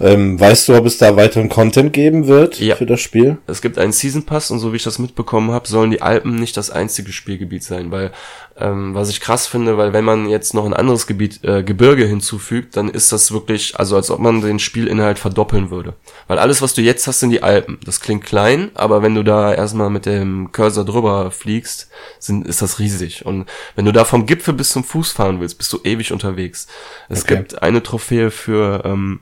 Ähm, 0.00 0.38
weißt 0.38 0.68
du, 0.68 0.74
ob 0.74 0.86
es 0.86 0.98
da 0.98 1.16
weiteren 1.16 1.48
Content 1.48 1.92
geben 1.92 2.26
wird 2.26 2.60
ja. 2.60 2.76
für 2.76 2.86
das 2.86 3.00
Spiel? 3.00 3.38
Es 3.46 3.62
gibt 3.62 3.78
einen 3.78 3.92
Season 3.92 4.24
Pass 4.24 4.50
und 4.50 4.58
so 4.58 4.72
wie 4.72 4.76
ich 4.76 4.84
das 4.84 4.98
mitbekommen 4.98 5.50
habe, 5.50 5.68
sollen 5.68 5.90
die 5.90 6.02
Alpen 6.02 6.36
nicht 6.36 6.56
das 6.56 6.70
einzige 6.70 7.12
Spielgebiet 7.12 7.62
sein, 7.62 7.90
weil 7.90 8.12
ähm, 8.58 8.94
was 8.94 9.10
ich 9.10 9.20
krass 9.20 9.46
finde, 9.46 9.76
weil 9.76 9.92
wenn 9.92 10.04
man 10.04 10.28
jetzt 10.28 10.54
noch 10.54 10.64
ein 10.64 10.72
anderes 10.72 11.06
Gebiet 11.06 11.44
äh, 11.44 11.62
Gebirge 11.62 12.06
hinzufügt, 12.06 12.76
dann 12.76 12.88
ist 12.88 13.12
das 13.12 13.30
wirklich, 13.30 13.78
also 13.78 13.96
als 13.96 14.10
ob 14.10 14.18
man 14.18 14.40
den 14.40 14.58
Spielinhalt 14.58 15.18
verdoppeln 15.18 15.70
würde. 15.70 15.94
Weil 16.26 16.38
alles, 16.38 16.62
was 16.62 16.72
du 16.72 16.80
jetzt 16.80 17.06
hast, 17.06 17.20
sind 17.20 17.30
die 17.30 17.42
Alpen. 17.42 17.78
Das 17.84 18.00
klingt 18.00 18.24
klein, 18.24 18.70
aber 18.74 19.02
wenn 19.02 19.14
du 19.14 19.22
da 19.22 19.52
erstmal 19.52 19.90
mit 19.90 20.06
dem 20.06 20.52
Cursor 20.52 20.84
drüber 20.84 21.30
fliegst, 21.30 21.90
sind, 22.18 22.46
ist 22.46 22.62
das 22.62 22.78
riesig. 22.78 23.26
Und 23.26 23.46
wenn 23.74 23.84
du 23.84 23.92
da 23.92 24.04
vom 24.04 24.24
Gipfel 24.24 24.54
bis 24.54 24.70
zum 24.70 24.84
Fuß 24.84 25.12
fahren 25.12 25.40
willst, 25.40 25.58
bist 25.58 25.72
du 25.72 25.80
ewig 25.84 26.12
unterwegs. 26.12 26.66
Es 27.08 27.24
okay. 27.24 27.36
gibt 27.36 27.62
eine 27.62 27.82
Trophäe 27.82 28.30
für 28.30 28.82
ähm, 28.86 29.20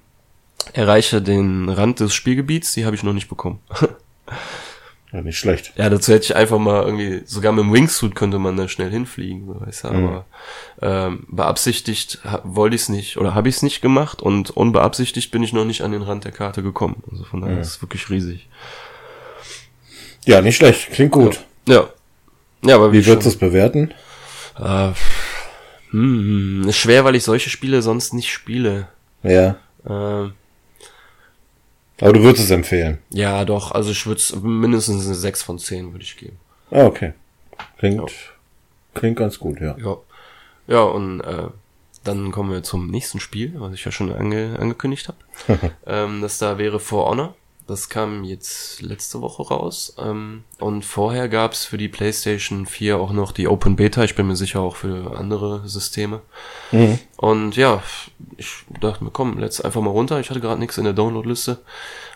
erreiche 0.73 1.23
den 1.23 1.69
Rand 1.69 2.01
des 2.01 2.15
Spielgebiets, 2.15 2.73
die 2.73 2.85
habe 2.85 2.97
ich 2.97 3.03
noch 3.03 3.13
nicht 3.13 3.29
bekommen. 3.29 3.61
ja, 5.13 5.21
nicht 5.23 5.39
schlecht. 5.39 5.73
Ja, 5.77 5.91
dazu 5.91 6.13
hätte 6.13 6.25
ich 6.25 6.37
einfach 6.37 6.59
mal 6.59 6.85
irgendwie, 6.85 7.23
sogar 7.27 7.53
mit 7.53 7.65
dem 7.65 7.73
Wingsuit 7.73 8.15
könnte 8.15 8.39
man 8.39 8.57
da 8.57 8.69
schnell 8.69 8.91
hinfliegen, 8.91 9.47
so 9.47 9.61
weißt 9.61 9.85
du, 9.85 9.89
mhm. 9.89 10.05
aber 10.05 10.25
ähm, 10.81 11.27
beabsichtigt 11.29 12.21
wollte 12.43 12.77
ich 12.77 12.83
es 12.83 12.89
nicht 12.89 13.17
oder 13.19 13.35
habe 13.35 13.49
ich 13.49 13.57
es 13.57 13.63
nicht 13.63 13.81
gemacht 13.81 14.23
und 14.23 14.51
unbeabsichtigt 14.51 15.31
bin 15.31 15.43
ich 15.43 15.53
noch 15.53 15.65
nicht 15.65 15.83
an 15.83 15.93
den 15.93 16.03
Rand 16.03 16.25
der 16.25 16.33
Karte 16.33 16.63
gekommen. 16.63 17.03
Also 17.11 17.25
von 17.25 17.41
daher 17.41 17.57
mhm. 17.57 17.63
ist 17.63 17.69
es 17.69 17.83
wirklich 17.83 18.09
riesig. 18.11 18.49
Ja, 20.25 20.41
nicht 20.41 20.57
schlecht, 20.57 20.91
klingt 20.93 21.13
gut. 21.13 21.45
Ja. 21.69 21.75
Ja, 21.75 21.89
ja 22.63 22.75
aber 22.77 22.93
wie, 22.93 22.99
wie 22.99 23.07
würdest 23.07 23.27
du 23.27 23.31
es 23.31 23.39
bewerten? 23.39 23.93
Äh, 24.59 24.93
hm, 25.91 26.65
ist 26.69 26.77
schwer, 26.77 27.05
weil 27.05 27.15
ich 27.15 27.23
solche 27.23 27.51
Spiele 27.51 27.83
sonst 27.83 28.15
nicht 28.15 28.33
spiele. 28.33 28.89
Ja. 29.23 29.57
Äh, 29.85 30.31
aber 32.01 32.13
du 32.13 32.23
würdest 32.23 32.45
es 32.45 32.51
empfehlen? 32.51 32.99
Ja, 33.11 33.45
doch. 33.45 33.73
Also 33.73 33.91
ich 33.91 34.07
würde 34.07 34.21
es 34.21 34.35
mindestens 34.43 35.07
eine 35.07 35.15
6 35.15 35.43
von 35.43 35.59
10 35.59 35.93
würde 35.93 36.05
ich 36.05 36.17
geben. 36.17 36.39
Ah, 36.71 36.87
okay. 36.87 37.13
Klingt, 37.79 38.11
ja. 38.11 38.17
klingt 38.95 39.17
ganz 39.17 39.39
gut, 39.39 39.61
ja. 39.61 39.77
Ja, 39.79 39.97
ja 40.67 40.83
und 40.83 41.21
äh, 41.21 41.49
dann 42.03 42.33
kommen 42.33 42.51
wir 42.51 42.63
zum 42.63 42.91
nächsten 42.91 43.21
Spiel, 43.21 43.55
was 43.57 43.75
ich 43.75 43.85
ja 43.85 43.93
schon 43.93 44.13
ange 44.13 44.59
angekündigt 44.59 45.09
habe. 45.09 45.71
ähm, 45.87 46.21
das 46.21 46.39
da 46.39 46.59
wäre 46.59 46.81
For 46.81 47.09
Honor. 47.09 47.35
Das 47.67 47.89
kam 47.89 48.25
jetzt 48.25 48.83
letzte 48.83 49.23
Woche 49.23 49.43
raus. 49.43 49.97
Ähm, 49.99 50.45
und 50.59 50.85
vorher 50.85 51.31
gab's 51.31 51.65
für 51.65 51.79
die 51.79 51.89
PlayStation 51.89 52.67
4 52.67 52.99
auch 52.99 53.13
noch 53.13 53.33
die 53.33 53.49
Open 53.49 53.75
Beta. 53.75 54.05
Ich 54.05 54.15
bin 54.15 54.27
mir 54.27 54.37
sicher 54.37 54.61
auch 54.61 54.77
für 54.77 55.17
andere 55.17 55.67
Systeme. 55.67 56.21
Mhm. 56.73 56.99
Und 57.17 57.57
ja, 57.57 57.83
ich 58.37 58.65
dachte 58.81 59.03
mir, 59.03 59.11
komm, 59.11 59.39
let's 59.39 59.63
einfach 59.63 59.81
mal 59.81 59.91
runter. 59.91 60.21
Ich 60.21 60.29
hatte 60.29 60.41
gerade 60.41 60.61
nichts 60.61 60.77
in 60.77 60.85
der 60.85 60.93
Download-Liste. 60.93 61.59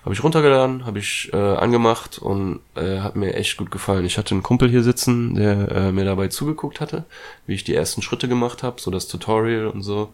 Habe 0.05 0.15
ich 0.15 0.23
runtergeladen, 0.23 0.85
habe 0.85 0.99
ich 0.99 1.31
äh, 1.33 1.37
angemacht 1.37 2.19
und 2.19 2.61
äh, 2.77 2.99
hat 2.99 3.17
mir 3.17 3.35
echt 3.35 3.57
gut 3.57 3.71
gefallen. 3.71 4.05
Ich 4.05 4.19
hatte 4.19 4.35
einen 4.35 4.43
Kumpel 4.43 4.69
hier 4.69 4.83
sitzen, 4.83 5.35
der 5.35 5.71
äh, 5.71 5.93
mir 5.93 6.05
dabei 6.05 6.29
zugeguckt 6.29 6.81
hatte, 6.81 7.05
wie 7.47 7.55
ich 7.55 7.65
die 7.65 7.75
ersten 7.75 8.03
Schritte 8.03 8.29
gemacht 8.29 8.63
habe, 8.63 8.81
so 8.81 8.91
das 8.91 9.09
Tutorial 9.09 9.67
und 9.67 9.83
so. 9.83 10.11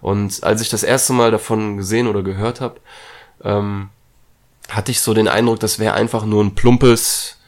Und 0.00 0.42
als 0.42 0.60
ich 0.60 0.68
das 0.68 0.82
erste 0.82 1.12
Mal 1.12 1.30
davon 1.30 1.76
gesehen 1.76 2.08
oder 2.08 2.22
gehört 2.22 2.60
habe, 2.60 2.80
ähm, 3.42 3.88
hatte 4.68 4.90
ich 4.90 5.00
so 5.00 5.14
den 5.14 5.28
Eindruck, 5.28 5.60
das 5.60 5.78
wäre 5.78 5.94
einfach 5.94 6.24
nur 6.24 6.42
ein 6.42 6.54
plumpes 6.54 7.38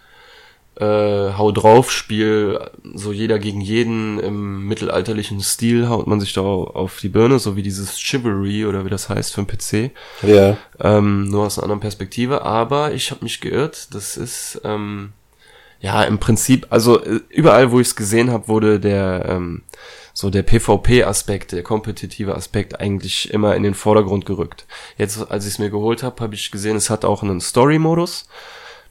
äh, 0.78 1.32
Hau 1.38 1.52
drauf 1.52 1.90
Spiel, 1.90 2.60
so 2.94 3.12
jeder 3.12 3.38
gegen 3.38 3.60
jeden 3.60 4.18
im 4.20 4.66
mittelalterlichen 4.66 5.40
Stil 5.40 5.88
haut 5.88 6.06
man 6.06 6.20
sich 6.20 6.34
da 6.34 6.42
auf 6.42 6.98
die 7.00 7.08
Birne, 7.08 7.38
so 7.38 7.56
wie 7.56 7.62
dieses 7.62 7.98
Chivalry 7.98 8.66
oder 8.66 8.84
wie 8.84 8.90
das 8.90 9.08
heißt 9.08 9.34
für 9.34 9.40
einen 9.40 9.46
PC. 9.46 9.90
Ja. 10.22 10.56
Ähm, 10.80 11.30
nur 11.30 11.46
aus 11.46 11.58
einer 11.58 11.64
anderen 11.64 11.80
Perspektive, 11.80 12.42
aber 12.42 12.92
ich 12.92 13.10
habe 13.10 13.24
mich 13.24 13.40
geirrt, 13.40 13.94
das 13.94 14.16
ist 14.18 14.60
ähm, 14.64 15.12
ja 15.80 16.02
im 16.02 16.18
Prinzip, 16.18 16.66
also 16.68 17.02
äh, 17.02 17.20
überall, 17.30 17.70
wo 17.70 17.80
ich 17.80 17.88
es 17.88 17.96
gesehen 17.96 18.30
habe, 18.30 18.48
wurde 18.48 18.78
der 18.78 19.26
ähm, 19.28 19.62
so 20.16 20.30
der 20.30 20.44
PvP-Aspekt, 20.44 21.52
der 21.52 21.62
kompetitive 21.62 22.34
Aspekt 22.34 22.80
eigentlich 22.80 23.30
immer 23.34 23.54
in 23.54 23.62
den 23.62 23.74
Vordergrund 23.74 24.24
gerückt. 24.24 24.64
Jetzt, 24.96 25.30
als 25.30 25.44
ich 25.44 25.52
es 25.52 25.58
mir 25.58 25.68
geholt 25.68 26.02
habe, 26.02 26.22
habe 26.22 26.34
ich 26.34 26.50
gesehen, 26.50 26.74
es 26.74 26.88
hat 26.88 27.04
auch 27.04 27.22
einen 27.22 27.38
Story-Modus, 27.38 28.26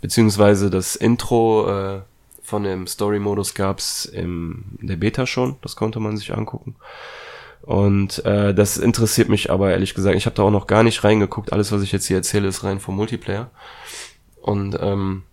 beziehungsweise 0.02 0.70
das 0.70 0.96
Intro 0.96 1.68
äh, 1.68 2.02
von 2.44 2.62
dem 2.62 2.86
Story-Modus 2.86 3.56
gab's 3.56 4.06
in 4.06 4.78
der 4.80 4.98
Beta 4.98 5.26
schon, 5.26 5.56
das 5.64 5.76
konnte 5.76 6.00
man 6.00 6.16
sich 6.16 6.32
angucken. 6.32 6.76
Und 7.64 8.24
äh, 8.24 8.54
das 8.54 8.78
interessiert 8.78 9.28
mich 9.28 9.50
aber 9.50 9.72
ehrlich 9.72 9.96
gesagt. 9.96 10.16
Ich 10.16 10.28
habe 10.28 10.36
da 10.36 10.44
auch 10.44 10.52
noch 10.52 10.68
gar 10.68 10.84
nicht 10.84 11.04
reingeguckt. 11.04 11.52
Alles, 11.52 11.72
was 11.72 11.82
ich 11.82 11.92
jetzt 11.92 12.06
hier 12.06 12.18
erzähle, 12.18 12.48
ist 12.48 12.64
rein 12.64 12.80
vom 12.80 12.96
Multiplayer. 12.98 13.50
Und 14.44 14.78
ähm, 14.80 15.24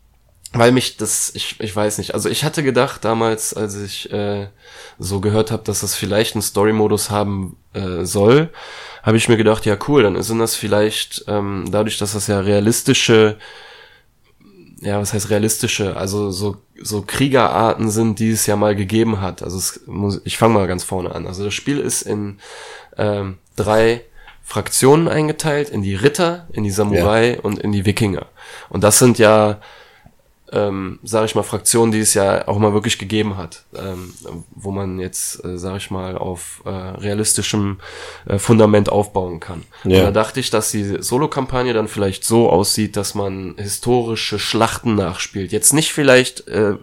weil 0.53 0.73
mich 0.73 0.97
das, 0.97 1.33
ich, 1.35 1.59
ich 1.61 1.75
weiß 1.75 1.99
nicht, 1.99 2.15
also 2.15 2.29
ich 2.29 2.45
hatte 2.45 2.63
gedacht 2.63 3.05
damals, 3.05 3.55
als 3.55 3.75
ich 3.77 4.13
äh, 4.13 4.49
so 4.99 5.21
gehört 5.21 5.51
habe, 5.51 5.65
dass 5.65 5.81
das 5.81 5.95
vielleicht 5.95 6.35
einen 6.35 6.43
Story-Modus 6.43 7.11
haben 7.11 7.57
äh, 7.73 8.05
soll, 8.05 8.51
habe 9.03 9.17
ich 9.17 9.29
mir 9.29 9.37
gedacht, 9.37 9.65
ja 9.67 9.77
cool, 9.89 10.03
dann 10.03 10.23
sind 10.23 10.39
das 10.39 10.55
vielleicht 10.55 11.25
ähm, 11.27 11.67
dadurch, 11.71 11.99
dass 11.99 12.13
das 12.13 12.27
ja 12.27 12.41
realistische, 12.41 13.39
ja 14.81 15.01
was 15.01 15.13
heißt 15.13 15.31
realistische, 15.31 15.97
also 15.97 16.31
so 16.31 16.59
so 16.85 17.03
Kriegerarten 17.07 17.91
sind, 17.91 18.19
die 18.19 18.31
es 18.31 18.47
ja 18.47 18.57
mal 18.57 18.75
gegeben 18.75 19.21
hat. 19.21 19.43
Also 19.43 19.57
es 19.59 19.83
muss, 19.87 20.21
ich 20.25 20.37
fange 20.37 20.55
mal 20.55 20.67
ganz 20.67 20.85
vorne 20.85 21.15
an. 21.15 21.27
Also 21.27 21.45
das 21.45 21.55
Spiel 21.55 21.79
ist 21.79 22.03
in 22.03 22.39
ähm, 22.97 23.39
drei 23.57 24.03
Fraktionen 24.43 25.09
eingeteilt, 25.09 25.71
in 25.71 25.83
die 25.83 25.95
Ritter, 25.95 26.49
in 26.53 26.65
die 26.65 26.71
Samurai 26.71 27.35
ja. 27.35 27.41
und 27.41 27.59
in 27.61 27.73
die 27.73 27.87
Wikinger. 27.87 28.27
Und 28.69 28.83
das 28.83 28.99
sind 28.99 29.19
ja 29.19 29.61
ähm, 30.53 30.99
sage 31.03 31.27
ich 31.27 31.35
mal, 31.35 31.43
Fraktionen, 31.43 31.93
die 31.93 32.01
es 32.01 32.15
ja 32.15 32.47
auch 32.47 32.59
mal 32.59 32.75
wirklich 32.75 32.99
gegeben 32.99 33.37
hat, 33.37 33.65
ähm, 33.75 34.13
wo 34.51 34.71
man 34.71 34.99
jetzt, 34.99 35.43
äh, 35.45 35.57
sage 35.59 35.79
ich 35.79 35.91
mal, 35.91 36.17
auf 36.19 36.63
äh, 36.67 36.69
realistischem 36.69 37.81
äh, 38.27 38.39
Fundament 38.39 38.91
aufbauen 38.91 39.41
kann. 39.41 39.63
Ja. 39.85 40.05
Da 40.05 40.11
dachte 40.11 40.41
ich, 40.41 40.51
dass 40.51 40.71
die 40.71 41.03
Solo-Kampagne 41.03 41.73
dann 41.73 41.89
vielleicht 41.89 42.25
so 42.25 42.51
aussieht, 42.51 42.97
dass 42.97 43.15
man 43.15 43.55
historische 43.57 44.39
Schlachten 44.39 44.95
nachspielt. 44.95 45.53
Jetzt 45.53 45.73
nicht 45.73 45.93
vielleicht 45.93 46.47
äh, 46.49 46.75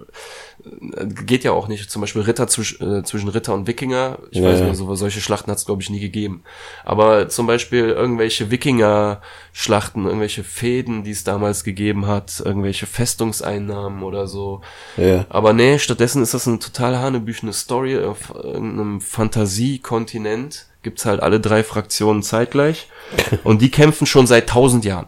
geht 1.25 1.43
ja 1.43 1.51
auch 1.51 1.67
nicht. 1.67 1.89
Zum 1.89 2.01
Beispiel 2.01 2.21
Ritter 2.21 2.47
zwisch, 2.47 2.79
äh, 2.81 3.03
zwischen 3.03 3.29
Ritter 3.29 3.53
und 3.53 3.67
Wikinger. 3.67 4.19
Ich 4.31 4.39
ja, 4.39 4.45
weiß 4.45 4.61
nicht, 4.61 4.75
so, 4.75 4.93
solche 4.95 5.21
Schlachten 5.21 5.49
hat 5.51 5.57
es, 5.57 5.65
glaube 5.65 5.81
ich, 5.81 5.89
nie 5.89 5.99
gegeben. 5.99 6.43
Aber 6.83 7.29
zum 7.29 7.47
Beispiel 7.47 7.89
irgendwelche 7.89 8.51
Wikinger-Schlachten, 8.51 10.05
irgendwelche 10.05 10.43
Fäden, 10.43 11.03
die 11.03 11.11
es 11.11 11.23
damals 11.23 11.63
gegeben 11.63 12.07
hat, 12.07 12.41
irgendwelche 12.43 12.85
Festungseinnahmen 12.85 14.03
oder 14.03 14.27
so. 14.27 14.61
Ja. 14.97 15.25
Aber 15.29 15.53
nee, 15.53 15.79
stattdessen 15.79 16.21
ist 16.21 16.33
das 16.33 16.47
eine 16.47 16.59
total 16.59 16.97
hanebüchene 16.97 17.53
Story 17.53 17.97
auf 17.99 18.35
einem 18.35 19.01
Fantasiekontinent. 19.01 20.67
Gibt's 20.81 21.05
halt 21.05 21.21
alle 21.21 21.39
drei 21.39 21.63
Fraktionen 21.63 22.23
zeitgleich. 22.23 22.87
und 23.43 23.61
die 23.61 23.71
kämpfen 23.71 24.07
schon 24.07 24.27
seit 24.27 24.49
tausend 24.49 24.85
Jahren. 24.85 25.07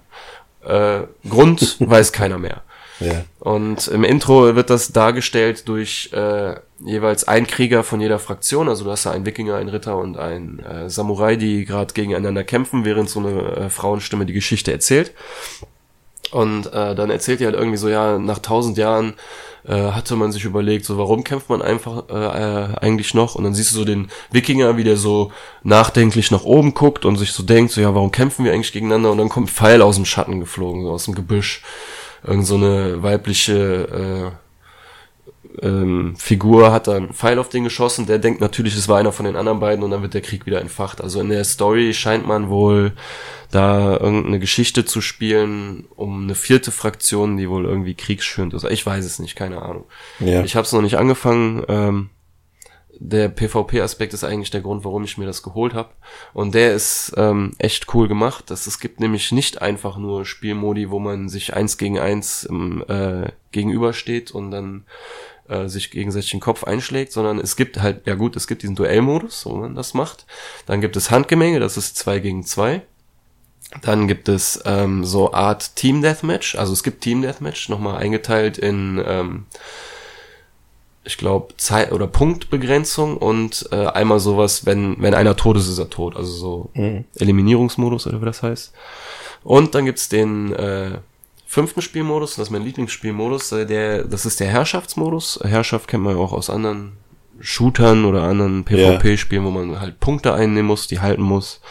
Äh, 0.64 1.02
Grund 1.28 1.78
weiß 1.80 2.12
keiner 2.12 2.38
mehr. 2.38 2.62
Und 3.40 3.88
im 3.88 4.04
Intro 4.04 4.56
wird 4.56 4.70
das 4.70 4.92
dargestellt 4.94 5.68
durch 5.68 6.12
äh, 6.14 6.56
jeweils 6.80 7.28
ein 7.28 7.48
Krieger 7.48 7.84
von 7.84 8.00
jeder 8.02 8.20
Fraktion. 8.20 8.70
Also 8.70 8.84
du 8.84 8.92
hast 8.92 9.06
da 9.06 9.12
einen 9.12 9.26
Wikinger, 9.26 9.56
einen 9.56 9.70
Ritter 9.70 9.98
und 9.98 10.18
einen 10.18 10.60
äh, 10.60 10.90
Samurai, 10.90 11.36
die 11.36 11.66
gerade 11.66 11.94
gegeneinander 11.94 12.44
kämpfen, 12.44 12.86
während 12.86 13.10
so 13.10 13.20
eine 13.20 13.56
äh, 13.56 13.70
Frauenstimme 13.70 14.26
die 14.26 14.34
Geschichte 14.34 14.72
erzählt. 14.72 15.14
Und 16.32 16.68
äh, 16.68 16.96
dann 16.96 17.10
erzählt 17.10 17.42
die 17.42 17.46
halt 17.46 17.56
irgendwie 17.56 17.78
so, 17.78 17.90
ja, 17.90 18.18
nach 18.18 18.40
tausend 18.40 18.78
Jahren 18.78 19.16
äh, 19.68 19.92
hatte 19.92 20.16
man 20.16 20.32
sich 20.32 20.46
überlegt, 20.46 20.86
so 20.86 20.98
warum 20.98 21.24
kämpft 21.24 21.50
man 21.50 21.62
einfach 21.62 22.10
äh, 22.10 22.14
äh, 22.14 22.78
eigentlich 22.80 23.14
noch? 23.14 23.36
Und 23.36 23.44
dann 23.44 23.54
siehst 23.54 23.72
du 23.72 23.76
so 23.76 23.86
den 23.86 24.10
Wikinger, 24.32 24.78
wie 24.78 24.84
der 24.84 24.98
so 24.98 25.32
nachdenklich 25.64 26.32
nach 26.32 26.44
oben 26.44 26.74
guckt 26.74 27.06
und 27.06 27.18
sich 27.18 27.34
so 27.34 27.44
denkt, 27.44 27.72
so 27.72 27.82
ja, 27.82 27.94
warum 27.94 28.12
kämpfen 28.12 28.46
wir 28.46 28.54
eigentlich 28.54 28.72
gegeneinander? 28.72 29.12
Und 29.12 29.18
dann 29.18 29.30
kommt 29.30 29.52
Pfeil 29.52 29.82
aus 29.82 29.96
dem 29.96 30.06
Schatten 30.06 30.40
geflogen, 30.40 30.84
so 30.84 30.92
aus 30.92 31.06
dem 31.06 31.16
Gebüsch 31.16 31.64
irgend 32.23 32.45
so 32.45 32.55
eine 32.55 33.01
weibliche 33.03 34.31
äh, 34.31 34.38
ähm, 35.62 36.15
Figur 36.17 36.71
hat 36.71 36.88
dann 36.88 37.13
Pfeil 37.13 37.39
auf 37.39 37.49
den 37.49 37.63
geschossen, 37.63 38.05
der 38.05 38.19
denkt 38.19 38.41
natürlich, 38.41 38.75
es 38.75 38.88
war 38.88 38.99
einer 38.99 39.12
von 39.12 39.25
den 39.25 39.36
anderen 39.36 39.60
beiden 39.60 39.84
und 39.84 39.91
dann 39.91 40.01
wird 40.01 40.13
der 40.13 40.21
Krieg 40.21 40.45
wieder 40.45 40.62
entfacht. 40.62 41.01
Also 41.01 41.19
in 41.19 41.29
der 41.29 41.43
Story 41.43 41.93
scheint 41.93 42.25
man 42.25 42.49
wohl 42.49 42.93
da 43.51 43.97
irgendeine 43.97 44.39
Geschichte 44.39 44.86
zu 44.86 45.01
spielen 45.01 45.86
um 45.95 46.23
eine 46.23 46.36
vierte 46.36 46.71
Fraktion, 46.71 47.38
die 47.38 47.49
wohl 47.49 47.65
irgendwie 47.65 47.95
kriegsschürend 47.95 48.53
ist. 48.53 48.63
Ich 48.65 48.86
weiß 48.86 49.03
es 49.03 49.19
nicht, 49.19 49.36
keine 49.36 49.62
Ahnung. 49.62 49.84
Ja. 50.19 50.43
Ich 50.43 50.55
habe 50.55 50.65
es 50.65 50.71
noch 50.71 50.81
nicht 50.81 50.97
angefangen. 50.97 51.63
Ähm, 51.67 52.10
der 53.04 53.30
PvP-Aspekt 53.30 54.14
ist 54.14 54.24
eigentlich 54.24 54.52
der 54.52 54.62
Grund, 54.62 54.86
warum 54.86 55.04
ich 55.04 55.18
mir 55.18 55.26
das 55.26 55.42
geholt 55.42 55.74
habe. 55.74 55.90
Und 56.34 56.54
der 56.54 56.76
ist 56.76 57.12
ähm, 57.18 57.54
echt 57.58 57.92
cool 57.96 58.08
gemacht. 58.08 58.52
Das, 58.52 58.68
es 58.68 58.80
gibt 58.80 59.00
nämlich 59.00 59.32
nicht 59.32 59.60
einfach 59.60 59.98
nur 59.98 60.24
Spielmodi, 60.24 60.92
wo 60.92 61.00
man 61.00 61.28
sich 61.28 61.56
eins 61.56 61.80
gegen 61.80 61.98
eins 61.98 62.44
im, 62.44 62.84
äh, 62.88 63.32
gegenübersteht 63.52 64.30
und 64.30 64.52
dann 64.52 64.86
äh, 65.50 65.68
sich 65.68 65.90
gegenseitig 65.90 66.30
den 66.30 66.40
Kopf 66.42 66.64
einschlägt, 66.64 67.12
sondern 67.12 67.40
es 67.40 67.56
gibt 67.56 67.82
halt, 67.82 68.06
ja 68.06 68.14
gut, 68.14 68.36
es 68.36 68.46
gibt 68.46 68.62
diesen 68.62 68.76
Duellmodus, 68.76 69.48
wo 69.48 69.56
man 69.56 69.74
das 69.74 69.96
macht. 69.96 70.28
Dann 70.68 70.80
gibt 70.80 70.96
es 70.96 71.10
Handgemenge, 71.10 71.60
das 71.60 71.78
ist 71.78 71.98
zwei 71.98 72.20
gegen 72.20 72.44
zwei. 72.44 72.84
Dann 73.82 74.08
gibt 74.08 74.30
es 74.30 74.62
ähm, 74.66 75.06
so 75.06 75.34
Art 75.34 75.76
Team 75.76 76.04
Deathmatch, 76.04 76.54
also 76.56 76.72
es 76.72 76.84
gibt 76.84 77.02
Team 77.02 77.24
Deathmatch, 77.24 77.68
nochmal 77.68 77.98
eingeteilt 77.98 78.60
in, 78.60 79.04
ähm, 79.04 79.46
ich 81.04 81.18
glaube, 81.18 81.56
Zeit- 81.58 81.92
oder 81.92 82.08
Punktbegrenzung 82.08 83.18
und 83.18 83.68
äh, 83.72 83.88
einmal 83.88 84.20
sowas, 84.20 84.66
wenn, 84.66 85.02
wenn 85.02 85.14
einer 85.14 85.36
tot 85.36 85.58
ist, 85.58 85.68
ist 85.68 85.80
er 85.80 85.90
tot. 85.90 86.16
Also 86.16 86.32
so 86.32 86.70
mhm. 86.74 87.06
Eliminierungsmodus 87.16 88.08
oder 88.08 88.22
wie 88.22 88.26
das 88.26 88.44
heißt. 88.44 88.74
Und 89.44 89.74
dann 89.74 89.86
gibt's 89.86 90.10
den 90.10 90.54
äh, 90.54 91.00
fünften 91.48 91.82
Spielmodus, 91.82 92.36
das 92.36 92.48
ist 92.48 92.52
mein 92.52 92.64
Lieblingsspielmodus, 92.64 93.52
äh, 93.54 93.66
der, 93.66 94.04
das 94.04 94.26
ist 94.26 94.40
der 94.40 94.48
Herrschaftsmodus. 94.48 95.40
Herrschaft 95.44 95.88
kennt 95.88 96.04
man 96.04 96.16
ja 96.16 96.22
auch 96.22 96.34
aus 96.34 96.50
anderen 96.50 96.94
Shootern 97.40 98.06
oder 98.06 98.24
anderen 98.24 98.64
PvP-Spielen, 98.64 99.44
wo 99.44 99.50
man 99.50 99.80
halt 99.80 100.00
Punkte 100.00 100.34
einnehmen 100.34 100.68
muss, 100.68 100.88
die 100.88 101.00
halten 101.00 101.24
muss. 101.24 101.62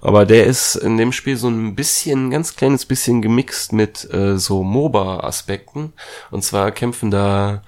Aber 0.00 0.24
der 0.24 0.46
ist 0.46 0.76
in 0.76 0.96
dem 0.96 1.12
Spiel 1.12 1.36
so 1.36 1.48
ein 1.48 1.74
bisschen, 1.74 2.28
ein 2.28 2.30
ganz 2.30 2.56
kleines 2.56 2.86
bisschen 2.86 3.20
gemixt 3.20 3.74
mit 3.74 4.10
äh, 4.12 4.38
so 4.38 4.62
MOBA-Aspekten. 4.62 5.92
Und 6.30 6.42
zwar 6.42 6.72
kämpfen 6.72 7.10
da 7.10 7.62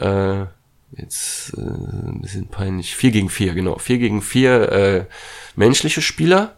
äh, 0.00 0.46
jetzt 0.96 1.52
äh, 1.56 1.60
ein 1.60 2.20
bisschen 2.22 2.48
peinlich, 2.48 2.96
vier 2.96 3.10
gegen 3.10 3.28
vier, 3.28 3.54
genau, 3.54 3.78
vier 3.78 3.98
gegen 3.98 4.22
vier 4.22 4.72
äh, 4.72 5.04
menschliche 5.56 6.02
Spieler 6.02 6.56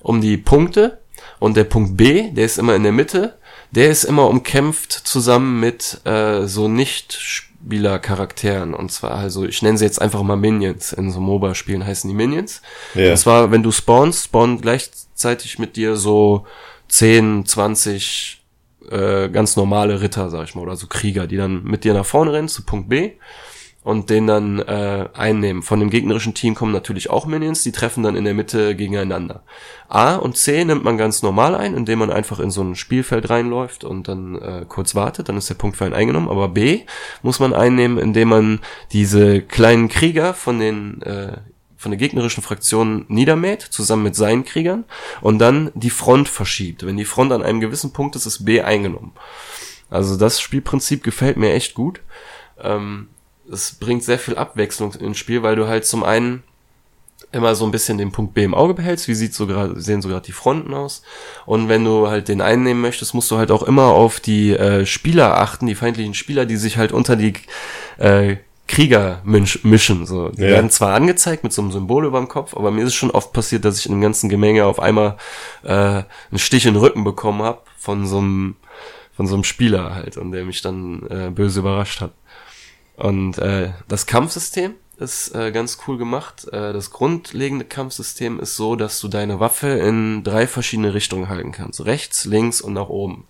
um 0.00 0.20
die 0.20 0.36
Punkte. 0.36 1.00
Und 1.38 1.56
der 1.56 1.64
Punkt 1.64 1.96
B, 1.96 2.30
der 2.30 2.44
ist 2.44 2.58
immer 2.58 2.74
in 2.74 2.82
der 2.82 2.92
Mitte, 2.92 3.38
der 3.70 3.90
ist 3.90 4.04
immer 4.04 4.28
umkämpft 4.28 4.92
zusammen 4.92 5.60
mit 5.60 6.00
äh, 6.04 6.46
so 6.46 6.68
nicht 6.68 7.12
Spielercharakteren. 7.12 8.74
Und 8.74 8.90
zwar, 8.90 9.12
also 9.12 9.44
ich 9.44 9.62
nenne 9.62 9.78
sie 9.78 9.84
jetzt 9.84 10.00
einfach 10.00 10.22
mal 10.22 10.36
Minions. 10.36 10.92
In 10.92 11.10
so 11.10 11.20
MOBA-Spielen 11.20 11.86
heißen 11.86 12.08
die 12.08 12.16
Minions. 12.16 12.62
Ja. 12.94 13.10
Und 13.10 13.16
zwar, 13.18 13.50
wenn 13.50 13.62
du 13.62 13.70
spawnst, 13.70 14.26
spawnen 14.26 14.60
gleichzeitig 14.60 15.58
mit 15.58 15.76
dir 15.76 15.96
so 15.96 16.46
10, 16.88 17.46
20 17.46 18.37
äh, 18.90 19.28
ganz 19.28 19.56
normale 19.56 20.00
Ritter, 20.00 20.30
sag 20.30 20.44
ich 20.44 20.54
mal, 20.54 20.62
oder 20.62 20.76
so 20.76 20.86
Krieger, 20.86 21.26
die 21.26 21.36
dann 21.36 21.64
mit 21.64 21.84
dir 21.84 21.94
nach 21.94 22.06
vorne 22.06 22.32
rennen 22.32 22.48
zu 22.48 22.64
Punkt 22.64 22.88
B 22.88 23.12
und 23.88 24.10
den 24.10 24.26
dann 24.26 24.58
äh, 24.58 25.08
einnehmen. 25.14 25.62
Von 25.62 25.80
dem 25.80 25.88
gegnerischen 25.88 26.34
Team 26.34 26.54
kommen 26.54 26.72
natürlich 26.72 27.08
auch 27.08 27.24
Minions, 27.24 27.62
die 27.62 27.72
treffen 27.72 28.02
dann 28.02 28.16
in 28.16 28.24
der 28.24 28.34
Mitte 28.34 28.76
gegeneinander. 28.76 29.42
A 29.88 30.16
und 30.16 30.36
C 30.36 30.64
nimmt 30.64 30.84
man 30.84 30.98
ganz 30.98 31.22
normal 31.22 31.54
ein, 31.54 31.74
indem 31.74 32.00
man 32.00 32.10
einfach 32.10 32.38
in 32.38 32.50
so 32.50 32.62
ein 32.62 32.74
Spielfeld 32.74 33.30
reinläuft 33.30 33.84
und 33.84 34.08
dann 34.08 34.36
äh, 34.36 34.64
kurz 34.68 34.94
wartet, 34.94 35.30
dann 35.30 35.38
ist 35.38 35.48
der 35.48 35.54
Punkt 35.54 35.78
für 35.78 35.86
einen 35.86 35.94
eingenommen. 35.94 36.28
Aber 36.28 36.48
B 36.48 36.80
muss 37.22 37.40
man 37.40 37.54
einnehmen, 37.54 37.96
indem 37.96 38.28
man 38.28 38.60
diese 38.92 39.40
kleinen 39.40 39.88
Krieger 39.88 40.34
von 40.34 40.58
den 40.58 41.00
äh, 41.00 41.38
von 41.78 41.92
der 41.92 41.98
gegnerischen 41.98 42.42
Fraktion 42.42 43.06
niedermäht, 43.08 43.62
zusammen 43.62 44.02
mit 44.02 44.16
seinen 44.16 44.44
Kriegern, 44.44 44.84
und 45.22 45.38
dann 45.38 45.70
die 45.74 45.90
Front 45.90 46.28
verschiebt. 46.28 46.84
Wenn 46.84 46.96
die 46.96 47.04
Front 47.04 47.32
an 47.32 47.42
einem 47.42 47.60
gewissen 47.60 47.92
Punkt 47.92 48.16
ist, 48.16 48.26
ist 48.26 48.44
B 48.44 48.60
eingenommen. 48.60 49.12
Also 49.88 50.16
das 50.16 50.40
Spielprinzip 50.40 51.02
gefällt 51.02 51.36
mir 51.36 51.54
echt 51.54 51.74
gut. 51.74 52.00
Ähm, 52.60 53.08
es 53.50 53.72
bringt 53.72 54.02
sehr 54.02 54.18
viel 54.18 54.36
Abwechslung 54.36 54.92
ins 54.94 55.18
Spiel, 55.18 55.42
weil 55.42 55.56
du 55.56 55.68
halt 55.68 55.86
zum 55.86 56.02
einen 56.02 56.42
immer 57.30 57.54
so 57.54 57.64
ein 57.64 57.70
bisschen 57.70 57.98
den 57.98 58.10
Punkt 58.10 58.34
B 58.34 58.42
im 58.42 58.54
Auge 58.54 58.74
behältst, 58.74 59.06
wie 59.06 59.14
sieht 59.14 59.34
so 59.34 59.46
gerade, 59.46 59.80
sehen 59.80 60.02
so 60.02 60.08
gerade 60.08 60.26
die 60.26 60.32
Fronten 60.32 60.74
aus. 60.74 61.02
Und 61.46 61.68
wenn 61.68 61.84
du 61.84 62.08
halt 62.08 62.28
den 62.28 62.40
einnehmen 62.40 62.80
möchtest, 62.80 63.14
musst 63.14 63.30
du 63.30 63.36
halt 63.38 63.50
auch 63.50 63.62
immer 63.62 63.88
auf 63.88 64.18
die 64.18 64.52
äh, 64.52 64.84
Spieler 64.86 65.38
achten, 65.38 65.66
die 65.66 65.74
feindlichen 65.74 66.14
Spieler, 66.14 66.46
die 66.46 66.56
sich 66.56 66.76
halt 66.76 66.90
unter 66.90 67.16
die 67.16 67.34
äh, 67.98 68.36
Krieger 68.68 69.22
mischen. 69.24 70.06
So. 70.06 70.28
Die 70.28 70.42
ja. 70.42 70.48
werden 70.48 70.70
zwar 70.70 70.94
angezeigt 70.94 71.42
mit 71.42 71.52
so 71.52 71.62
einem 71.62 71.72
Symbol 71.72 72.04
über 72.06 72.18
dem 72.18 72.28
Kopf, 72.28 72.54
aber 72.54 72.70
mir 72.70 72.82
ist 72.82 72.88
es 72.88 72.94
schon 72.94 73.10
oft 73.10 73.32
passiert, 73.32 73.64
dass 73.64 73.78
ich 73.78 73.86
in 73.86 73.92
dem 73.92 74.00
ganzen 74.00 74.28
Gemenge 74.28 74.66
auf 74.66 74.78
einmal 74.78 75.16
äh, 75.64 75.72
einen 75.72 76.06
Stich 76.36 76.66
in 76.66 76.74
den 76.74 76.80
Rücken 76.80 77.02
bekommen 77.02 77.42
habe 77.42 77.62
von 77.76 78.06
so 78.06 78.18
einem 78.18 78.56
von 79.16 79.26
so 79.26 79.34
einem 79.34 79.42
Spieler 79.42 79.96
halt 79.96 80.16
und 80.16 80.30
der 80.30 80.44
mich 80.44 80.62
dann 80.62 81.02
äh, 81.10 81.30
böse 81.30 81.58
überrascht 81.58 82.00
hat. 82.00 82.12
Und 82.94 83.38
äh, 83.38 83.70
das 83.88 84.06
Kampfsystem 84.06 84.74
ist 84.98 85.34
äh, 85.34 85.50
ganz 85.50 85.78
cool 85.86 85.98
gemacht. 85.98 86.46
Äh, 86.52 86.72
das 86.72 86.92
grundlegende 86.92 87.64
Kampfsystem 87.64 88.38
ist 88.38 88.54
so, 88.54 88.76
dass 88.76 89.00
du 89.00 89.08
deine 89.08 89.40
Waffe 89.40 89.68
in 89.68 90.22
drei 90.22 90.46
verschiedene 90.46 90.94
Richtungen 90.94 91.28
halten 91.28 91.50
kannst. 91.50 91.84
Rechts, 91.84 92.26
links 92.26 92.60
und 92.60 92.74
nach 92.74 92.88
oben. 92.88 93.26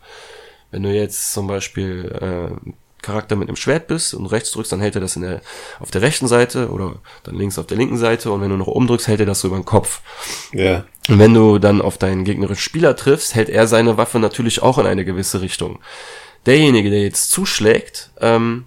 Wenn 0.71 0.83
du 0.83 0.93
jetzt 0.93 1.33
zum 1.33 1.47
Beispiel 1.47 2.11
äh, 2.21 2.71
Charakter 3.03 3.37
mit 3.37 3.49
einem 3.49 3.57
Schwert 3.57 3.87
bist 3.87 4.15
und 4.15 4.27
rechts 4.27 4.51
drückst, 4.51 4.73
dann 4.73 4.81
hält 4.81 4.95
er 4.95 5.01
das 5.01 5.17
in 5.17 5.23
der, 5.23 5.41
auf 5.81 5.91
der 5.91 6.03
rechten 6.03 6.27
Seite 6.27 6.71
oder 6.71 6.97
dann 7.25 7.37
links 7.37 7.59
auf 7.59 7.67
der 7.67 7.77
linken 7.77 7.97
Seite 7.97 8.31
und 8.31 8.41
wenn 8.41 8.51
du 8.51 8.57
noch 8.57 8.67
oben 8.67 8.87
drückst, 8.87 9.09
hält 9.09 9.21
er 9.21 9.27
das 9.27 9.41
so 9.41 9.49
über 9.49 9.57
den 9.57 9.65
Kopf. 9.65 10.01
Ja. 10.53 10.85
Und 11.09 11.19
wenn 11.19 11.33
du 11.33 11.59
dann 11.59 11.81
auf 11.81 11.97
deinen 11.97 12.25
gegnerischen 12.25 12.63
Spieler 12.63 12.97
triffst, 12.97 13.35
hält 13.35 13.49
er 13.49 13.67
seine 13.67 13.97
Waffe 13.97 14.19
natürlich 14.19 14.63
auch 14.63 14.79
in 14.79 14.87
eine 14.87 15.05
gewisse 15.05 15.41
Richtung. 15.41 15.79
Derjenige, 16.47 16.91
der 16.91 17.03
jetzt 17.03 17.31
zuschlägt, 17.31 18.11
ähm, 18.21 18.65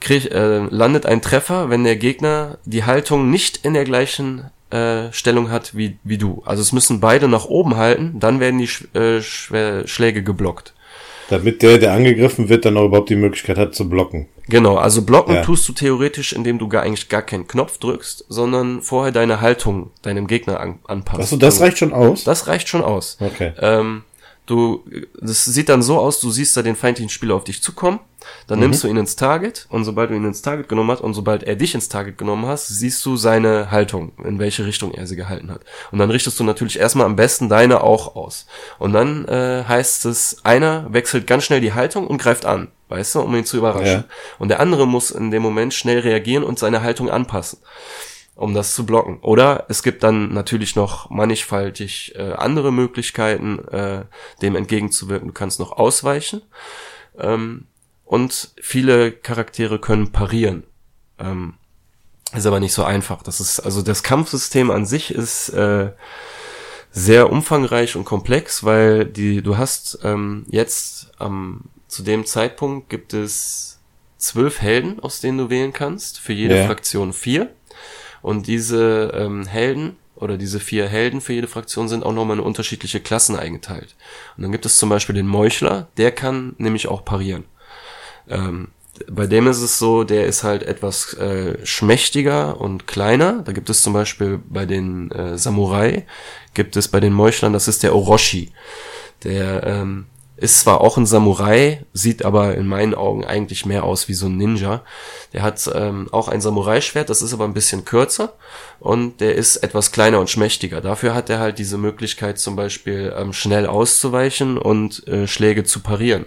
krieg, 0.00 0.30
äh, 0.32 0.58
landet 0.58 1.06
ein 1.06 1.22
Treffer, 1.22 1.70
wenn 1.70 1.84
der 1.84 1.96
Gegner 1.96 2.58
die 2.64 2.84
Haltung 2.84 3.30
nicht 3.30 3.64
in 3.64 3.74
der 3.74 3.84
gleichen 3.84 4.50
äh, 4.70 5.12
Stellung 5.12 5.50
hat 5.50 5.76
wie, 5.76 5.98
wie 6.04 6.18
du. 6.18 6.42
Also 6.44 6.62
es 6.62 6.72
müssen 6.72 7.00
beide 7.00 7.28
nach 7.28 7.44
oben 7.44 7.76
halten, 7.76 8.18
dann 8.18 8.40
werden 8.40 8.58
die 8.58 8.68
Sch 8.68 8.88
äh, 8.94 9.86
Schläge 9.86 10.22
geblockt. 10.22 10.74
Damit 11.30 11.62
der, 11.62 11.78
der 11.78 11.92
angegriffen 11.92 12.48
wird, 12.48 12.64
dann 12.64 12.76
auch 12.76 12.86
überhaupt 12.86 13.08
die 13.08 13.16
Möglichkeit 13.16 13.56
hat 13.56 13.74
zu 13.74 13.88
blocken. 13.88 14.26
Genau, 14.48 14.76
also 14.76 15.02
blocken 15.02 15.36
ja. 15.36 15.42
tust 15.42 15.68
du 15.68 15.72
theoretisch, 15.72 16.32
indem 16.32 16.58
du 16.58 16.68
gar 16.68 16.82
eigentlich 16.82 17.08
gar 17.08 17.22
keinen 17.22 17.46
Knopf 17.46 17.78
drückst, 17.78 18.24
sondern 18.28 18.82
vorher 18.82 19.12
deine 19.12 19.40
Haltung 19.40 19.90
deinem 20.02 20.26
Gegner 20.26 20.58
an, 20.58 20.80
anpasst. 20.88 21.20
Achso, 21.20 21.36
das 21.36 21.60
reicht 21.60 21.78
schon 21.78 21.92
aus? 21.92 22.24
Das 22.24 22.48
reicht 22.48 22.68
schon 22.68 22.82
aus. 22.82 23.16
Okay. 23.20 23.52
Ähm, 23.60 24.02
du, 24.50 24.84
das 25.20 25.44
sieht 25.44 25.68
dann 25.68 25.82
so 25.82 25.98
aus, 25.98 26.20
du 26.20 26.30
siehst 26.30 26.56
da 26.56 26.62
den 26.62 26.76
feindlichen 26.76 27.10
Spieler 27.10 27.34
auf 27.34 27.44
dich 27.44 27.62
zukommen 27.62 28.00
dann 28.46 28.58
mhm. 28.58 28.64
nimmst 28.64 28.84
du 28.84 28.88
ihn 28.88 28.96
ins 28.96 29.16
Target 29.16 29.66
und 29.70 29.84
sobald 29.84 30.10
du 30.10 30.14
ihn 30.14 30.24
ins 30.24 30.42
Target 30.42 30.68
genommen 30.68 30.90
hast 30.90 31.00
und 31.00 31.14
sobald 31.14 31.42
er 31.42 31.56
dich 31.56 31.74
ins 31.74 31.88
Target 31.88 32.18
genommen 32.18 32.46
hast, 32.46 32.68
siehst 32.68 33.04
du 33.06 33.16
seine 33.16 33.70
Haltung, 33.70 34.12
in 34.24 34.38
welche 34.38 34.66
Richtung 34.66 34.92
er 34.92 35.06
sie 35.06 35.16
gehalten 35.16 35.50
hat. 35.50 35.62
Und 35.90 35.98
dann 35.98 36.10
richtest 36.10 36.38
du 36.38 36.44
natürlich 36.44 36.78
erstmal 36.78 37.06
am 37.06 37.16
besten 37.16 37.48
deine 37.48 37.82
auch 37.82 38.16
aus. 38.16 38.46
Und 38.78 38.92
dann 38.92 39.26
äh, 39.26 39.64
heißt 39.66 40.06
es, 40.06 40.44
einer 40.44 40.92
wechselt 40.92 41.26
ganz 41.26 41.44
schnell 41.44 41.60
die 41.60 41.72
Haltung 41.72 42.06
und 42.06 42.18
greift 42.18 42.46
an, 42.46 42.68
weißt 42.88 43.14
du, 43.14 43.20
um 43.20 43.34
ihn 43.34 43.44
zu 43.44 43.56
überraschen. 43.56 43.86
Ja. 43.86 44.04
Und 44.38 44.48
der 44.48 44.60
andere 44.60 44.86
muss 44.86 45.10
in 45.10 45.30
dem 45.30 45.42
Moment 45.42 45.74
schnell 45.74 46.00
reagieren 46.00 46.44
und 46.44 46.58
seine 46.58 46.82
Haltung 46.82 47.10
anpassen 47.10 47.58
um 48.40 48.54
das 48.54 48.74
zu 48.74 48.86
blocken. 48.86 49.18
Oder 49.20 49.66
es 49.68 49.82
gibt 49.82 50.02
dann 50.02 50.32
natürlich 50.32 50.74
noch 50.74 51.10
mannigfaltig 51.10 52.14
äh, 52.16 52.32
andere 52.32 52.72
Möglichkeiten, 52.72 53.58
äh, 53.68 54.04
dem 54.40 54.56
entgegenzuwirken. 54.56 55.28
Du 55.28 55.34
kannst 55.34 55.60
noch 55.60 55.72
ausweichen. 55.72 56.40
Ähm, 57.18 57.66
und 58.04 58.50
viele 58.60 59.12
Charaktere 59.12 59.78
können 59.78 60.10
parieren. 60.10 60.64
Ähm, 61.18 61.54
ist 62.32 62.46
aber 62.46 62.60
nicht 62.60 62.72
so 62.72 62.82
einfach. 62.82 63.22
Das 63.22 63.40
ist, 63.40 63.60
also 63.60 63.82
das 63.82 64.02
Kampfsystem 64.02 64.70
an 64.70 64.86
sich 64.86 65.12
ist 65.12 65.50
äh, 65.50 65.90
sehr 66.90 67.30
umfangreich 67.30 67.94
und 67.94 68.04
komplex, 68.04 68.64
weil 68.64 69.04
die, 69.04 69.42
du 69.42 69.58
hast 69.58 69.98
ähm, 70.02 70.46
jetzt 70.48 71.12
ähm, 71.20 71.64
zu 71.88 72.02
dem 72.02 72.24
Zeitpunkt 72.24 72.88
gibt 72.88 73.12
es 73.12 73.78
zwölf 74.16 74.60
Helden, 74.62 74.98
aus 75.00 75.20
denen 75.20 75.38
du 75.38 75.50
wählen 75.50 75.72
kannst, 75.72 76.18
für 76.18 76.32
jede 76.32 76.56
ja. 76.56 76.66
Fraktion 76.66 77.12
vier. 77.12 77.50
Und 78.22 78.46
diese 78.46 79.12
ähm, 79.14 79.46
Helden 79.46 79.96
oder 80.14 80.36
diese 80.36 80.60
vier 80.60 80.86
Helden 80.86 81.20
für 81.20 81.32
jede 81.32 81.48
Fraktion 81.48 81.88
sind 81.88 82.04
auch 82.04 82.12
nochmal 82.12 82.38
in 82.38 82.42
unterschiedliche 82.42 83.00
Klassen 83.00 83.36
eingeteilt. 83.36 83.96
Und 84.36 84.42
dann 84.42 84.52
gibt 84.52 84.66
es 84.66 84.76
zum 84.76 84.88
Beispiel 84.88 85.14
den 85.14 85.26
Meuchler, 85.26 85.88
der 85.96 86.12
kann 86.12 86.54
nämlich 86.58 86.88
auch 86.88 87.04
parieren. 87.04 87.44
Ähm, 88.28 88.68
bei 89.08 89.26
dem 89.26 89.46
ist 89.46 89.62
es 89.62 89.78
so, 89.78 90.04
der 90.04 90.26
ist 90.26 90.44
halt 90.44 90.62
etwas 90.62 91.14
äh, 91.14 91.64
schmächtiger 91.64 92.60
und 92.60 92.86
kleiner. 92.86 93.42
Da 93.44 93.52
gibt 93.52 93.70
es 93.70 93.82
zum 93.82 93.92
Beispiel 93.92 94.40
bei 94.48 94.66
den 94.66 95.10
äh, 95.10 95.38
Samurai, 95.38 96.06
gibt 96.52 96.76
es 96.76 96.88
bei 96.88 97.00
den 97.00 97.12
Meuchlern, 97.12 97.52
das 97.52 97.68
ist 97.68 97.82
der 97.82 97.94
Orochi. 97.94 98.52
Der 99.24 99.66
ähm, 99.66 100.06
ist 100.40 100.60
zwar 100.60 100.80
auch 100.80 100.96
ein 100.96 101.04
Samurai, 101.04 101.84
sieht 101.92 102.24
aber 102.24 102.54
in 102.54 102.66
meinen 102.66 102.94
Augen 102.94 103.26
eigentlich 103.26 103.66
mehr 103.66 103.84
aus 103.84 104.08
wie 104.08 104.14
so 104.14 104.26
ein 104.26 104.38
Ninja. 104.38 104.82
Der 105.34 105.42
hat 105.42 105.70
ähm, 105.74 106.08
auch 106.12 106.28
ein 106.28 106.40
Samurai-Schwert, 106.40 107.10
das 107.10 107.20
ist 107.20 107.34
aber 107.34 107.44
ein 107.44 107.52
bisschen 107.52 107.84
kürzer 107.84 108.32
und 108.78 109.20
der 109.20 109.34
ist 109.34 109.56
etwas 109.56 109.92
kleiner 109.92 110.18
und 110.18 110.30
schmächtiger. 110.30 110.80
Dafür 110.80 111.14
hat 111.14 111.28
er 111.28 111.40
halt 111.40 111.58
diese 111.58 111.76
Möglichkeit 111.76 112.38
zum 112.38 112.56
Beispiel 112.56 113.14
ähm, 113.16 113.34
schnell 113.34 113.66
auszuweichen 113.66 114.56
und 114.56 115.06
äh, 115.06 115.26
Schläge 115.26 115.64
zu 115.64 115.80
parieren. 115.80 116.24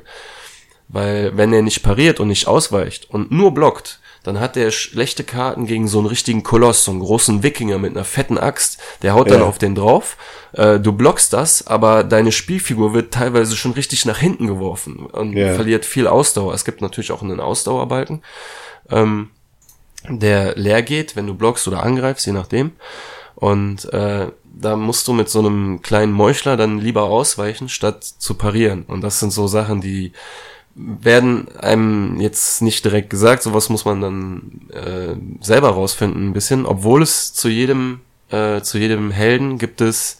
Weil 0.93 1.35
wenn 1.35 1.51
er 1.51 1.63
nicht 1.63 1.81
pariert 1.81 2.19
und 2.19 2.27
nicht 2.27 2.47
ausweicht 2.47 3.09
und 3.09 3.31
nur 3.31 3.51
blockt, 3.51 3.99
dann 4.21 4.39
hat 4.39 4.55
der 4.55 4.69
schlechte 4.69 5.23
Karten 5.23 5.65
gegen 5.65 5.87
so 5.87 5.97
einen 5.97 6.07
richtigen 6.07 6.43
Koloss, 6.43 6.85
so 6.85 6.91
einen 6.91 6.99
großen 6.99 7.41
Wikinger 7.41 7.79
mit 7.79 7.95
einer 7.95 8.05
fetten 8.05 8.37
Axt, 8.37 8.79
der 9.01 9.15
haut 9.15 9.27
ja. 9.27 9.33
dann 9.33 9.43
auf 9.43 9.57
den 9.57 9.73
drauf. 9.73 10.17
Äh, 10.53 10.79
du 10.79 10.93
blockst 10.93 11.33
das, 11.33 11.65
aber 11.65 12.03
deine 12.03 12.31
Spielfigur 12.31 12.93
wird 12.93 13.11
teilweise 13.11 13.55
schon 13.57 13.71
richtig 13.71 14.05
nach 14.05 14.19
hinten 14.19 14.45
geworfen 14.45 15.07
und 15.07 15.33
ja. 15.33 15.55
verliert 15.55 15.83
viel 15.83 16.05
Ausdauer. 16.05 16.53
Es 16.53 16.63
gibt 16.63 16.81
natürlich 16.81 17.11
auch 17.11 17.23
einen 17.23 17.39
Ausdauerbalken, 17.39 18.21
ähm, 18.91 19.31
der 20.07 20.55
leer 20.55 20.83
geht, 20.83 21.15
wenn 21.15 21.25
du 21.25 21.33
blockst 21.33 21.67
oder 21.67 21.81
angreifst, 21.81 22.27
je 22.27 22.33
nachdem. 22.33 22.73
Und 23.33 23.91
äh, 23.91 24.27
da 24.43 24.75
musst 24.75 25.07
du 25.07 25.13
mit 25.13 25.27
so 25.27 25.39
einem 25.39 25.81
kleinen 25.81 26.13
Meuchler 26.13 26.55
dann 26.55 26.77
lieber 26.77 27.05
ausweichen, 27.05 27.67
statt 27.67 28.03
zu 28.03 28.35
parieren. 28.35 28.83
Und 28.83 29.01
das 29.01 29.19
sind 29.19 29.31
so 29.31 29.47
Sachen, 29.47 29.81
die 29.81 30.13
werden 30.75 31.47
einem 31.57 32.19
jetzt 32.19 32.61
nicht 32.61 32.83
direkt 32.83 33.09
gesagt, 33.09 33.43
sowas 33.43 33.69
muss 33.69 33.85
man 33.85 34.01
dann 34.01 34.69
äh, 34.71 35.15
selber 35.43 35.69
rausfinden 35.69 36.29
ein 36.29 36.33
bisschen, 36.33 36.65
obwohl 36.65 37.03
es 37.03 37.33
zu 37.33 37.49
jedem 37.49 38.01
äh, 38.29 38.61
zu 38.61 38.79
jedem 38.79 39.11
Helden 39.11 39.59
gibt 39.59 39.81
es 39.81 40.17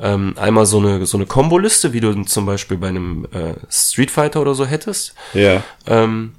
ähm, 0.00 0.34
einmal 0.36 0.66
so 0.66 0.78
eine 0.78 1.06
so 1.06 1.16
eine 1.16 1.26
Komboliste, 1.26 1.92
wie 1.92 2.00
du 2.00 2.24
zum 2.24 2.46
Beispiel 2.46 2.76
bei 2.76 2.88
einem 2.88 3.26
äh, 3.32 3.54
Street 3.70 4.10
Fighter 4.10 4.40
oder 4.40 4.54
so 4.54 4.66
hättest. 4.66 5.14
Ja. 5.32 5.62
Ähm, 5.86 6.32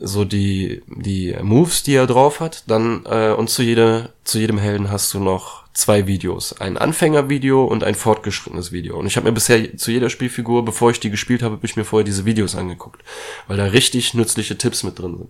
so 0.00 0.24
die 0.24 0.82
die 0.88 1.36
Moves, 1.40 1.84
die 1.84 1.94
er 1.94 2.08
drauf 2.08 2.40
hat, 2.40 2.64
dann 2.66 3.04
äh, 3.06 3.30
und 3.30 3.48
zu 3.48 3.62
jeder 3.62 4.08
zu 4.24 4.38
jedem 4.40 4.58
Helden 4.58 4.90
hast 4.90 5.14
du 5.14 5.20
noch 5.20 5.61
zwei 5.74 6.06
Videos. 6.06 6.60
Ein 6.60 6.76
Anfängervideo 6.76 7.64
und 7.64 7.82
ein 7.82 7.94
fortgeschrittenes 7.94 8.72
Video. 8.72 8.98
Und 8.98 9.06
ich 9.06 9.16
habe 9.16 9.26
mir 9.26 9.32
bisher 9.32 9.76
zu 9.76 9.90
jeder 9.90 10.10
Spielfigur, 10.10 10.64
bevor 10.64 10.90
ich 10.90 11.00
die 11.00 11.10
gespielt 11.10 11.42
habe, 11.42 11.56
habe 11.56 11.66
ich 11.66 11.76
mir 11.76 11.84
vorher 11.84 12.04
diese 12.04 12.26
Videos 12.26 12.54
angeguckt. 12.54 13.02
Weil 13.48 13.56
da 13.56 13.64
richtig 13.64 14.12
nützliche 14.12 14.58
Tipps 14.58 14.82
mit 14.82 14.98
drin 14.98 15.16
sind. 15.16 15.28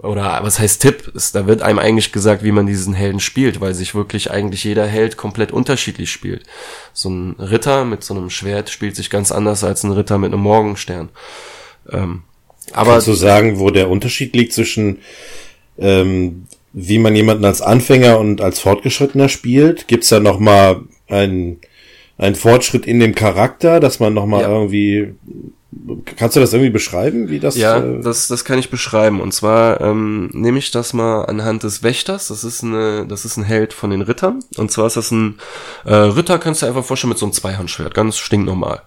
Oder 0.00 0.40
was 0.42 0.58
heißt 0.58 0.82
Tipp? 0.82 1.12
Da 1.32 1.46
wird 1.46 1.62
einem 1.62 1.78
eigentlich 1.78 2.12
gesagt, 2.12 2.42
wie 2.42 2.52
man 2.52 2.66
diesen 2.66 2.94
Helden 2.94 3.20
spielt, 3.20 3.60
weil 3.60 3.74
sich 3.74 3.94
wirklich 3.94 4.30
eigentlich 4.30 4.64
jeder 4.64 4.86
Held 4.86 5.16
komplett 5.16 5.52
unterschiedlich 5.52 6.10
spielt. 6.10 6.44
So 6.92 7.10
ein 7.10 7.36
Ritter 7.38 7.84
mit 7.84 8.02
so 8.02 8.14
einem 8.14 8.30
Schwert 8.30 8.70
spielt 8.70 8.96
sich 8.96 9.10
ganz 9.10 9.30
anders 9.30 9.62
als 9.62 9.84
ein 9.84 9.92
Ritter 9.92 10.18
mit 10.18 10.32
einem 10.32 10.42
Morgenstern. 10.42 11.08
Ähm, 11.90 12.22
aber 12.72 12.92
Kannst 12.92 13.06
du 13.06 13.14
sagen, 13.14 13.58
wo 13.58 13.70
der 13.70 13.88
Unterschied 13.88 14.34
liegt 14.34 14.52
zwischen 14.52 14.98
ähm, 15.78 16.47
wie 16.72 16.98
man 16.98 17.16
jemanden 17.16 17.44
als 17.44 17.62
Anfänger 17.62 18.18
und 18.18 18.40
als 18.40 18.60
Fortgeschrittener 18.60 19.28
spielt? 19.28 19.88
Gibt's 19.88 20.08
da 20.08 20.20
noch 20.20 20.38
mal 20.38 20.82
ein 21.08 21.58
ein 22.20 22.34
Fortschritt 22.34 22.84
in 22.84 22.98
dem 22.98 23.14
Charakter, 23.14 23.78
dass 23.78 24.00
man 24.00 24.12
noch 24.12 24.26
mal 24.26 24.42
ja. 24.42 24.48
irgendwie 24.48 25.14
Kannst 26.16 26.34
du 26.34 26.40
das 26.40 26.54
irgendwie 26.54 26.70
beschreiben, 26.70 27.28
wie 27.28 27.40
das? 27.40 27.56
Ja, 27.56 27.78
äh 27.78 28.00
das, 28.00 28.26
das 28.26 28.44
kann 28.44 28.58
ich 28.58 28.70
beschreiben. 28.70 29.20
Und 29.20 29.32
zwar 29.32 29.80
ähm, 29.82 30.30
nehme 30.32 30.58
ich 30.58 30.70
das 30.70 30.94
mal 30.94 31.24
anhand 31.24 31.62
des 31.62 31.82
Wächters. 31.82 32.28
Das 32.28 32.42
ist 32.42 32.64
eine, 32.64 33.06
das 33.06 33.26
ist 33.26 33.36
ein 33.36 33.44
Held 33.44 33.74
von 33.74 33.90
den 33.90 34.00
Rittern. 34.00 34.42
Und 34.56 34.72
zwar 34.72 34.86
ist 34.86 34.96
das 34.96 35.10
ein 35.10 35.38
äh, 35.84 35.94
Ritter, 35.94 36.38
kannst 36.38 36.62
du 36.62 36.66
dir 36.66 36.70
einfach 36.70 36.84
vorstellen 36.84 37.10
mit 37.10 37.18
so 37.18 37.26
einem 37.26 37.34
Zweihandschwert, 37.34 37.94
ganz 37.94 38.16
stinknormal. 38.16 38.82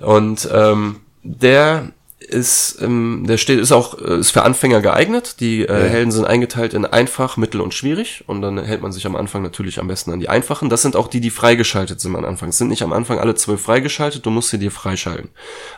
Und 0.00 0.48
ähm, 0.52 0.96
der 1.22 1.90
ist, 2.28 2.78
ähm, 2.80 3.24
der 3.26 3.38
steht, 3.38 3.58
ist 3.58 3.72
auch, 3.72 3.98
äh, 3.98 4.18
ist 4.18 4.30
für 4.30 4.42
Anfänger 4.42 4.80
geeignet. 4.80 5.40
Die 5.40 5.62
äh, 5.62 5.66
ja. 5.66 5.86
Helden 5.86 6.12
sind 6.12 6.24
eingeteilt 6.24 6.74
in 6.74 6.84
einfach, 6.84 7.36
mittel 7.36 7.60
und 7.60 7.74
schwierig. 7.74 8.24
Und 8.26 8.42
dann 8.42 8.62
hält 8.62 8.82
man 8.82 8.92
sich 8.92 9.06
am 9.06 9.16
Anfang 9.16 9.42
natürlich 9.42 9.80
am 9.80 9.88
besten 9.88 10.12
an 10.12 10.20
die 10.20 10.28
einfachen. 10.28 10.68
Das 10.68 10.82
sind 10.82 10.96
auch 10.96 11.08
die, 11.08 11.20
die 11.20 11.30
freigeschaltet 11.30 12.00
sind 12.00 12.14
am 12.14 12.24
Anfang. 12.24 12.50
Es 12.50 12.58
sind 12.58 12.68
nicht 12.68 12.82
am 12.82 12.92
Anfang 12.92 13.18
alle 13.18 13.34
zwölf 13.34 13.62
freigeschaltet, 13.62 14.24
du 14.24 14.30
musst 14.30 14.50
sie 14.50 14.58
dir 14.58 14.70
freischalten. 14.70 15.30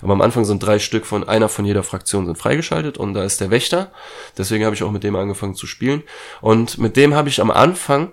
Aber 0.02 0.12
am 0.12 0.20
Anfang 0.20 0.44
sind 0.44 0.62
drei 0.62 0.78
Stück 0.78 1.06
von 1.06 1.28
einer 1.28 1.48
von 1.48 1.64
jeder 1.64 1.82
Fraktion 1.82 2.26
sind 2.26 2.36
freigeschaltet 2.36 2.98
und 2.98 3.14
da 3.14 3.24
ist 3.24 3.40
der 3.40 3.50
Wächter. 3.50 3.90
Deswegen 4.36 4.64
habe 4.64 4.74
ich 4.74 4.82
auch 4.82 4.92
mit 4.92 5.04
dem 5.04 5.16
angefangen 5.16 5.54
zu 5.54 5.66
spielen. 5.66 6.02
Und 6.40 6.78
mit 6.78 6.96
dem 6.96 7.14
habe 7.14 7.28
ich 7.28 7.40
am 7.40 7.50
Anfang 7.50 8.10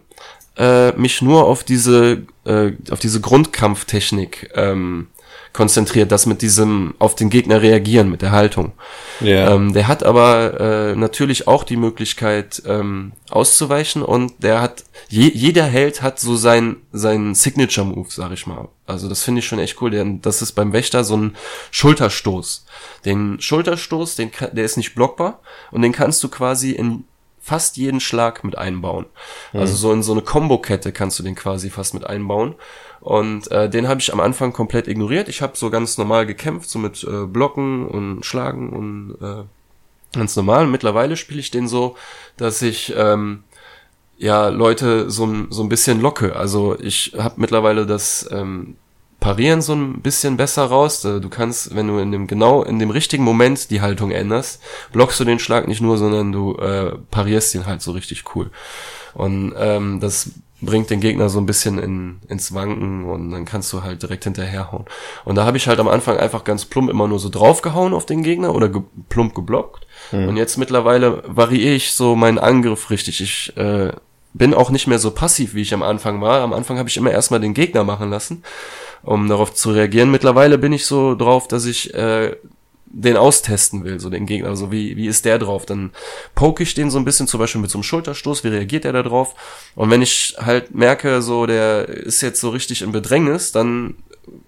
äh, 0.58 0.92
mich 0.94 1.22
nur 1.22 1.46
auf 1.46 1.64
diese, 1.64 2.24
äh, 2.46 2.72
auf 2.90 3.00
diese 3.00 3.22
Grundkampftechnik 3.22 4.52
ähm, 4.56 5.08
konzentriert, 5.58 6.12
das 6.12 6.28
mit 6.28 6.44
diesem 6.44 6.94
auf 7.00 7.16
den 7.16 7.32
Gegner 7.32 7.64
reagieren, 7.64 8.12
mit 8.12 8.22
der 8.22 8.32
Haltung. 8.32 8.74
Ja. 9.22 9.56
Ähm, 9.56 9.74
der 9.74 9.88
hat 9.88 10.04
aber 10.04 10.60
äh, 10.60 10.96
natürlich 10.96 11.48
auch 11.48 11.64
die 11.64 11.78
Möglichkeit 11.78 12.62
ähm, 12.68 13.14
auszuweichen 13.32 14.04
und 14.04 14.44
der 14.44 14.62
hat, 14.62 14.84
je, 15.10 15.32
jeder 15.34 15.64
Held 15.64 16.04
hat 16.04 16.20
so 16.20 16.36
sein, 16.36 16.76
sein 16.92 17.34
Signature-Move, 17.34 18.10
sag 18.10 18.32
ich 18.34 18.46
mal. 18.46 18.68
Also 18.86 19.10
das 19.10 19.24
finde 19.24 19.40
ich 19.40 19.48
schon 19.48 19.58
echt 19.58 19.82
cool. 19.82 19.90
Denn 19.90 20.22
das 20.22 20.44
ist 20.44 20.52
beim 20.52 20.74
Wächter 20.74 21.04
so 21.04 21.18
ein 21.18 21.36
Schulterstoß. 21.72 22.66
Den 23.04 23.42
Schulterstoß, 23.42 24.16
den, 24.16 24.30
der 24.52 24.64
ist 24.64 24.78
nicht 24.78 24.94
blockbar 24.94 25.40
und 25.72 25.82
den 25.82 25.92
kannst 25.92 26.24
du 26.24 26.30
quasi 26.30 26.70
in 26.70 27.06
fast 27.48 27.78
jeden 27.78 28.02
Schlag 28.02 28.44
mit 28.44 28.58
einbauen. 28.58 29.06
Mhm. 29.54 29.62
Also 29.62 29.76
so 29.78 29.94
in 29.94 30.04
so 30.04 30.12
eine 30.12 30.22
Combo-Kette 30.22 30.92
kannst 30.92 31.18
du 31.18 31.24
den 31.24 31.36
quasi 31.36 31.70
fast 31.70 31.94
mit 31.94 32.06
einbauen. 32.06 32.56
Und 33.00 33.50
äh, 33.52 33.70
den 33.70 33.88
habe 33.88 34.02
ich 34.02 34.12
am 34.12 34.20
Anfang 34.20 34.52
komplett 34.52 34.90
ignoriert. 34.90 35.30
Ich 35.30 35.42
habe 35.42 35.56
so 35.56 35.70
ganz 35.70 35.98
normal 35.98 36.26
gekämpft, 36.26 36.70
so 36.70 36.78
mit 36.78 37.06
äh, 37.06 37.26
Blocken 37.26 37.88
und 37.88 38.26
Schlagen 38.26 38.72
und 38.72 39.18
äh, 39.26 40.18
ganz 40.18 40.36
normal. 40.36 40.66
Und 40.66 40.72
mittlerweile 40.72 41.16
spiele 41.16 41.40
ich 41.40 41.50
den 41.50 41.70
so, 41.70 41.96
dass 42.36 42.62
ich 42.62 42.94
ähm, 42.98 43.44
ja 44.18 44.50
Leute 44.50 45.10
so, 45.10 45.34
so 45.50 45.64
ein 45.64 45.70
bisschen 45.70 46.02
locke. 46.02 46.36
Also 46.36 46.78
ich 46.78 47.14
habe 47.18 47.36
mittlerweile 47.38 47.86
das 47.86 48.28
ähm, 48.30 48.76
Parieren 49.20 49.62
so 49.62 49.74
ein 49.74 50.02
bisschen 50.02 50.38
besser 50.38 50.66
raus. 50.66 51.04
Äh, 51.04 51.20
du 51.20 51.30
kannst, 51.30 51.76
wenn 51.76 51.88
du 51.88 51.98
in 51.98 52.12
dem 52.12 52.28
genau 52.28 52.64
in 52.64 52.80
dem 52.80 52.92
richtigen 52.92 53.24
Moment 53.24 53.72
die 53.72 53.82
Haltung 53.82 54.12
änderst, 54.12 54.62
blockst 54.92 55.20
du 55.20 55.24
den 55.24 55.40
Schlag 55.40 55.68
nicht 55.68 55.82
nur, 55.82 55.98
sondern 55.98 56.32
du 56.32 56.56
äh, 56.58 56.94
parierst 57.12 57.56
ihn 57.56 57.66
halt 57.66 57.82
so 57.82 57.92
richtig 57.92 58.24
cool. 58.36 58.52
Und 59.14 59.54
ähm, 59.58 60.00
das 60.00 60.32
bringt 60.62 60.90
den 60.90 61.00
Gegner 61.00 61.30
so 61.30 61.40
ein 61.40 61.46
bisschen 61.46 61.78
in, 61.78 62.20
ins 62.28 62.54
Wanken 62.54 63.06
und 63.06 63.32
dann 63.32 63.46
kannst 63.46 63.72
du 63.74 63.84
halt 63.84 64.02
direkt 64.02 64.24
hinterherhauen. 64.24 64.86
Und 65.24 65.36
da 65.36 65.46
habe 65.46 65.58
ich 65.58 65.68
halt 65.68 65.80
am 65.80 65.88
Anfang 65.88 66.18
einfach 66.18 66.44
ganz 66.44 66.66
plump 66.66 66.90
immer 66.90 67.08
nur 67.08 67.20
so 67.20 67.30
draufgehauen 67.30 67.94
auf 67.94 68.06
den 68.06 68.24
Gegner 68.24 68.56
oder 68.56 68.70
ge 68.70 68.82
plump 69.10 69.36
geblockt. 69.36 69.86
Mhm. 70.12 70.30
Und 70.30 70.38
jetzt 70.38 70.58
mittlerweile 70.58 71.24
variiere 71.28 71.76
ich 71.76 71.92
so 71.92 72.16
meinen 72.16 72.40
Angriff 72.40 72.90
richtig. 72.90 73.22
Ich 73.22 73.56
äh, 73.56 73.92
bin 74.34 74.54
auch 74.54 74.72
nicht 74.72 74.88
mehr 74.88 75.00
so 75.00 75.12
passiv, 75.12 75.54
wie 75.54 75.62
ich 75.62 75.74
am 75.74 75.84
Anfang 75.84 76.22
war. 76.22 76.42
Am 76.42 76.54
Anfang 76.54 76.78
habe 76.80 76.90
ich 76.90 76.98
immer 76.98 77.12
erstmal 77.12 77.40
den 77.40 77.54
Gegner 77.54 77.84
machen 77.84 78.10
lassen, 78.10 78.44
um 79.08 79.30
darauf 79.30 79.54
zu 79.54 79.72
reagieren. 79.72 80.12
Mittlerweile 80.12 80.58
bin 80.58 80.74
ich 80.74 80.86
so 80.86 81.16
drauf, 81.16 81.48
dass 81.48 81.66
ich 81.66 81.94
äh, 81.94 82.36
den 82.86 83.18
austesten 83.18 83.84
will, 83.84 84.00
so 84.00 84.10
den 84.10 84.26
Gegner, 84.26 84.50
also 84.50 84.72
wie, 84.72 84.98
wie 84.98 85.08
ist 85.08 85.26
der 85.26 85.40
drauf? 85.40 85.66
Dann 85.66 85.92
poke 86.36 86.64
ich 86.64 86.74
den 86.74 86.90
so 86.90 86.98
ein 86.98 87.06
bisschen, 87.06 87.28
zum 87.28 87.40
Beispiel 87.40 87.62
mit 87.62 87.70
so 87.70 87.78
einem 87.78 87.84
Schulterstoß, 87.84 88.44
wie 88.44 88.50
reagiert 88.50 88.86
er 88.86 88.94
da 88.94 89.04
drauf? 89.04 89.36
Und 89.76 89.90
wenn 89.90 90.02
ich 90.02 90.36
halt 90.40 90.76
merke, 90.76 91.22
so 91.22 91.46
der 91.46 91.88
ist 91.88 92.22
jetzt 92.22 92.42
so 92.42 92.50
richtig 92.50 92.82
in 92.82 92.92
Bedrängnis, 92.92 93.52
dann 93.52 93.96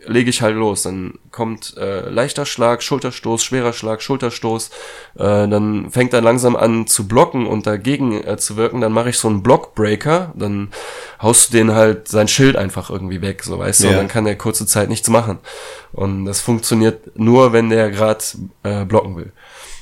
lege 0.06 0.30
ich 0.30 0.42
halt 0.42 0.56
los. 0.56 0.84
Dann 0.84 1.20
kommt 1.32 1.76
äh, 1.78 2.10
leichter 2.10 2.46
Schlag, 2.46 2.84
Schulterstoß, 2.84 3.44
schwerer 3.44 3.74
Schlag, 3.74 4.02
Schulterstoß. 4.02 4.70
Äh, 5.16 5.48
dann 5.48 5.90
fängt 5.92 6.14
er 6.14 6.22
langsam 6.22 6.56
an 6.56 6.88
zu 6.88 7.08
blocken 7.08 7.48
und 7.48 7.68
dagegen 7.68 8.24
äh, 8.24 8.38
zu 8.38 8.58
wirken. 8.58 8.82
Dann 8.82 8.92
mache 8.92 9.10
ich 9.10 9.18
so 9.18 9.28
einen 9.28 9.44
Blockbreaker. 9.44 10.34
Dann 10.36 10.70
haust 11.22 11.50
du 11.54 11.58
den 11.58 11.74
halt 11.74 12.08
sein 12.08 12.28
Schild 12.28 12.56
einfach 12.56 12.90
irgendwie 12.90 13.22
weg, 13.22 13.44
so 13.44 13.60
weißt 13.60 13.84
du. 13.84 13.90
Und 13.90 13.96
dann 13.98 14.08
kann 14.08 14.26
er 14.26 14.36
kurze 14.36 14.66
Zeit 14.66 14.90
nichts 14.90 15.10
machen. 15.10 15.40
Und 15.92 16.26
das 16.26 16.42
funktioniert 16.42 17.18
nur, 17.18 17.54
wenn 17.54 17.70
der 17.70 17.90
gerade 17.92 18.24
äh, 18.64 18.86
blocken 18.86 19.16
will. 19.18 19.32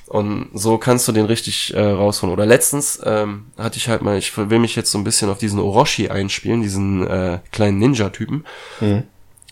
Und 0.07 0.51
so 0.53 0.77
kannst 0.77 1.07
du 1.07 1.12
den 1.12 1.25
richtig 1.25 1.73
äh, 1.73 1.81
rausholen. 1.81 2.33
Oder 2.33 2.45
letztens 2.45 3.01
ähm, 3.03 3.47
hatte 3.57 3.77
ich 3.77 3.89
halt 3.89 4.01
mal, 4.01 4.17
ich 4.17 4.38
will 4.38 4.60
mich 4.60 4.75
jetzt 4.75 4.91
so 4.91 4.97
ein 4.97 5.03
bisschen 5.03 5.29
auf 5.29 5.38
diesen 5.38 5.60
Orochi 5.60 6.10
einspielen, 6.10 6.62
diesen 6.62 7.05
äh, 7.05 7.39
kleinen 7.51 7.77
Ninja-Typen. 7.79 8.45
Mhm. 8.79 9.03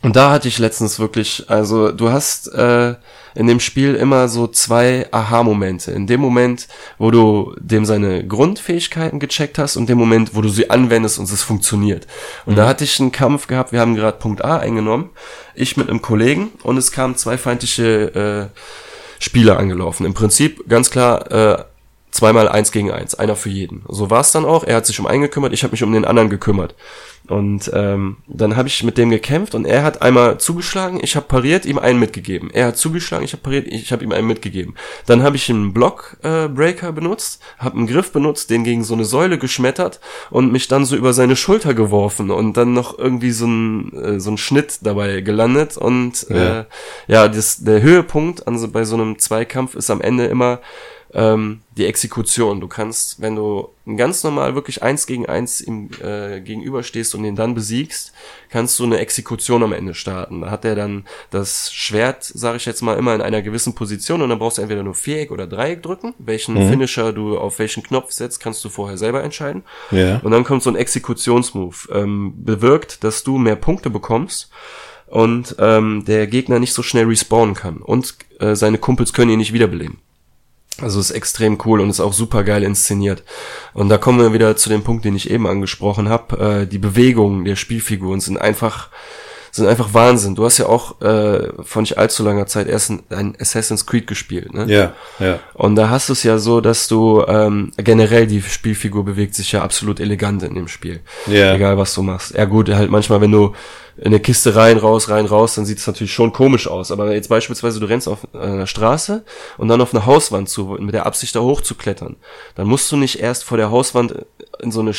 Und 0.06 0.16
da 0.16 0.30
hatte 0.30 0.48
ich 0.48 0.60
letztens 0.60 1.00
wirklich, 1.00 1.46
also 1.48 1.92
du 1.92 2.12
hast 2.12 2.54
äh, 2.54 2.94
in 3.34 3.48
dem 3.48 3.60
Spiel 3.60 3.96
immer 3.96 4.28
so 4.28 4.46
zwei 4.46 5.08
Aha-Momente. 5.10 5.92
In 5.94 6.06
dem 6.06 6.22
Moment, 6.22 6.68
wo 7.00 7.10
du 7.10 7.56
dem 7.60 7.86
seine 7.86 8.24
Grundfähigkeiten 8.24 9.20
gecheckt 9.20 9.58
hast 9.58 9.78
und 9.78 9.90
dem 9.90 9.98
Moment, 9.98 10.36
wo 10.36 10.42
du 10.42 10.50
sie 10.50 10.70
anwendest 10.70 11.18
und 11.18 11.32
es 11.32 11.42
funktioniert. 11.42 12.06
Und 12.46 12.54
mhm. 12.54 12.58
da 12.58 12.68
hatte 12.68 12.84
ich 12.84 13.00
einen 13.00 13.12
Kampf 13.12 13.48
gehabt, 13.48 13.72
wir 13.72 13.80
haben 13.80 13.96
gerade 13.96 14.20
Punkt 14.20 14.46
A 14.46 14.58
eingenommen, 14.58 15.10
ich 15.56 15.76
mit 15.76 15.90
einem 15.90 16.04
Kollegen 16.04 16.50
und 16.62 16.78
es 16.78 16.92
kamen 16.92 17.16
zwei 17.16 17.40
feindliche 17.40 18.52
äh, 18.54 18.60
Spieler 19.20 19.58
angelaufen. 19.58 20.06
Im 20.06 20.14
Prinzip 20.14 20.70
ganz 20.70 20.92
klar 20.92 21.32
äh, 21.32 21.64
zweimal 22.16 22.48
eins 22.48 22.72
gegen 22.72 22.92
eins, 22.92 23.14
einer 23.14 23.36
für 23.36 23.50
jeden. 23.50 23.84
So 23.90 24.10
war 24.10 24.22
es 24.22 24.32
dann 24.32 24.46
auch. 24.46 24.64
Er 24.64 24.78
hat 24.78 24.86
sich 24.86 24.98
um 25.02 25.06
einen 25.06 25.22
gekümmert, 25.22 25.52
ich 25.52 25.64
habe 25.64 25.72
mich 25.72 25.84
um 25.84 25.92
den 25.92 26.06
anderen 26.06 26.30
gekümmert. 26.30 26.74
Und 27.28 27.72
ähm, 27.74 28.18
dann 28.28 28.56
habe 28.56 28.70
ich 28.70 28.84
mit 28.84 28.98
dem 28.98 29.10
gekämpft 29.10 29.54
und 29.54 29.66
er 29.66 29.84
hat 29.84 30.02
einmal 30.02 30.38
zugeschlagen, 30.38 31.00
ich 31.02 31.18
habe 31.18 31.26
pariert, 31.26 31.66
ihm 31.66 31.78
einen 31.78 32.00
mitgegeben. 32.00 32.52
Er 32.52 32.68
hat 32.68 32.78
zugeschlagen, 32.78 33.26
ich 33.26 33.34
habe 33.34 33.42
pariert, 33.42 33.68
ich 33.68 33.92
habe 33.92 34.04
ihm 34.04 34.14
einen 34.14 34.28
mitgegeben. 34.28 34.76
Dann 35.08 35.24
habe 35.24 35.36
ich 35.36 35.50
einen 35.50 35.74
Blockbreaker 35.74 36.90
äh, 36.90 36.92
benutzt, 36.94 37.42
habe 37.58 37.78
einen 37.78 37.88
Griff 37.88 38.14
benutzt, 38.14 38.50
den 38.50 38.64
gegen 38.64 38.86
so 38.86 38.94
eine 38.94 39.04
Säule 39.06 39.38
geschmettert 39.38 40.00
und 40.30 40.54
mich 40.54 40.70
dann 40.70 40.86
so 40.86 40.96
über 40.96 41.12
seine 41.12 41.36
Schulter 41.36 41.74
geworfen 41.74 42.32
und 42.32 42.56
dann 42.56 42.74
noch 42.74 42.98
irgendwie 42.98 43.32
so 43.32 43.48
ein 43.48 43.94
äh, 43.94 44.20
so 44.22 44.32
ein 44.32 44.38
Schnitt 44.38 44.80
dabei 44.84 45.20
gelandet 45.20 45.76
und 45.78 46.28
ja, 46.30 46.60
äh, 46.62 46.66
ja 47.08 47.28
das, 47.28 47.64
der 47.64 47.82
Höhepunkt 47.82 48.48
also 48.48 48.70
bei 48.70 48.86
so 48.86 48.96
einem 48.96 49.20
Zweikampf 49.20 49.76
ist 49.76 49.90
am 49.90 50.00
Ende 50.00 50.26
immer 50.26 50.62
ähm, 51.16 51.62
die 51.78 51.86
Exekution. 51.86 52.60
Du 52.60 52.68
kannst, 52.68 53.22
wenn 53.22 53.36
du 53.36 53.70
ganz 53.96 54.24
normal 54.24 54.54
wirklich 54.54 54.84
eins 54.84 55.08
gegen 55.08 55.26
eins 55.26 55.62
ihm 55.62 55.90
äh, 56.04 56.42
gegenüberstehst 56.42 57.16
und 57.16 57.24
ihn 57.24 57.38
dann 57.38 57.56
besiegst, 57.56 58.12
kannst 58.50 58.78
du 58.80 58.84
eine 58.84 59.00
Exekution 59.00 59.64
am 59.64 59.72
Ende 59.72 59.94
starten. 59.94 60.42
Da 60.42 60.52
hat 60.52 60.66
er 60.66 60.76
dann 60.76 61.06
das 61.32 61.74
Schwert, 61.74 62.24
sage 62.24 62.58
ich 62.58 62.66
jetzt 62.66 62.82
mal, 62.82 62.98
immer 62.98 63.16
in 63.16 63.22
einer 63.22 63.42
gewissen 63.42 63.76
Position 63.76 64.22
und 64.22 64.30
dann 64.30 64.40
brauchst 64.40 64.58
du 64.58 64.62
entweder 64.62 64.84
nur 64.84 64.94
Viereck 64.94 65.32
oder 65.32 65.48
Dreieck 65.48 65.82
drücken. 65.82 66.14
Welchen 66.20 66.56
mhm. 66.56 66.70
Finisher 66.70 67.14
du 67.14 67.38
auf 67.38 67.60
welchen 67.60 67.82
Knopf 67.82 68.12
setzt, 68.12 68.42
kannst 68.42 68.64
du 68.66 68.70
vorher 68.70 68.98
selber 68.98 69.24
entscheiden. 69.24 69.64
Ja. 69.92 70.20
Und 70.20 70.32
dann 70.32 70.44
kommt 70.44 70.64
so 70.64 70.70
ein 70.70 70.76
Exekutionsmove. 70.76 71.90
Ähm, 71.94 72.34
bewirkt, 72.44 73.04
dass 73.06 73.24
du 73.24 73.38
mehr 73.38 73.56
Punkte 73.56 73.90
bekommst 73.90 74.50
und 75.08 75.56
ähm, 75.60 76.04
der 76.06 76.28
Gegner 76.28 76.60
nicht 76.60 76.74
so 76.74 76.84
schnell 76.84 77.06
respawnen 77.06 77.56
kann 77.56 77.78
und 77.78 78.16
äh, 78.40 78.56
seine 78.56 78.78
Kumpels 78.78 79.14
können 79.14 79.32
ihn 79.32 79.38
nicht 79.38 79.54
wiederbeleben. 79.54 80.00
Also 80.82 81.00
ist 81.00 81.12
extrem 81.12 81.58
cool 81.66 81.80
und 81.80 81.90
ist 81.90 82.02
auch 82.02 82.14
super 82.14 82.44
geil 82.44 82.64
inszeniert. 82.64 83.24
Und 83.74 83.90
da 83.90 83.98
kommen 83.98 84.20
wir 84.20 84.34
wieder 84.34 84.58
zu 84.58 84.70
dem 84.70 84.84
Punkt, 84.84 85.06
den 85.06 85.16
ich 85.16 85.30
eben 85.30 85.48
angesprochen 85.48 86.10
habe. 86.10 86.62
Äh, 86.64 86.68
die 86.68 86.80
Bewegungen 86.80 87.46
der 87.46 87.56
Spielfiguren 87.56 88.20
sind 88.20 88.38
einfach 88.38 88.90
sind 89.56 89.68
einfach 89.68 89.94
Wahnsinn. 89.94 90.36
Du 90.36 90.44
hast 90.44 90.58
ja 90.58 90.68
auch 90.68 91.02
äh, 91.02 91.50
vor 91.64 91.82
nicht 91.82 91.98
allzu 91.98 92.24
langer 92.24 92.46
Zeit 92.48 92.68
erst 92.68 92.90
ein, 92.90 93.04
ein 93.10 93.38
Assassin's 93.40 93.86
Creed 93.86 94.08
gespielt, 94.08 94.54
ne? 94.54 94.66
Ja, 94.68 94.94
ja. 95.20 95.40
Und 95.54 95.76
da 95.76 95.90
hast 95.90 96.10
du 96.10 96.14
es 96.14 96.24
ja 96.24 96.38
so, 96.38 96.62
dass 96.62 96.88
du 96.88 97.24
ähm, 97.28 97.72
generell 97.78 98.28
die 98.28 98.42
Spielfigur 98.42 99.06
bewegt 99.06 99.36
sich 99.36 99.52
ja 99.52 99.62
absolut 99.62 100.00
elegant 100.00 100.44
in 100.44 100.56
dem 100.56 100.68
Spiel. 100.68 101.02
Ja. 101.28 101.54
Egal 101.54 101.78
was 101.78 101.94
du 101.94 102.02
machst. 102.02 102.36
Ja 102.36 102.46
gut, 102.46 102.70
halt 102.70 102.92
manchmal, 102.92 103.22
wenn 103.22 103.32
du 103.32 103.54
in 103.98 104.08
eine 104.08 104.20
Kiste 104.20 104.56
rein, 104.56 104.78
raus, 104.78 105.10
rein, 105.10 105.26
raus, 105.26 105.56
dann 105.56 105.66
sieht 105.66 105.78
es 105.78 105.88
natürlich 105.88 106.14
schon 106.14 106.34
komisch 106.34 106.68
aus. 106.68 106.92
Aber 106.92 107.14
jetzt 107.14 107.30
beispielsweise, 107.30 107.80
du 107.80 107.86
rennst 107.86 108.10
auf 108.10 108.28
einer 108.34 108.68
Straße 108.68 109.24
und 109.58 109.70
dann 109.70 109.80
auf 109.80 109.94
eine 109.94 110.06
Hauswand 110.06 110.50
zu, 110.50 110.78
mit 110.80 110.94
der 110.94 111.06
Absicht 111.06 111.36
da 111.36 111.40
hochzuklettern. 111.40 112.18
Dann 112.56 112.68
musst 112.68 112.92
du 112.92 112.98
nicht 112.98 113.20
erst 113.20 113.46
vor 113.46 113.58
der 113.58 113.72
Hauswand 113.72 114.26
in 114.60 114.72
so 114.72 114.82
eine 114.82 114.94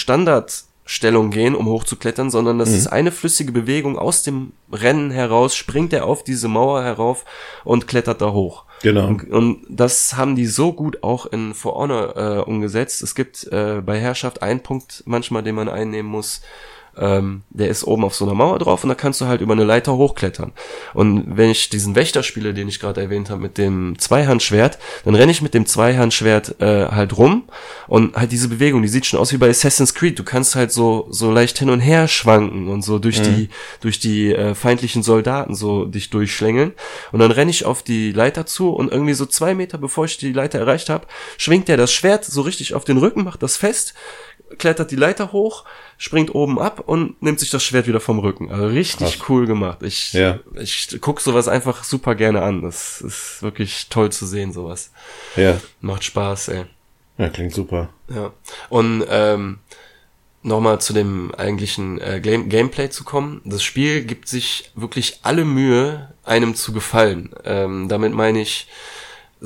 Standardstellung 0.87 1.31
gehen, 1.31 1.55
um 1.57 1.67
hochzuklettern, 1.67 2.31
sondern 2.31 2.59
das 2.59 2.71
mhm. 2.71 2.77
ist 2.77 2.87
eine 2.87 3.13
flüssige 3.13 3.53
Bewegung 3.53 3.99
aus 3.99 4.23
dem 4.23 4.53
Rennen 4.73 5.11
heraus, 5.11 5.55
springt 5.57 5.93
er 5.93 6.07
auf 6.07 6.23
diese 6.23 6.49
Mauer 6.49 6.83
herauf 6.83 7.25
und 7.65 7.89
klettert 7.89 8.21
da 8.23 8.33
hoch. 8.33 8.65
Genau. 8.83 9.09
Und, 9.09 9.31
und 9.31 9.67
das 9.69 10.17
haben 10.17 10.37
die 10.37 10.47
so 10.47 10.73
gut 10.73 11.03
auch 11.03 11.27
in 11.27 11.55
For 11.55 11.75
Honor 11.75 12.17
äh, 12.17 12.41
umgesetzt. 12.41 13.03
Es 13.03 13.15
gibt 13.15 13.45
äh, 13.51 13.83
bei 13.85 13.99
Herrschaft 13.99 14.43
einen 14.43 14.61
Punkt 14.61 15.03
manchmal, 15.07 15.43
den 15.43 15.57
man 15.57 15.69
einnehmen 15.69 16.11
muss, 16.11 16.43
ähm, 16.99 17.43
der 17.51 17.69
ist 17.69 17.85
oben 17.85 18.05
auf 18.05 18.15
so 18.15 18.25
einer 18.25 18.35
Mauer 18.35 18.59
drauf 18.59 18.83
und 18.83 18.89
da 18.89 18.95
kannst 18.95 19.21
du 19.21 19.27
halt 19.27 19.41
über 19.41 19.53
eine 19.53 19.65
Leiter 19.65 19.97
hochklettern. 19.97 20.53
Und 20.95 21.37
wenn 21.37 21.51
ich 21.51 21.69
diesen 21.69 21.95
Wächter 21.95 22.23
spiele, 22.23 22.55
den 22.55 22.69
ich 22.69 22.81
gerade 22.81 23.01
erwähnt 23.01 23.31
habe, 23.31 23.41
mit 23.41 23.59
dem 23.59 23.99
Zweihandschwert, 23.99 24.79
dann 25.05 25.15
renne 25.15 25.33
ich 25.33 25.43
mit 25.43 25.55
dem 25.55 25.67
Zweihandschwert 25.67 26.61
äh, 26.61 26.87
halt 26.87 27.17
rum 27.17 27.45
und 27.87 28.17
halt 28.17 28.33
diese 28.33 28.49
Bewegung, 28.49 28.83
die 28.83 28.89
sieht 28.89 29.07
schon 29.07 29.21
aus 29.21 29.33
wie 29.33 29.37
bei 29.37 29.49
Assassin's 29.49 29.95
Creed. 29.95 30.19
Du 30.19 30.25
kannst 30.25 30.55
halt 30.55 30.73
so 30.73 31.07
so 31.11 31.31
leicht 31.31 31.59
hin 31.59 31.71
und 31.71 31.81
her 31.81 32.09
schwanken 32.09 32.69
und 32.69 32.83
so 32.83 32.99
durch 32.99 33.21
mhm. 33.21 33.25
die 33.25 33.49
durch 33.81 33.99
die 33.99 34.33
äh, 34.33 34.55
feindlichen 34.55 35.03
Soldaten 35.03 35.55
so 35.55 35.85
dich 35.85 36.11
durchschlängeln. 36.11 36.73
Und 37.13 37.21
dann 37.21 37.31
renne 37.31 37.51
ich 37.51 37.65
auf 37.65 37.83
die 37.83 38.13
Leiter 38.13 38.47
zu 38.47 38.71
und 38.71 38.91
irgendwie 38.91 39.15
so 39.15 39.27
zwei 39.27 39.55
Meter 39.55 39.79
bevor 39.79 40.07
ich 40.07 40.19
die 40.19 40.33
Leiter 40.33 40.59
erreicht 40.59 40.89
habe, 40.89 41.07
schwingt 41.37 41.69
er 41.69 41.77
das 41.77 41.93
Schwert 41.93 42.25
so 42.25 42.41
richtig 42.43 42.75
auf 42.75 42.85
den 42.85 42.97
Rücken, 42.97 43.25
macht 43.25 43.43
das 43.43 43.57
fest 43.57 43.95
klettert 44.59 44.91
die 44.91 44.97
Leiter 44.97 45.33
hoch, 45.33 45.65
springt 45.99 46.35
oben 46.35 46.59
ab 46.59 46.81
und 46.87 47.21
nimmt 47.23 47.41
sich 47.41 47.51
das 47.51 47.65
Schwert 47.65 47.87
wieder 47.87 48.01
vom 48.01 48.19
Rücken. 48.19 48.51
Also 48.51 48.67
richtig 48.67 49.19
Krass. 49.19 49.29
cool 49.29 49.47
gemacht. 49.47 49.83
Ich, 49.83 50.13
ja. 50.13 50.41
ich 50.55 50.99
guck 51.01 51.21
sowas 51.21 51.49
einfach 51.49 51.85
super 51.85 52.15
gerne 52.15 52.43
an. 52.43 52.63
Das 52.63 53.01
ist 53.01 53.43
wirklich 53.43 53.89
toll 53.89 54.13
zu 54.13 54.27
sehen, 54.27 54.53
sowas. 54.53 54.91
Ja. 55.37 55.61
Macht 55.81 56.05
Spaß, 56.05 56.49
ey. 56.49 56.65
Ja, 57.19 57.29
klingt 57.31 57.55
super. 57.55 57.89
Ja. 58.15 58.33
Und 58.69 59.05
ähm, 59.09 59.59
nochmal 60.43 60.81
zu 60.81 60.93
dem 60.93 61.35
eigentlichen 61.35 62.01
äh, 62.01 62.21
Game 62.21 62.49
Gameplay 62.49 62.91
zu 62.91 63.05
kommen. 63.05 63.41
Das 63.45 63.63
Spiel 63.63 64.05
gibt 64.05 64.29
sich 64.29 64.71
wirklich 64.75 65.21
alle 65.23 65.45
Mühe, 65.45 66.13
einem 66.25 66.55
zu 66.55 66.73
gefallen. 66.73 67.35
Ähm, 67.45 67.89
damit 67.89 68.13
meine 68.13 68.41
ich, 68.41 68.69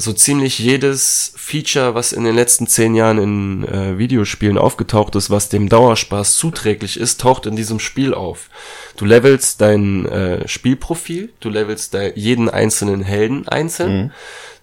so 0.01 0.13
ziemlich 0.15 0.59
jedes 0.59 1.33
Feature, 1.37 1.95
was 1.95 2.13
in 2.13 2.25
den 2.25 2.35
letzten 2.35 2.67
zehn 2.67 2.95
Jahren 2.95 3.19
in 3.19 3.65
äh, 3.69 3.99
Videospielen 3.99 4.57
aufgetaucht 4.57 5.15
ist, 5.15 5.29
was 5.29 5.51
dem 5.51 5.69
Dauerspaß 5.69 6.37
zuträglich 6.37 6.99
ist, 6.99 7.21
taucht 7.21 7.45
in 7.45 7.55
diesem 7.55 7.79
Spiel 7.79 8.15
auf. 8.15 8.49
Du 8.97 9.05
levelst 9.05 9.61
dein 9.61 10.07
äh, 10.07 10.49
Spielprofil, 10.49 11.33
du 11.41 11.51
levelst 11.51 11.97
jeden 12.15 12.49
einzelnen 12.49 13.03
Helden 13.03 13.47
einzeln, 13.47 13.97
mhm. 13.97 14.13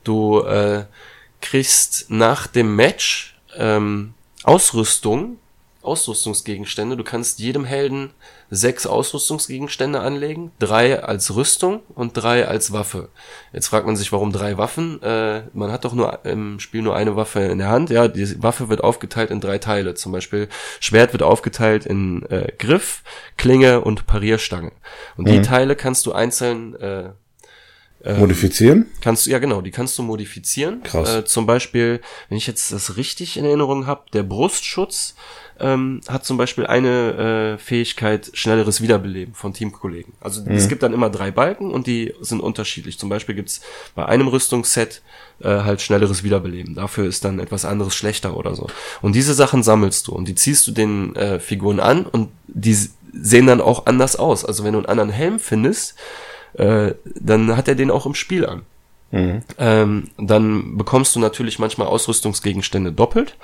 du 0.03 0.41
äh, 0.41 0.85
kriegst 1.39 2.09
nach 2.09 2.47
dem 2.47 2.75
Match 2.75 3.37
ähm, 3.55 4.15
Ausrüstung, 4.43 5.37
Ausrüstungsgegenstände. 5.83 6.97
Du 6.97 7.03
kannst 7.03 7.39
jedem 7.39 7.63
Helden 7.63 8.11
sechs 8.49 8.87
Ausrüstungsgegenstände 8.87 9.99
anlegen, 9.99 10.51
drei 10.59 11.03
als 11.03 11.35
Rüstung 11.35 11.81
und 11.95 12.13
drei 12.13 12.47
als 12.47 12.71
Waffe. 12.71 13.09
Jetzt 13.51 13.67
fragt 13.67 13.85
man 13.85 13.95
sich, 13.95 14.11
warum 14.11 14.31
drei 14.31 14.57
Waffen? 14.57 15.01
Äh, 15.01 15.43
man 15.53 15.71
hat 15.71 15.85
doch 15.85 15.93
nur 15.93 16.25
im 16.25 16.59
Spiel 16.59 16.81
nur 16.81 16.95
eine 16.95 17.15
Waffe 17.15 17.41
in 17.41 17.57
der 17.57 17.69
Hand. 17.69 17.89
Ja, 17.89 18.07
die 18.07 18.41
Waffe 18.41 18.69
wird 18.69 18.83
aufgeteilt 18.83 19.31
in 19.31 19.41
drei 19.41 19.57
Teile. 19.57 19.95
Zum 19.95 20.11
Beispiel 20.11 20.47
Schwert 20.79 21.13
wird 21.13 21.23
aufgeteilt 21.23 21.85
in 21.85 22.23
äh, 22.29 22.51
Griff, 22.57 23.03
Klinge 23.37 23.81
und 23.81 24.07
Parierstange. 24.07 24.71
Und 25.17 25.27
mhm. 25.27 25.31
die 25.31 25.41
Teile 25.41 25.75
kannst 25.75 26.05
du 26.05 26.13
einzeln 26.13 26.75
äh, 26.75 27.09
ähm, 28.03 28.19
modifizieren? 28.19 28.85
Kannst 29.01 29.25
du, 29.25 29.31
ja 29.31 29.39
genau, 29.39 29.61
die 29.61 29.71
kannst 29.71 29.97
du 29.97 30.03
modifizieren. 30.03 30.83
Krass. 30.83 31.15
Äh, 31.15 31.25
zum 31.25 31.45
Beispiel, 31.45 32.01
wenn 32.29 32.37
ich 32.37 32.47
jetzt 32.47 32.71
das 32.71 32.97
richtig 32.97 33.37
in 33.37 33.45
Erinnerung 33.45 33.87
habe, 33.87 34.03
der 34.13 34.23
Brustschutz 34.23 35.15
ähm, 35.59 36.01
hat 36.07 36.25
zum 36.25 36.37
Beispiel 36.37 36.67
eine 36.67 37.55
äh, 37.55 37.57
Fähigkeit 37.57 38.29
schnelleres 38.33 38.81
Wiederbeleben 38.81 39.33
von 39.33 39.53
Teamkollegen. 39.53 40.13
Also 40.21 40.41
mhm. 40.41 40.51
es 40.51 40.67
gibt 40.67 40.83
dann 40.83 40.93
immer 40.93 41.09
drei 41.09 41.31
Balken 41.31 41.71
und 41.71 41.87
die 41.87 42.13
sind 42.21 42.41
unterschiedlich. 42.41 42.99
Zum 42.99 43.09
Beispiel 43.09 43.35
gibt's 43.35 43.61
bei 43.95 44.05
einem 44.05 44.27
Rüstungsset 44.27 45.01
äh, 45.39 45.47
halt 45.47 45.81
schnelleres 45.81 46.23
Wiederbeleben. 46.23 46.75
Dafür 46.75 47.05
ist 47.05 47.25
dann 47.25 47.39
etwas 47.39 47.65
anderes 47.65 47.95
schlechter 47.95 48.37
oder 48.37 48.55
so. 48.55 48.67
Und 49.01 49.15
diese 49.15 49.33
Sachen 49.33 49.63
sammelst 49.63 50.07
du 50.07 50.13
und 50.13 50.27
die 50.27 50.35
ziehst 50.35 50.67
du 50.67 50.71
den 50.71 51.15
äh, 51.15 51.39
Figuren 51.39 51.79
an 51.79 52.05
und 52.05 52.29
die 52.47 52.77
sehen 53.13 53.47
dann 53.47 53.61
auch 53.61 53.85
anders 53.85 54.15
aus. 54.15 54.45
Also 54.45 54.63
wenn 54.63 54.73
du 54.73 54.79
einen 54.79 54.87
anderen 54.87 55.09
Helm 55.09 55.39
findest, 55.39 55.95
äh, 56.57 56.93
dann 57.03 57.55
hat 57.55 57.67
er 57.67 57.75
den 57.75 57.91
auch 57.91 58.05
im 58.05 58.15
Spiel 58.15 58.45
an. 58.45 58.63
Mhm. 59.11 59.41
Ähm, 59.57 60.09
dann 60.17 60.77
bekommst 60.77 61.15
du 61.15 61.19
natürlich 61.19 61.59
manchmal 61.59 61.87
Ausrüstungsgegenstände 61.87 62.91
doppelt 62.91 63.37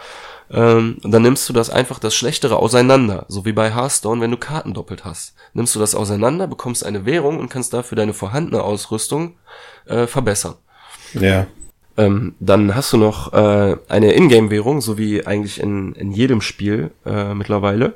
ähm, 0.52 0.98
dann 1.04 1.22
nimmst 1.22 1.48
du 1.50 1.54
das 1.54 1.70
einfach 1.70 2.00
das 2.00 2.16
Schlechtere 2.16 2.58
auseinander, 2.58 3.26
so 3.28 3.46
wie 3.46 3.54
bei 3.54 3.74
Hearthstone, 3.74 4.22
wenn 4.22 4.32
du 4.32 4.38
Karten 4.38 4.74
doppelt 4.74 5.06
hast. 5.06 5.34
Nimmst 5.54 5.76
du 5.76 5.80
das 5.80 5.96
auseinander, 5.96 6.48
bekommst 6.48 6.86
eine 6.86 7.06
Währung 7.06 7.40
und 7.40 7.50
kannst 7.50 7.74
dafür 7.74 7.96
deine 7.96 8.14
vorhandene 8.14 8.62
Ausrüstung 8.62 9.36
äh, 9.86 10.06
verbessern. 10.06 10.56
Ja. 11.14 11.48
Ähm, 11.96 12.36
dann 12.40 12.76
hast 12.76 12.92
du 12.92 12.98
noch 12.98 13.34
äh, 13.34 13.78
eine 13.88 14.14
Ingame-Währung, 14.14 14.82
so 14.82 14.98
wie 14.98 15.26
eigentlich 15.26 15.60
in, 15.60 15.94
in 15.94 16.12
jedem 16.12 16.42
Spiel 16.42 16.92
äh, 17.06 17.34
mittlerweile. 17.34 17.94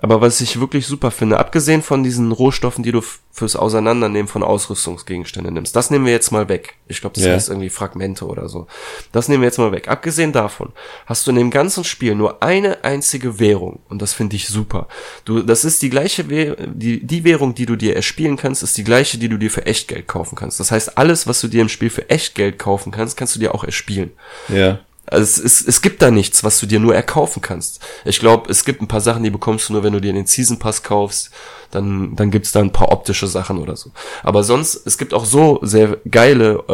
Aber 0.00 0.20
was 0.20 0.40
ich 0.40 0.60
wirklich 0.60 0.86
super 0.86 1.10
finde, 1.10 1.38
abgesehen 1.38 1.82
von 1.82 2.04
diesen 2.04 2.30
Rohstoffen, 2.30 2.84
die 2.84 2.92
du 2.92 3.02
fürs 3.32 3.56
Auseinandernehmen 3.56 4.28
von 4.28 4.44
Ausrüstungsgegenständen 4.44 5.52
nimmst, 5.52 5.74
das 5.74 5.90
nehmen 5.90 6.06
wir 6.06 6.12
jetzt 6.12 6.30
mal 6.30 6.48
weg. 6.48 6.76
Ich 6.86 7.00
glaube, 7.00 7.14
das 7.14 7.24
yeah. 7.24 7.34
heißt 7.34 7.48
irgendwie 7.48 7.68
Fragmente 7.68 8.24
oder 8.24 8.48
so. 8.48 8.68
Das 9.10 9.28
nehmen 9.28 9.42
wir 9.42 9.48
jetzt 9.48 9.58
mal 9.58 9.72
weg. 9.72 9.88
Abgesehen 9.88 10.32
davon 10.32 10.72
hast 11.06 11.26
du 11.26 11.32
in 11.32 11.36
dem 11.36 11.50
ganzen 11.50 11.82
Spiel 11.82 12.14
nur 12.14 12.42
eine 12.44 12.84
einzige 12.84 13.40
Währung 13.40 13.80
und 13.88 14.00
das 14.00 14.12
finde 14.12 14.36
ich 14.36 14.46
super. 14.46 14.86
Du, 15.24 15.42
das 15.42 15.64
ist 15.64 15.82
die 15.82 15.90
gleiche 15.90 16.28
Währung, 16.28 16.78
die, 16.78 17.04
die 17.04 17.24
Währung, 17.24 17.54
die 17.56 17.66
du 17.66 17.74
dir 17.74 17.96
erspielen 17.96 18.36
kannst, 18.36 18.62
ist 18.62 18.76
die 18.76 18.84
gleiche, 18.84 19.18
die 19.18 19.28
du 19.28 19.36
dir 19.36 19.50
für 19.50 19.66
Echtgeld 19.66 20.06
kaufen 20.06 20.36
kannst. 20.36 20.60
Das 20.60 20.70
heißt, 20.70 20.96
alles, 20.96 21.26
was 21.26 21.40
du 21.40 21.48
dir 21.48 21.62
im 21.62 21.68
Spiel 21.68 21.90
für 21.90 22.08
Echtgeld 22.08 22.58
kaufen 22.58 22.92
kannst, 22.92 23.16
kannst 23.16 23.34
du 23.34 23.40
dir 23.40 23.52
auch 23.52 23.64
erspielen. 23.64 24.12
Ja. 24.48 24.54
Yeah. 24.54 24.80
Also 25.10 25.22
es, 25.22 25.38
es, 25.38 25.66
es 25.66 25.82
gibt 25.82 26.02
da 26.02 26.10
nichts, 26.10 26.44
was 26.44 26.60
du 26.60 26.66
dir 26.66 26.80
nur 26.80 26.94
erkaufen 26.94 27.42
kannst. 27.42 27.80
Ich 28.04 28.20
glaube, 28.20 28.50
es 28.50 28.64
gibt 28.64 28.82
ein 28.82 28.88
paar 28.88 29.00
Sachen, 29.00 29.22
die 29.22 29.30
bekommst 29.30 29.68
du 29.68 29.72
nur, 29.72 29.82
wenn 29.82 29.92
du 29.92 30.00
dir 30.00 30.12
den 30.12 30.26
Season 30.26 30.58
Pass 30.58 30.82
kaufst. 30.82 31.30
Dann, 31.70 32.16
dann 32.16 32.30
gibt's 32.30 32.52
da 32.52 32.60
ein 32.60 32.72
paar 32.72 32.92
optische 32.92 33.26
Sachen 33.26 33.58
oder 33.58 33.76
so. 33.76 33.90
Aber 34.22 34.42
sonst, 34.42 34.86
es 34.86 34.96
gibt 34.96 35.12
auch 35.12 35.24
so 35.24 35.58
sehr 35.62 35.98
geile 36.10 36.64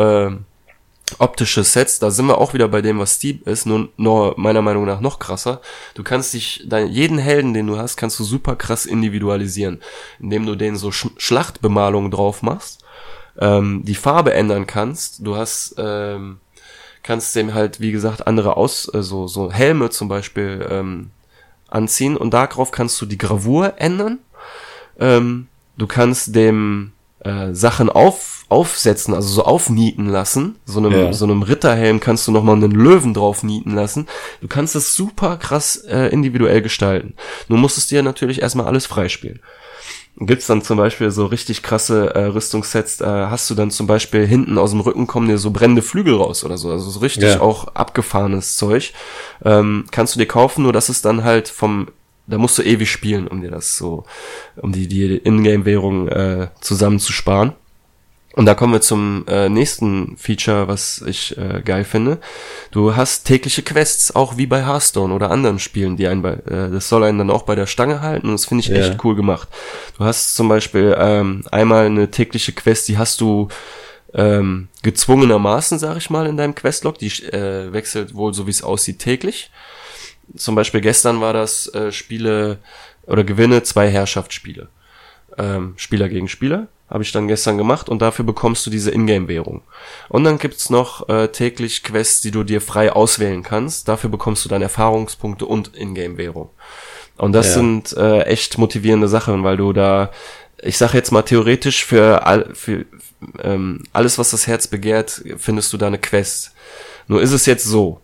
optische 1.18 1.64
Sets, 1.64 1.99
da 1.99 2.11
sind 2.11 2.27
wir 2.27 2.38
auch 2.38 2.55
wieder 2.55 2.68
bei 2.68 2.81
dem, 2.81 2.99
was 2.99 3.16
Steep 3.16 3.47
ist, 3.47 3.66
nur, 3.66 3.88
nur 3.97 4.35
meiner 4.38 4.62
Meinung 4.62 4.85
nach 4.87 5.01
noch 5.01 5.18
krasser. 5.18 5.61
Du 5.94 6.03
kannst 6.03 6.35
dich, 6.35 6.65
dein, 6.67 6.88
jeden 6.88 7.19
Helden, 7.19 7.54
den 7.54 7.67
du 7.67 7.79
hast, 7.79 7.96
kannst 7.96 8.19
du 8.19 8.25
super 8.25 8.56
krass 8.56 8.87
individualisieren, 8.87 9.83
indem 10.19 10.46
du 10.46 10.54
den 10.54 10.77
so 10.77 10.90
Sch 10.90 11.08
Schlachtbemalungen 11.19 12.11
drauf 12.11 12.42
machst, 12.42 12.85
ähm, 13.38 13.83
die 13.85 13.94
Farbe 13.94 14.33
ändern 14.33 14.67
kannst. 14.67 15.27
Du 15.27 15.37
hast, 15.37 15.75
ähm, 15.79 16.40
kannst 17.05 17.37
dem 17.37 17.55
halt, 17.55 17.81
wie 17.81 17.92
gesagt, 17.92 18.27
andere 18.27 18.57
aus, 18.57 18.92
äh, 18.92 19.02
so, 19.02 19.29
so 19.29 19.52
Helme 19.52 19.90
zum 19.90 20.09
Beispiel 20.09 20.67
ähm, 20.69 21.11
anziehen 21.69 22.17
und 22.17 22.35
darauf 22.35 22.73
kannst 22.73 23.00
du 23.00 23.07
die 23.07 23.19
Gravur 23.19 23.75
ändern. 23.77 24.19
Ähm, 24.98 25.46
du 25.77 25.87
kannst 25.87 26.35
dem 26.35 26.92
äh, 27.21 27.52
Sachen 27.52 27.90
auf, 27.90 28.44
aufsetzen, 28.48 29.15
also 29.15 29.29
so 29.29 29.44
aufnieten 29.44 30.07
lassen. 30.07 30.57
So 30.65 30.79
einem, 30.79 30.92
ja. 30.92 31.13
so 31.13 31.25
einem 31.25 31.42
Ritterhelm 31.42 32.00
kannst 32.00 32.27
du 32.27 32.33
nochmal 32.33 32.57
einen 32.57 32.73
Löwen 32.73 33.15
drauf 33.15 33.42
nieten 33.42 33.75
lassen. 33.75 34.07
Du 34.40 34.48
kannst 34.48 34.75
es 34.75 34.94
super 34.94 35.37
krass 35.37 35.77
äh, 35.77 36.09
individuell 36.09 36.63
gestalten. 36.63 37.15
Nur 37.48 37.59
musst 37.59 37.79
es 37.79 37.87
dir 37.87 38.02
natürlich 38.02 38.42
erstmal 38.42 38.67
alles 38.67 38.87
freispielen. 38.87 39.40
Gibt's 40.17 40.46
dann 40.46 40.62
zum 40.62 40.77
Beispiel 40.79 41.10
so 41.10 41.27
richtig 41.27 41.62
krasse 41.62 42.15
äh, 42.15 42.27
Rüstungssets, 42.27 43.00
äh, 43.00 43.04
hast 43.04 43.50
du 43.50 43.56
dann 43.56 43.73
zum 43.73 43.88
Beispiel 43.88 44.27
hinten 44.27 44.58
aus 44.58 44.71
dem 44.71 44.81
Rücken 44.81 45.08
kommen 45.08 45.29
dir 45.29 45.38
so 45.38 45.50
brennende 45.50 45.83
Flügel 45.83 46.15
raus 46.15 46.44
oder 46.44 46.56
so, 46.56 46.71
also 46.71 46.88
so 46.88 47.00
richtig 47.00 47.25
ja. 47.25 47.40
auch 47.40 47.69
abgefahrenes 47.75 48.56
Zeug. 48.56 48.92
Ähm, 49.44 49.87
kannst 49.90 50.15
du 50.15 50.21
dir 50.21 50.27
kaufen, 50.27 50.62
nur 50.62 50.73
dass 50.73 50.88
es 50.88 51.02
dann 51.02 51.25
halt 51.25 51.48
vom 51.48 51.88
da 52.27 52.38
musst 52.38 52.56
du 52.56 52.62
ewig 52.62 52.90
spielen, 52.90 53.29
um 53.29 53.42
dir 53.42 53.50
das 53.50 53.77
so, 53.77 54.04
um 54.56 54.73
die, 54.73 54.88
die 54.88 55.19
Ingame-Währung 55.19 56.08
äh, 56.08 56.48
zusammenzusparen. 56.60 57.52
Und 58.37 58.46
da 58.46 58.54
kommen 58.54 58.72
wir 58.72 58.80
zum 58.80 59.24
äh, 59.28 59.48
nächsten 59.48 60.16
Feature, 60.16 60.66
was 60.66 61.02
ich 61.06 61.38
äh, 61.38 61.62
geil 61.64 61.85
finde. 61.85 62.18
Du 62.72 62.96
hast 62.96 63.24
tägliche 63.24 63.62
Quests, 63.62 64.14
auch 64.14 64.37
wie 64.37 64.46
bei 64.46 64.66
Hearthstone 64.66 65.14
oder 65.14 65.30
anderen 65.30 65.60
Spielen, 65.60 65.96
die 65.96 66.08
einen 66.08 66.22
bei, 66.22 66.32
äh, 66.32 66.70
das 66.70 66.88
soll 66.88 67.04
einen 67.04 67.18
dann 67.18 67.30
auch 67.30 67.42
bei 67.42 67.54
der 67.54 67.66
Stange 67.66 68.00
halten 68.00 68.26
und 68.26 68.32
das 68.32 68.46
finde 68.46 68.62
ich 68.62 68.68
ja. 68.68 68.76
echt 68.76 69.04
cool 69.04 69.14
gemacht. 69.14 69.48
Du 69.96 70.04
hast 70.04 70.35
zum 70.35 70.48
Beispiel 70.48 70.96
ähm, 70.98 71.44
einmal 71.52 71.87
eine 71.87 72.10
tägliche 72.10 72.52
Quest, 72.52 72.88
die 72.88 72.98
hast 72.98 73.20
du 73.20 73.48
ähm, 74.14 74.68
gezwungenermaßen, 74.82 75.78
sag 75.78 75.96
ich 75.96 76.10
mal, 76.10 76.26
in 76.26 76.37
deinem 76.37 76.56
Questlog. 76.56 76.98
Die 76.98 77.06
äh, 77.06 77.72
wechselt 77.72 78.14
wohl, 78.14 78.35
so 78.35 78.46
wie 78.46 78.52
es 78.52 78.64
aussieht, 78.64 78.98
täglich 78.98 79.50
zum 80.37 80.54
Beispiel 80.54 80.80
gestern 80.80 81.20
war 81.20 81.32
das 81.32 81.72
äh, 81.74 81.92
Spiele 81.92 82.58
oder 83.06 83.24
Gewinne 83.24 83.62
zwei 83.62 83.88
Herrschaftsspiele. 83.90 84.68
Ähm, 85.38 85.74
Spieler 85.76 86.08
gegen 86.08 86.28
Spieler 86.28 86.68
habe 86.88 87.02
ich 87.02 87.12
dann 87.12 87.28
gestern 87.28 87.58
gemacht 87.58 87.88
und 87.88 88.02
dafür 88.02 88.24
bekommst 88.24 88.66
du 88.66 88.70
diese 88.70 88.90
Ingame-Währung. 88.90 89.62
Und 90.08 90.24
dann 90.24 90.38
gibt's 90.38 90.70
noch 90.70 91.08
äh, 91.08 91.28
täglich 91.28 91.82
Quests, 91.82 92.20
die 92.20 92.30
du 92.30 92.44
dir 92.44 92.60
frei 92.60 92.92
auswählen 92.92 93.42
kannst. 93.42 93.88
Dafür 93.88 94.10
bekommst 94.10 94.44
du 94.44 94.48
dann 94.48 94.62
Erfahrungspunkte 94.62 95.46
und 95.46 95.74
Ingame-Währung. 95.74 96.50
Und 97.16 97.32
das 97.32 97.48
ja. 97.48 97.52
sind 97.54 97.96
äh, 97.96 98.22
echt 98.22 98.58
motivierende 98.58 99.08
Sachen, 99.08 99.44
weil 99.44 99.56
du 99.56 99.72
da, 99.72 100.10
ich 100.62 100.76
sage 100.76 100.96
jetzt 100.96 101.10
mal 101.10 101.22
theoretisch 101.22 101.85
für, 101.85 102.26
all, 102.26 102.54
für 102.54 102.85
ähm, 103.42 103.82
alles, 103.92 104.18
was 104.18 104.30
das 104.30 104.46
Herz 104.46 104.66
begehrt, 104.66 105.22
findest 105.38 105.72
du 105.72 105.78
da 105.78 105.87
eine 105.87 105.98
Quest. 105.98 106.52
Nur 107.08 107.22
ist 107.22 107.32
es 107.32 107.46
jetzt 107.46 107.64
so. 107.64 108.00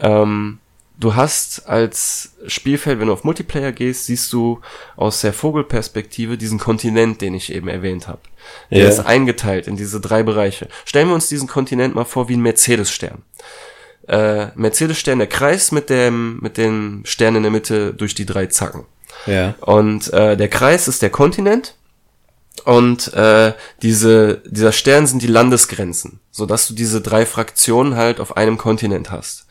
Ähm, 0.00 0.58
du 0.98 1.14
hast 1.14 1.68
als 1.68 2.30
Spielfeld, 2.46 3.00
wenn 3.00 3.08
du 3.08 3.12
auf 3.12 3.24
Multiplayer 3.24 3.72
gehst, 3.72 4.06
siehst 4.06 4.32
du 4.32 4.60
aus 4.96 5.20
der 5.20 5.32
Vogelperspektive 5.32 6.38
diesen 6.38 6.58
Kontinent, 6.58 7.20
den 7.20 7.34
ich 7.34 7.52
eben 7.52 7.68
erwähnt 7.68 8.08
habe. 8.08 8.20
Der 8.70 8.78
yeah. 8.78 8.88
ist 8.88 9.00
eingeteilt 9.00 9.66
in 9.66 9.76
diese 9.76 10.00
drei 10.00 10.22
Bereiche. 10.22 10.68
Stellen 10.84 11.08
wir 11.08 11.14
uns 11.14 11.28
diesen 11.28 11.48
Kontinent 11.48 11.94
mal 11.94 12.04
vor 12.04 12.28
wie 12.28 12.36
ein 12.36 12.42
Mercedes-Stern. 12.42 13.22
Äh, 14.08 14.48
Mercedes-Stern, 14.54 15.18
der 15.18 15.28
Kreis 15.28 15.72
mit 15.72 15.90
dem, 15.90 16.38
mit 16.40 16.56
dem 16.56 17.02
Stern 17.04 17.36
in 17.36 17.42
der 17.42 17.52
Mitte 17.52 17.92
durch 17.92 18.14
die 18.14 18.26
drei 18.26 18.46
Zacken. 18.46 18.84
Ja. 19.26 19.32
Yeah. 19.32 19.54
Und 19.60 20.12
äh, 20.12 20.36
der 20.36 20.48
Kreis 20.48 20.88
ist 20.88 21.02
der 21.02 21.10
Kontinent 21.10 21.74
und 22.64 23.12
äh, 23.14 23.52
diese, 23.82 24.42
dieser 24.46 24.72
Stern 24.72 25.06
sind 25.06 25.22
die 25.22 25.28
Landesgrenzen, 25.28 26.20
so 26.30 26.46
dass 26.46 26.66
du 26.66 26.74
diese 26.74 27.00
drei 27.00 27.26
Fraktionen 27.26 27.96
halt 27.96 28.20
auf 28.20 28.36
einem 28.36 28.58
Kontinent 28.58 29.10
hast. 29.10 29.46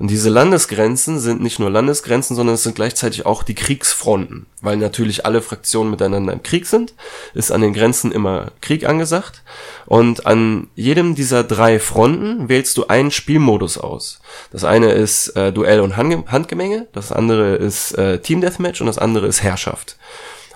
Und 0.00 0.08
diese 0.08 0.30
Landesgrenzen 0.30 1.20
sind 1.20 1.42
nicht 1.42 1.58
nur 1.58 1.68
Landesgrenzen, 1.68 2.34
sondern 2.34 2.54
es 2.54 2.62
sind 2.62 2.74
gleichzeitig 2.74 3.26
auch 3.26 3.42
die 3.42 3.54
Kriegsfronten, 3.54 4.46
weil 4.62 4.78
natürlich 4.78 5.26
alle 5.26 5.42
Fraktionen 5.42 5.90
miteinander 5.90 6.32
im 6.32 6.42
Krieg 6.42 6.64
sind, 6.64 6.94
ist 7.34 7.52
an 7.52 7.60
den 7.60 7.74
Grenzen 7.74 8.10
immer 8.10 8.52
Krieg 8.62 8.88
angesagt. 8.88 9.42
Und 9.84 10.24
an 10.24 10.68
jedem 10.74 11.14
dieser 11.14 11.44
drei 11.44 11.78
Fronten 11.78 12.48
wählst 12.48 12.78
du 12.78 12.86
einen 12.86 13.10
Spielmodus 13.10 13.76
aus. 13.76 14.22
Das 14.50 14.64
eine 14.64 14.92
ist 14.92 15.36
äh, 15.36 15.52
Duell 15.52 15.80
und 15.80 15.98
Handgemenge, 15.98 16.86
das 16.94 17.12
andere 17.12 17.56
ist 17.56 17.92
äh, 17.98 18.20
Team 18.20 18.40
Deathmatch 18.40 18.80
und 18.80 18.86
das 18.86 18.96
andere 18.96 19.26
ist 19.26 19.42
Herrschaft. 19.42 19.98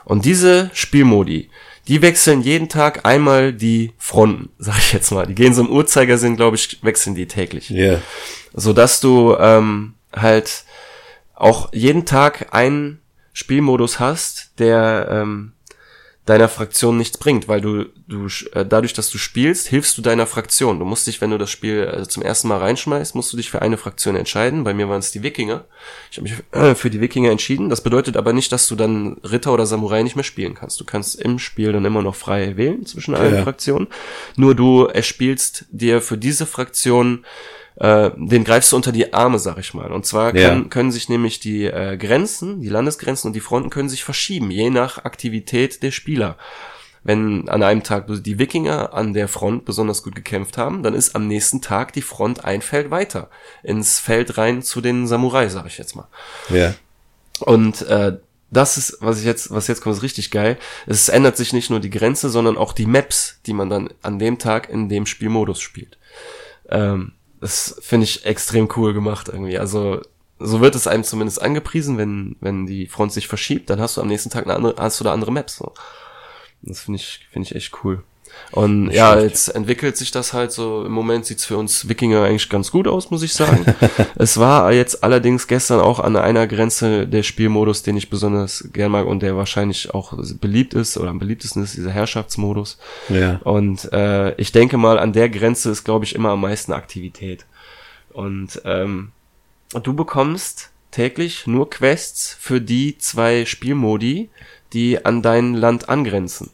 Und 0.07 0.25
diese 0.25 0.71
Spielmodi, 0.73 1.51
die 1.89 2.03
wechseln 2.03 2.41
jeden 2.41 2.69
Tag 2.69 3.05
einmal 3.05 3.53
die 3.53 3.93
Fronten, 3.99 4.51
sag 4.59 4.79
ich 4.79 4.93
jetzt 4.93 5.11
mal. 5.11 5.27
Die 5.27 5.35
gehen 5.35 5.55
so 5.55 5.63
im 5.63 5.71
Uhrzeigersinn, 5.71 6.37
glaube 6.37 6.57
ich, 6.57 6.83
wechseln 6.83 7.15
die 7.15 7.27
täglich. 7.27 7.71
Ja. 7.71 7.85
Yeah. 7.85 8.03
So 8.53 8.73
dass 8.73 9.01
du 9.01 9.37
ähm, 9.39 9.95
halt 10.15 10.65
auch 11.35 11.73
jeden 11.73 12.07
Tag 12.07 12.55
einen 12.55 13.01
Spielmodus 13.33 13.99
hast, 13.99 14.53
der 14.59 15.09
ähm, 15.11 15.53
deiner 16.27 16.49
Fraktion 16.49 16.97
nichts 16.97 17.19
bringt, 17.19 17.49
weil 17.49 17.61
du, 17.61 17.85
du 18.09 18.29
äh, 18.53 18.65
dadurch, 18.65 18.95
dass 18.95 19.11
du 19.11 19.19
spielst, 19.19 19.69
hilfst 19.69 19.99
du 19.99 20.03
deiner 20.03 20.27
Fraktion. 20.27 20.79
Du 20.79 20.87
musst 20.87 21.07
dich, 21.07 21.21
wenn 21.21 21.31
du 21.31 21.37
das 21.37 21.51
Spiel 21.51 21.87
also 21.87 22.07
zum 22.07 22.23
ersten 22.23 22.49
Mal 22.49 22.59
reinschmeißt, 22.59 23.15
musst 23.15 23.33
du 23.33 23.37
dich 23.37 23.51
für 23.51 23.61
eine 23.61 23.77
Fraktion 23.77 24.17
entscheiden. 24.17 24.65
Bei 24.65 24.73
mir 24.73 24.89
waren 24.89 25.01
es 25.01 25.13
die 25.13 25.23
Wikinger. 25.23 25.65
Ich 26.11 26.17
habe 26.17 26.29
mich 26.29 26.35
äh, 26.53 26.75
für 26.77 26.89
die 26.89 27.03
Wikinger 27.03 27.31
entschieden. 27.31 27.69
Das 27.69 27.83
bedeutet 27.83 28.17
aber 28.17 28.33
nicht, 28.33 28.51
dass 28.53 28.69
du 28.69 28.75
dann 28.75 29.19
Ritter 29.23 29.53
oder 29.53 29.67
Samurai 29.67 30.03
nicht 30.03 30.17
mehr 30.17 30.25
spielen 30.25 30.55
kannst. 30.55 30.81
Du 30.81 30.85
kannst 30.85 31.21
im 31.21 31.39
Spiel 31.39 31.73
dann 31.73 31.85
immer 31.85 32.01
noch 32.01 32.15
frei 32.15 32.57
wählen 32.57 32.87
zwischen 32.87 33.15
allen 33.15 33.35
ja. 33.35 33.43
Fraktionen. 33.43 33.89
Nur 34.37 34.55
du 34.55 34.87
erspielst 34.87 35.67
dir 35.71 36.01
für 36.01 36.17
diese 36.17 36.47
Fraktion 36.47 37.27
äh, 37.77 38.11
den 38.17 38.45
greifst 38.45 38.71
du 38.73 38.77
unter 38.77 38.93
die 38.93 39.13
Arme, 39.13 39.39
sag 39.39 39.59
ich 39.59 39.75
mal. 39.75 39.93
Und 39.93 40.07
zwar 40.07 40.33
kann, 40.33 40.63
ja. 40.63 40.69
können 40.69 40.93
sich 40.93 41.09
nämlich 41.09 41.41
die 41.41 41.65
äh, 41.65 41.97
Grenzen, 41.97 42.61
die 42.61 42.69
Landesgrenzen 42.69 43.29
und 43.29 43.33
die 43.35 43.41
Fronten 43.41 43.71
können 43.71 43.89
sich 43.89 44.05
verschieben, 44.05 44.51
je 44.51 44.71
nach 44.71 45.05
Aktivität 45.05 45.83
der 45.83 45.91
Spieler. 45.91 46.37
Wenn 47.03 47.51
an 47.51 47.63
einem 47.63 47.83
Tag 47.83 48.07
die 48.09 48.39
Wikinger 48.39 48.95
an 48.95 49.13
der 49.13 49.29
Front 49.29 49.67
besonders 49.67 50.03
gut 50.03 50.15
gekämpft 50.15 50.57
haben, 50.57 50.83
dann 50.83 50.95
ist 50.95 51.15
am 51.15 51.29
nächsten 51.29 51.61
Tag 51.61 51.93
die 51.93 52.01
Front 52.01 52.47
ein 52.47 52.63
Feld 52.63 52.91
weiter 52.91 53.29
ins 53.63 53.99
Feld 53.99 54.39
rein 54.39 54.63
zu 54.63 54.81
den 54.81 55.07
Samurai, 55.07 55.49
sag 55.49 55.67
ich 55.67 55.77
jetzt 55.77 55.97
mal. 55.97 56.09
Ja. 56.49 56.75
Und 57.41 57.83
äh, 57.83 58.17
das 58.51 58.79
ist, 58.79 58.99
was 59.01 59.19
ich 59.19 59.27
jetzt, 59.27 59.51
was 59.51 59.67
jetzt 59.67 59.83
kommt, 59.83 59.97
ist 59.97 60.03
richtig 60.03 60.31
geil. 60.31 60.57
Es 60.87 61.11
ändert 61.11 61.37
sich 61.37 61.53
nicht 61.53 61.69
nur 61.69 61.81
die 61.81 61.91
Grenze, 61.91 62.31
sondern 62.31 62.57
auch 62.57 62.73
die 62.73 62.87
Maps, 62.87 63.41
die 63.47 63.53
man 63.53 63.69
dann 63.69 63.91
an 64.01 64.19
dem 64.19 64.39
Tag 64.39 64.71
in 64.71 64.89
dem 64.89 65.05
Spielmodus 65.05 65.61
spielt. 65.61 65.99
Ähm, 66.71 67.13
das 67.41 67.77
finde 67.81 68.05
ich 68.05 68.25
extrem 68.27 68.69
cool 68.77 68.95
gemacht 68.95 69.29
irgendwie. 69.29 69.59
Also 69.59 70.01
so 70.39 70.61
wird 70.61 70.75
es 70.75 70.87
einem 70.87 71.05
zumindest 71.05 71.41
angepriesen, 71.43 71.99
wenn 71.99 72.37
wenn 72.41 72.67
die 72.67 72.87
Front 72.87 73.13
sich 73.13 73.29
verschiebt, 73.29 73.71
dann 73.71 73.81
hast 73.81 73.97
du 73.97 74.01
am 74.01 74.09
nächsten 74.09 74.31
Tag 74.31 74.45
eine 74.45 74.55
andere, 74.55 74.75
hast 74.79 75.01
du 75.01 75.05
da 75.05 75.13
andere 75.13 75.33
Maps. 75.33 75.57
So. 75.57 75.73
Das 76.63 76.81
finde 76.81 76.99
ich 76.99 77.27
finde 77.31 77.49
ich 77.49 77.55
echt 77.55 77.85
cool. 77.85 78.03
Und 78.55 78.85
Nicht 78.85 78.97
ja, 78.97 79.13
schlecht. 79.15 79.31
jetzt 79.31 79.49
entwickelt 79.49 79.97
sich 79.97 80.13
das 80.13 80.33
halt 80.33 80.53
so. 80.53 80.85
Im 80.85 80.93
Moment 80.93 81.27
sieht's 81.27 81.45
für 81.45 81.57
uns 81.57 81.89
Wikinger 81.89 82.23
eigentlich 82.23 82.49
ganz 82.49 82.71
gut 82.71 82.87
aus, 82.87 83.11
muss 83.11 83.25
ich 83.25 83.33
sagen. 83.33 83.65
es 84.15 84.39
war 84.39 84.73
jetzt 84.73 85.03
allerdings 85.03 85.49
gestern 85.49 85.81
auch 85.81 85.99
an 85.99 86.15
einer 86.15 86.47
Grenze 86.47 87.09
der 87.09 87.25
Spielmodus, 87.25 87.83
den 87.83 87.97
ich 87.97 88.11
besonders 88.11 88.69
gern 88.73 88.93
mag 88.93 89.07
und 89.07 89.25
der 89.25 89.37
wahrscheinlich 89.37 89.93
auch 89.93 90.17
beliebt 90.41 90.73
ist 90.75 90.97
oder 90.97 91.11
am 91.11 91.19
beliebtesten 91.19 91.65
ist, 91.65 91.77
dieser 91.77 91.91
Herrschaftsmodus. 91.91 92.79
Ja. 93.09 93.41
Und 93.43 93.93
äh, 93.93 94.37
ich 94.37 94.53
denke 94.53 94.77
mal, 94.77 95.01
an 95.01 95.13
der 95.13 95.29
Grenze 95.31 95.71
ist, 95.71 95.83
glaube 95.83 96.05
ich, 96.05 96.15
immer 96.15 96.31
am 96.31 96.43
meisten 96.43 96.73
Aktivität. 96.73 97.47
Und 98.13 98.63
ähm, 98.65 99.11
du 99.83 99.95
bekommst 99.95 100.71
täglich 100.93 101.49
nur 101.49 101.71
Quests 101.71 102.37
für 102.39 102.61
die 102.61 102.99
zwei 102.99 103.47
Spielmodi, 103.47 104.31
die 104.73 105.05
an 105.05 105.23
dein 105.23 105.55
Land 105.55 105.89
angrenzen 105.89 106.51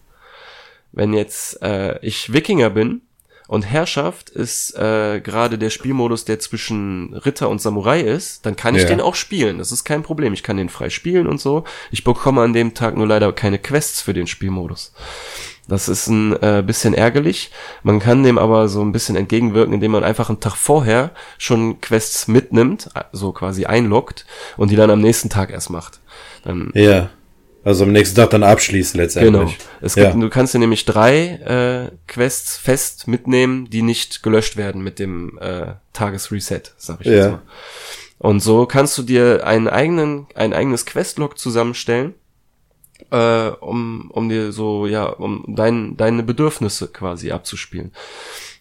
wenn 0.92 1.12
jetzt 1.12 1.62
äh, 1.62 1.98
ich 2.04 2.32
Wikinger 2.32 2.70
bin 2.70 3.02
und 3.50 3.62
Herrschaft 3.62 4.30
ist 4.30 4.76
äh, 4.76 5.20
gerade 5.20 5.58
der 5.58 5.70
Spielmodus, 5.70 6.24
der 6.24 6.38
zwischen 6.38 7.14
Ritter 7.14 7.48
und 7.48 7.60
Samurai 7.60 8.00
ist, 8.00 8.46
dann 8.46 8.54
kann 8.54 8.76
ich 8.76 8.82
ja. 8.82 8.88
den 8.88 9.00
auch 9.00 9.16
spielen. 9.16 9.58
Das 9.58 9.72
ist 9.72 9.84
kein 9.84 10.04
Problem. 10.04 10.32
Ich 10.32 10.44
kann 10.44 10.56
den 10.56 10.68
frei 10.68 10.88
spielen 10.88 11.26
und 11.26 11.40
so. 11.40 11.64
Ich 11.90 12.04
bekomme 12.04 12.42
an 12.42 12.52
dem 12.52 12.74
Tag 12.74 12.96
nur 12.96 13.08
leider 13.08 13.32
keine 13.32 13.58
Quests 13.58 14.02
für 14.02 14.14
den 14.14 14.28
Spielmodus. 14.28 14.92
Das 15.66 15.88
ist 15.88 16.08
ein 16.08 16.32
äh, 16.42 16.62
bisschen 16.64 16.94
ärgerlich. 16.94 17.50
Man 17.82 17.98
kann 17.98 18.22
dem 18.22 18.38
aber 18.38 18.68
so 18.68 18.82
ein 18.82 18.92
bisschen 18.92 19.16
entgegenwirken, 19.16 19.74
indem 19.74 19.92
man 19.92 20.04
einfach 20.04 20.28
einen 20.28 20.40
Tag 20.40 20.56
vorher 20.56 21.12
schon 21.38 21.80
Quests 21.80 22.28
mitnimmt, 22.28 22.88
so 23.12 23.32
quasi 23.32 23.66
einloggt 23.66 24.26
und 24.56 24.70
die 24.70 24.76
dann 24.76 24.90
am 24.90 25.00
nächsten 25.00 25.28
Tag 25.28 25.50
erst 25.50 25.70
macht. 25.70 26.00
Dann 26.44 26.70
ja 26.74 27.10
Also 27.62 27.84
am 27.84 27.92
nächsten 27.92 28.16
Tag 28.16 28.30
dann 28.30 28.42
abschließen 28.42 28.98
letztendlich. 28.98 29.32
Genau. 29.32 29.52
Es 29.82 29.94
gibt, 29.94 30.06
ja. 30.06 30.12
Du 30.14 30.30
kannst 30.30 30.54
dir 30.54 30.58
nämlich 30.58 30.86
drei 30.86 31.90
äh, 31.90 31.96
Quests 32.06 32.56
fest 32.56 33.06
mitnehmen, 33.06 33.68
die 33.68 33.82
nicht 33.82 34.22
gelöscht 34.22 34.56
werden 34.56 34.82
mit 34.82 34.98
dem 34.98 35.38
äh, 35.38 35.74
Tagesreset, 35.92 36.74
sag 36.78 37.00
ich 37.00 37.06
ja. 37.08 37.12
jetzt 37.12 37.30
mal. 37.32 37.42
Und 38.18 38.40
so 38.40 38.66
kannst 38.66 38.96
du 38.98 39.02
dir 39.02 39.46
einen 39.46 39.68
eigenen, 39.68 40.26
ein 40.34 40.52
eigenes 40.52 40.86
Questlog 40.86 41.38
zusammenstellen, 41.38 42.14
äh, 43.10 43.48
um, 43.60 44.10
um 44.10 44.28
dir 44.28 44.52
so, 44.52 44.86
ja, 44.86 45.06
um 45.06 45.44
dein, 45.48 45.96
deine 45.96 46.22
Bedürfnisse 46.22 46.88
quasi 46.88 47.30
abzuspielen. 47.30 47.92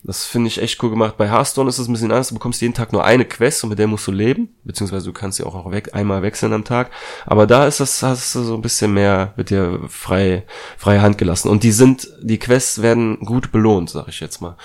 Das 0.03 0.25
finde 0.25 0.47
ich 0.47 0.61
echt 0.61 0.81
cool 0.81 0.89
gemacht. 0.89 1.17
Bei 1.17 1.29
Hearthstone 1.29 1.67
ist 1.67 1.77
es 1.77 1.89
ein 1.89 1.93
bisschen 1.93 2.11
anders. 2.11 2.29
Du 2.29 2.35
bekommst 2.35 2.61
jeden 2.61 2.73
Tag 2.73 2.93
nur 2.93 3.03
eine 3.03 3.25
Quest 3.25 3.63
und 3.63 3.69
mit 3.69 3.79
der 3.79 3.87
musst 3.87 4.07
du 4.07 4.11
leben. 4.11 4.55
Beziehungsweise 4.63 5.05
du 5.05 5.13
kannst 5.13 5.37
sie 5.37 5.43
auch, 5.43 5.55
auch 5.55 5.71
weg, 5.71 5.93
einmal 5.93 6.21
wechseln 6.21 6.53
am 6.53 6.63
Tag. 6.63 6.89
Aber 7.25 7.45
da 7.45 7.67
ist 7.67 7.81
das, 7.81 8.01
hast 8.01 8.33
du 8.33 8.43
so 8.43 8.55
ein 8.55 8.61
bisschen 8.61 8.93
mehr, 8.93 9.33
wird 9.35 9.49
dir 9.49 9.81
frei, 9.89 10.45
freie 10.77 11.01
Hand 11.01 11.17
gelassen. 11.17 11.49
Und 11.49 11.63
die 11.63 11.73
sind, 11.73 12.07
die 12.21 12.39
Quests 12.39 12.81
werden 12.81 13.19
gut 13.19 13.51
belohnt, 13.51 13.89
sag 13.89 14.07
ich 14.07 14.21
jetzt 14.21 14.41
mal. 14.41 14.55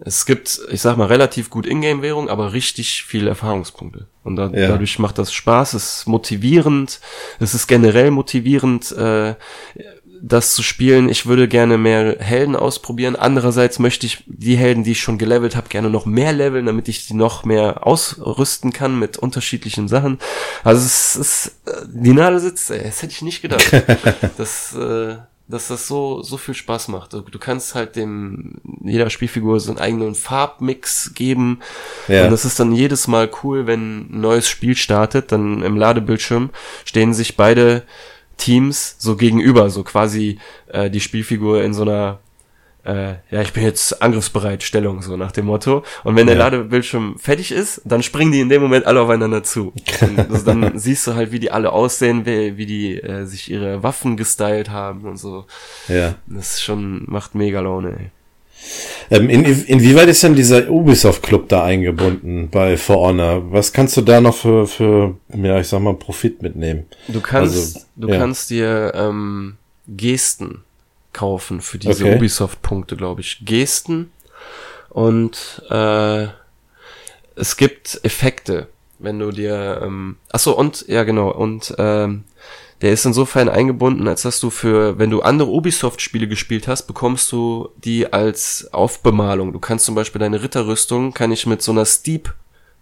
Es 0.00 0.26
gibt, 0.26 0.60
ich 0.70 0.80
sag 0.80 0.96
mal, 0.96 1.06
relativ 1.06 1.50
gut 1.50 1.66
Ingame-Währung, 1.66 2.28
aber 2.28 2.52
richtig 2.52 3.04
viele 3.04 3.28
Erfahrungspunkte. 3.28 4.08
Und 4.24 4.36
da, 4.36 4.48
ja. 4.48 4.68
dadurch 4.68 4.98
macht 4.98 5.18
das 5.18 5.32
Spaß, 5.32 5.74
es 5.74 5.98
ist 5.98 6.08
motivierend, 6.08 7.00
es 7.38 7.54
ist 7.54 7.68
generell 7.68 8.10
motivierend, 8.10 8.90
äh, 8.92 9.34
das 10.20 10.54
zu 10.54 10.62
spielen. 10.62 11.08
Ich 11.08 11.26
würde 11.26 11.48
gerne 11.48 11.76
mehr 11.76 12.16
Helden 12.18 12.56
ausprobieren. 12.56 13.14
Andererseits 13.14 13.78
möchte 13.78 14.06
ich 14.06 14.24
die 14.26 14.56
Helden, 14.56 14.82
die 14.82 14.92
ich 14.92 15.00
schon 15.00 15.18
gelevelt 15.18 15.54
habe, 15.54 15.68
gerne 15.68 15.90
noch 15.90 16.06
mehr 16.06 16.32
leveln, 16.32 16.66
damit 16.66 16.88
ich 16.88 17.06
die 17.06 17.14
noch 17.14 17.44
mehr 17.44 17.86
ausrüsten 17.86 18.72
kann 18.72 18.98
mit 18.98 19.18
unterschiedlichen 19.18 19.86
Sachen. 19.86 20.18
Also 20.64 20.84
es 20.84 21.16
ist, 21.16 21.56
die 21.88 22.14
Nadel 22.14 22.40
sitzt, 22.40 22.70
ey, 22.70 22.82
das 22.82 23.02
hätte 23.02 23.12
ich 23.12 23.22
nicht 23.22 23.42
gedacht. 23.42 23.70
das, 24.38 24.74
äh, 24.74 25.16
dass 25.46 25.68
das 25.68 25.86
so, 25.86 26.22
so 26.22 26.36
viel 26.38 26.54
Spaß 26.54 26.88
macht. 26.88 27.12
Du, 27.12 27.20
du 27.20 27.38
kannst 27.38 27.74
halt 27.74 27.96
dem, 27.96 28.54
jeder 28.82 29.10
Spielfigur 29.10 29.60
so 29.60 29.70
einen 29.70 29.78
eigenen 29.78 30.14
Farbmix 30.14 31.12
geben. 31.14 31.60
Ja. 32.08 32.24
Und 32.24 32.30
das 32.30 32.44
ist 32.44 32.58
dann 32.58 32.72
jedes 32.72 33.08
Mal 33.08 33.30
cool, 33.42 33.66
wenn 33.66 34.00
ein 34.00 34.20
neues 34.20 34.48
Spiel 34.48 34.74
startet, 34.74 35.32
dann 35.32 35.62
im 35.62 35.76
Ladebildschirm 35.76 36.50
stehen 36.84 37.12
sich 37.12 37.36
beide 37.36 37.82
Teams 38.36 38.96
so 38.98 39.16
gegenüber, 39.16 39.70
so 39.70 39.84
quasi 39.84 40.38
äh, 40.68 40.90
die 40.90 41.00
Spielfigur 41.00 41.62
in 41.62 41.74
so 41.74 41.82
einer 41.82 42.20
äh, 42.84 43.14
ja, 43.30 43.40
ich 43.40 43.52
bin 43.52 43.62
jetzt 43.62 44.02
angriffsbereit 44.02 44.62
Stellung, 44.62 45.00
so 45.00 45.16
nach 45.16 45.32
dem 45.32 45.46
Motto. 45.46 45.84
Und 46.04 46.16
wenn 46.16 46.26
der 46.26 46.36
ja. 46.36 46.44
Ladebildschirm 46.44 47.16
fertig 47.18 47.50
ist, 47.50 47.80
dann 47.84 48.02
springen 48.02 48.32
die 48.32 48.40
in 48.40 48.48
dem 48.48 48.60
Moment 48.60 48.86
alle 48.86 49.00
aufeinander 49.00 49.42
zu. 49.42 49.72
Und 50.00 50.46
dann 50.46 50.78
siehst 50.78 51.06
du 51.06 51.14
halt, 51.14 51.32
wie 51.32 51.40
die 51.40 51.50
alle 51.50 51.72
aussehen, 51.72 52.26
wie, 52.26 52.56
wie 52.56 52.66
die 52.66 53.00
äh, 53.00 53.24
sich 53.24 53.50
ihre 53.50 53.82
Waffen 53.82 54.16
gestylt 54.16 54.70
haben 54.70 55.04
und 55.04 55.16
so. 55.16 55.46
Ja. 55.88 56.16
Das 56.26 56.60
schon, 56.60 57.04
macht 57.06 57.34
mega 57.34 57.60
Laune, 57.60 57.90
ey. 57.98 58.10
Ähm, 59.10 59.28
in, 59.28 59.44
inwieweit 59.44 60.08
ist 60.08 60.22
denn 60.22 60.34
dieser 60.34 60.70
Ubisoft-Club 60.70 61.48
da 61.48 61.64
eingebunden 61.64 62.48
bei 62.50 62.76
For 62.76 62.96
Honor? 62.96 63.52
Was 63.52 63.72
kannst 63.72 63.96
du 63.96 64.00
da 64.00 64.20
noch 64.20 64.34
für, 64.34 64.66
für 64.66 65.16
ja, 65.34 65.60
ich 65.60 65.68
sag 65.68 65.80
mal, 65.80 65.94
Profit 65.94 66.42
mitnehmen? 66.42 66.86
Du 67.08 67.20
kannst, 67.20 67.76
also, 67.76 67.86
du 67.96 68.08
ja. 68.08 68.18
kannst 68.18 68.50
dir 68.50 68.92
ähm, 68.94 69.56
Gesten 69.86 70.64
kaufen 71.14 71.62
für 71.62 71.78
diese 71.78 72.04
okay. 72.04 72.16
Ubisoft-Punkte, 72.16 72.96
glaube 72.96 73.22
ich. 73.22 73.44
Gesten 73.46 74.12
und 74.90 75.62
äh, 75.70 76.26
es 77.36 77.56
gibt 77.56 78.00
Effekte, 78.02 78.68
wenn 78.98 79.18
du 79.18 79.30
dir, 79.30 79.80
ähm, 79.82 80.16
ach 80.30 80.40
so 80.40 80.56
und 80.56 80.86
ja 80.86 81.04
genau 81.04 81.30
und 81.30 81.74
ähm, 81.78 82.24
der 82.80 82.92
ist 82.92 83.06
insofern 83.06 83.48
eingebunden, 83.48 84.06
als 84.08 84.22
dass 84.22 84.40
du 84.40 84.50
für, 84.50 84.98
wenn 84.98 85.08
du 85.08 85.22
andere 85.22 85.48
Ubisoft-Spiele 85.48 86.28
gespielt 86.28 86.68
hast, 86.68 86.82
bekommst 86.82 87.32
du 87.32 87.70
die 87.76 88.12
als 88.12 88.68
Aufbemalung. 88.72 89.52
Du 89.52 89.58
kannst 89.58 89.86
zum 89.86 89.94
Beispiel 89.94 90.18
deine 90.18 90.42
Ritterrüstung, 90.42 91.14
kann 91.14 91.32
ich 91.32 91.46
mit 91.46 91.62
so 91.62 91.72
einer 91.72 91.86
Steep, 91.86 92.34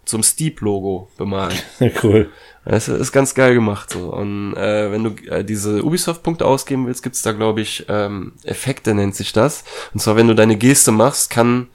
zum 0.05 0.21
Steep-Logo 0.21 1.09
bemalen. 1.17 1.57
cool. 2.03 2.29
Das 2.65 2.87
ist 2.87 3.11
ganz 3.11 3.35
geil 3.35 3.53
gemacht. 3.53 3.89
So. 3.89 4.13
Und 4.13 4.55
äh, 4.55 4.91
wenn 4.91 5.03
du 5.03 5.09
äh, 5.29 5.43
diese 5.43 5.83
Ubisoft-Punkte 5.83 6.45
ausgeben 6.45 6.87
willst, 6.87 7.03
gibt's 7.03 7.21
da, 7.21 7.33
glaube 7.33 7.61
ich, 7.61 7.85
ähm, 7.89 8.33
Effekte 8.43 8.93
nennt 8.93 9.15
sich 9.15 9.33
das. 9.33 9.63
Und 9.93 9.99
zwar, 9.99 10.15
wenn 10.15 10.27
du 10.27 10.35
deine 10.35 10.55
Geste 10.55 10.91
machst, 10.91 11.29
kann 11.29 11.67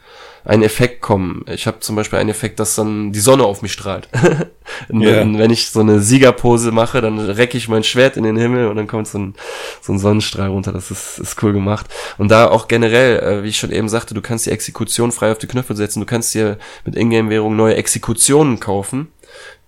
ein 0.44 0.62
Effekt 0.62 1.02
kommen. 1.02 1.44
Ich 1.46 1.66
habe 1.66 1.80
zum 1.80 1.94
Beispiel 1.94 2.18
einen 2.18 2.30
Effekt, 2.30 2.58
dass 2.58 2.74
dann 2.74 3.12
die 3.12 3.20
Sonne 3.20 3.44
auf 3.44 3.60
mich 3.60 3.72
strahlt. 3.72 4.08
yeah. 4.90 5.26
wenn 5.26 5.50
ich 5.50 5.70
so 5.70 5.80
eine 5.80 6.00
Siegerpose 6.00 6.72
mache, 6.72 7.02
dann 7.02 7.18
recke 7.18 7.58
ich 7.58 7.68
mein 7.68 7.84
Schwert 7.84 8.16
in 8.16 8.22
den 8.22 8.38
Himmel 8.38 8.68
und 8.68 8.76
dann 8.76 8.86
kommt 8.86 9.08
so 9.08 9.18
ein, 9.18 9.34
so 9.82 9.92
ein 9.92 9.98
Sonnenstrahl 9.98 10.48
runter. 10.48 10.72
Das 10.72 10.90
ist, 10.90 11.18
ist 11.18 11.42
cool 11.42 11.52
gemacht. 11.52 11.86
Und 12.16 12.30
da 12.30 12.48
auch 12.48 12.66
generell, 12.66 13.18
äh, 13.18 13.42
wie 13.42 13.48
ich 13.48 13.58
schon 13.58 13.72
eben 13.72 13.90
sagte, 13.90 14.14
du 14.14 14.22
kannst 14.22 14.46
die 14.46 14.50
Exekution 14.50 15.12
frei 15.12 15.32
auf 15.32 15.38
die 15.38 15.48
Knöpfe 15.48 15.76
setzen. 15.76 16.00
Du 16.00 16.06
kannst 16.06 16.32
dir 16.34 16.56
mit 16.86 16.96
Ingame-Währung 16.96 17.54
neue 17.54 17.74
Exekutionen 17.76 18.58
kaufen, 18.58 19.08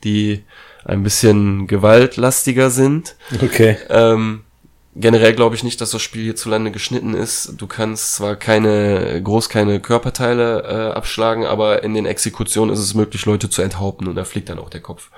die 0.02 0.44
ein 0.84 1.02
bisschen 1.02 1.66
gewaltlastiger 1.66 2.70
sind. 2.70 3.16
Okay. 3.42 3.76
Ähm, 3.88 4.42
generell 4.96 5.34
glaube 5.34 5.54
ich 5.54 5.62
nicht, 5.62 5.80
dass 5.80 5.90
das 5.92 6.02
Spiel 6.02 6.24
hierzulande 6.24 6.72
geschnitten 6.72 7.14
ist. 7.14 7.54
Du 7.56 7.66
kannst 7.66 8.16
zwar 8.16 8.34
keine 8.34 9.20
groß 9.22 9.48
keine 9.48 9.80
Körperteile 9.80 10.62
äh, 10.62 10.96
abschlagen, 10.96 11.46
aber 11.46 11.84
in 11.84 11.94
den 11.94 12.06
Exekutionen 12.06 12.74
ist 12.74 12.80
es 12.80 12.94
möglich, 12.94 13.24
Leute 13.24 13.48
zu 13.48 13.62
enthaupten 13.62 14.08
und 14.08 14.16
da 14.16 14.24
fliegt 14.24 14.48
dann 14.48 14.58
auch 14.58 14.68
der 14.68 14.80
Kopf. 14.80 15.10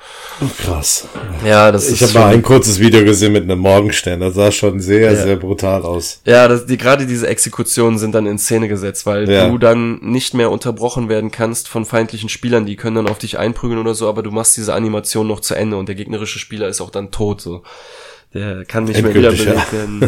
Krass. 0.58 1.08
Ja, 1.44 1.72
das. 1.72 1.90
Ich 1.90 2.02
habe 2.02 2.12
mal 2.14 2.34
ein 2.34 2.42
kurzes 2.42 2.80
Video 2.80 3.04
gesehen 3.04 3.32
mit 3.32 3.44
einem 3.44 3.60
Morgenstern. 3.60 4.20
Das 4.20 4.34
sah 4.34 4.52
schon 4.52 4.80
sehr, 4.80 5.12
ja. 5.12 5.22
sehr 5.22 5.36
brutal 5.36 5.82
aus. 5.82 6.20
Ja, 6.24 6.48
das, 6.48 6.66
die, 6.66 6.76
gerade 6.76 7.06
diese 7.06 7.26
Exekutionen 7.26 7.98
sind 7.98 8.14
dann 8.14 8.26
in 8.26 8.38
Szene 8.38 8.68
gesetzt, 8.68 9.06
weil 9.06 9.30
ja. 9.30 9.48
du 9.48 9.56
dann 9.56 10.00
nicht 10.00 10.34
mehr 10.34 10.50
unterbrochen 10.50 11.08
werden 11.08 11.30
kannst 11.30 11.68
von 11.68 11.86
feindlichen 11.86 12.28
Spielern. 12.28 12.66
Die 12.66 12.76
können 12.76 12.96
dann 12.96 13.08
auf 13.08 13.18
dich 13.18 13.38
einprügeln 13.38 13.80
oder 13.80 13.94
so, 13.94 14.08
aber 14.08 14.22
du 14.22 14.30
machst 14.30 14.56
diese 14.56 14.74
Animation 14.74 15.26
noch 15.26 15.40
zu 15.40 15.54
Ende 15.54 15.78
und 15.78 15.88
der 15.88 15.94
gegnerische 15.94 16.38
Spieler 16.38 16.68
ist 16.68 16.82
auch 16.82 16.90
dann 16.90 17.10
tot. 17.10 17.40
So 17.40 17.62
der 18.34 18.64
kann 18.64 18.84
nicht 18.84 19.02
mehr 19.02 19.14
wiederbelebt 19.14 19.72
werden. 19.72 20.00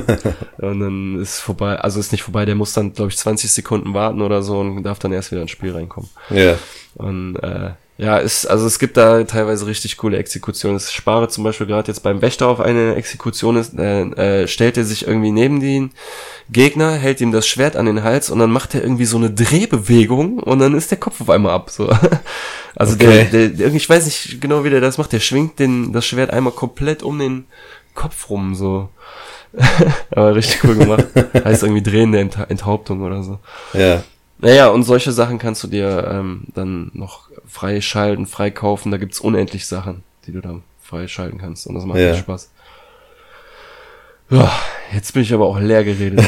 und 0.59 0.81
dann 0.81 1.21
ist 1.21 1.41
vorbei, 1.41 1.77
also 1.77 2.01
ist 2.01 2.13
nicht 2.13 2.23
vorbei, 2.23 2.45
der 2.45 2.55
muss 2.55 2.73
dann, 2.73 2.93
glaube 2.93 3.11
ich, 3.11 3.19
20 3.19 3.53
Sekunden 3.53 3.95
warten 3.95 4.23
oder 4.23 4.43
so 4.43 4.61
und 4.61 4.83
darf 4.83 4.99
dann 4.99 5.13
erst 5.13 5.31
wieder 5.31 5.43
ins 5.43 5.51
Spiel 5.51 5.73
reinkommen. 5.73 6.09
Ja. 6.31 6.57
Und 6.95 7.37
äh, 7.37 7.71
ja, 7.97 8.17
ist, 8.19 8.47
also 8.47 8.67
es 8.67 8.81
gibt 8.81 8.97
da 8.97 9.23
teilweise 9.23 9.67
richtig 9.67 9.97
coole 9.99 10.17
Exekutionen. 10.17 10.79
Ich 10.79 10.91
spare 10.91 11.29
zum 11.29 11.45
Beispiel 11.45 11.69
gerade 11.69 11.87
jetzt 11.87 12.03
beim 12.03 12.23
Wächter 12.23 12.49
auf 12.49 12.59
eine 12.59 12.97
Exekution, 12.97 13.57
ist, 13.57 13.79
äh, 13.79 14.03
äh, 14.43 14.49
stellt 14.49 14.77
er 14.77 14.85
sich 14.85 15.07
irgendwie 15.07 15.31
neben 15.31 15.61
den 15.61 15.93
Gegner, 16.51 16.93
hält 16.93 17.21
ihm 17.21 17.31
das 17.31 17.47
Schwert 17.47 17.77
an 17.77 17.87
den 17.87 18.03
Hals 18.03 18.31
und 18.31 18.41
dann 18.41 18.51
macht 18.51 18.75
er 18.75 18.83
irgendwie 18.83 19.05
so 19.05 19.17
eine 19.17 19.31
Drehbewegung 19.31 20.41
und 20.41 20.59
dann 20.59 20.75
ist 20.75 20.91
der 20.91 20.99
Kopf 20.99 21.21
auf 21.21 21.31
einmal 21.31 21.53
ab. 21.53 21.71
So. 21.71 21.91
Also 22.77 22.95
okay. 22.95 23.29
der, 23.31 23.51
der, 23.51 23.73
ich 23.73 23.89
weiß 23.89 24.05
nicht 24.05 24.41
genau, 24.41 24.65
wie 24.65 24.71
der 24.71 24.81
das 24.81 24.99
macht, 24.99 25.13
der 25.13 25.21
schwingt 25.21 25.61
den, 25.61 25.93
das 25.93 26.05
Schwert 26.05 26.33
einmal 26.33 26.53
komplett 26.53 27.05
um 27.05 27.21
den 27.21 27.45
Kopf 27.95 28.31
rum, 28.31 28.55
so. 28.55 28.89
Aber 30.11 30.35
richtig 30.35 30.65
cool 30.65 30.77
gemacht. 30.77 31.07
heißt 31.45 31.63
irgendwie 31.63 31.83
drehende 31.83 32.19
Ent 32.19 32.37
Enthauptung 32.49 33.03
oder 33.03 33.23
so. 33.23 33.39
Ja. 33.73 34.03
Naja, 34.39 34.69
und 34.69 34.83
solche 34.83 35.13
Sachen 35.13 35.39
kannst 35.39 35.63
du 35.63 35.69
dir 35.69 36.09
ähm, 36.11 36.45
dann 36.55 36.91
noch 36.93 37.29
freischalten, 37.47 38.27
freikaufen. 38.27 38.91
Da 38.91 38.99
gibt's 38.99 39.21
unendlich 39.21 39.67
Sachen, 39.67 40.03
die 40.27 40.33
du 40.33 40.41
dann 40.41 40.63
freischalten 40.83 41.39
kannst. 41.39 41.67
Und 41.67 41.77
das 41.77 41.85
macht 41.85 41.99
ja. 41.99 42.15
Spaß. 42.15 42.51
Ja, 44.31 44.53
jetzt 44.93 45.13
bin 45.13 45.23
ich 45.23 45.33
aber 45.33 45.47
auch 45.47 45.59
leer 45.59 45.85
geredet. 45.85 46.25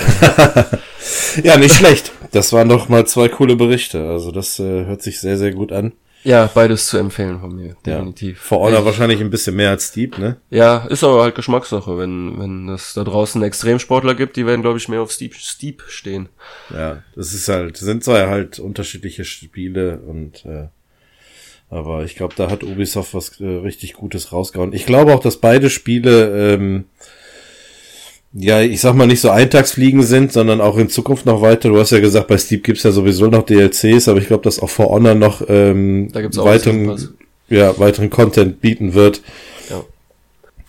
ja, 1.42 1.56
nicht 1.56 1.74
schlecht. 1.74 2.12
Das 2.32 2.52
waren 2.52 2.68
doch 2.68 2.88
mal 2.88 3.06
zwei 3.06 3.28
coole 3.28 3.56
Berichte. 3.56 4.08
Also 4.08 4.30
das 4.30 4.58
äh, 4.60 4.84
hört 4.84 5.02
sich 5.02 5.20
sehr, 5.20 5.36
sehr 5.36 5.52
gut 5.52 5.72
an. 5.72 5.92
Ja, 6.26 6.50
beides 6.52 6.88
zu 6.88 6.98
empfehlen 6.98 7.38
von 7.38 7.54
mir, 7.54 7.76
definitiv. 7.86 8.36
Ja. 8.38 8.42
For 8.42 8.58
Honor 8.58 8.84
wahrscheinlich 8.84 9.20
ein 9.20 9.30
bisschen 9.30 9.54
mehr 9.54 9.70
als 9.70 9.86
Steep, 9.86 10.18
ne? 10.18 10.38
Ja, 10.50 10.78
ist 10.78 11.04
aber 11.04 11.22
halt 11.22 11.36
Geschmackssache. 11.36 11.96
Wenn, 11.98 12.36
wenn 12.40 12.68
es 12.68 12.94
da 12.94 13.04
draußen 13.04 13.40
Extremsportler 13.44 14.16
gibt, 14.16 14.36
die 14.36 14.44
werden, 14.44 14.62
glaube 14.62 14.76
ich, 14.76 14.88
mehr 14.88 15.02
auf 15.02 15.12
Steep, 15.12 15.36
Steep 15.36 15.84
stehen. 15.86 16.28
Ja, 16.70 17.04
das 17.14 17.32
ist 17.32 17.46
halt, 17.46 17.76
sind 17.76 18.02
zwar 18.02 18.28
halt 18.28 18.58
unterschiedliche 18.58 19.24
Spiele 19.24 20.00
und 20.00 20.44
äh, 20.44 20.66
aber 21.70 22.02
ich 22.02 22.16
glaube, 22.16 22.34
da 22.36 22.50
hat 22.50 22.64
Ubisoft 22.64 23.14
was 23.14 23.40
äh, 23.40 23.46
richtig 23.46 23.92
Gutes 23.92 24.32
rausgehauen. 24.32 24.72
Ich 24.72 24.84
glaube 24.84 25.14
auch, 25.14 25.20
dass 25.20 25.36
beide 25.36 25.70
Spiele 25.70 26.54
ähm, 26.54 26.86
ja, 28.38 28.60
ich 28.60 28.80
sag 28.80 28.94
mal 28.94 29.06
nicht 29.06 29.20
so 29.22 29.30
Eintagsfliegen 29.30 30.02
sind, 30.02 30.30
sondern 30.32 30.60
auch 30.60 30.76
in 30.76 30.90
Zukunft 30.90 31.24
noch 31.24 31.40
weiter. 31.40 31.70
Du 31.70 31.78
hast 31.78 31.90
ja 31.90 32.00
gesagt, 32.00 32.28
bei 32.28 32.36
Steep 32.36 32.64
gibt's 32.64 32.82
ja 32.82 32.90
sowieso 32.90 33.28
noch 33.28 33.44
DLCs, 33.44 34.08
aber 34.08 34.18
ich 34.18 34.26
glaube, 34.26 34.44
dass 34.44 34.60
auch 34.60 34.68
For 34.68 34.90
Honor 34.90 35.14
noch 35.14 35.42
ähm, 35.48 36.10
weiteren, 36.12 37.16
ja, 37.48 37.78
weiteren 37.78 38.10
Content 38.10 38.60
bieten 38.60 38.92
wird. 38.92 39.22
Ja. 39.70 39.84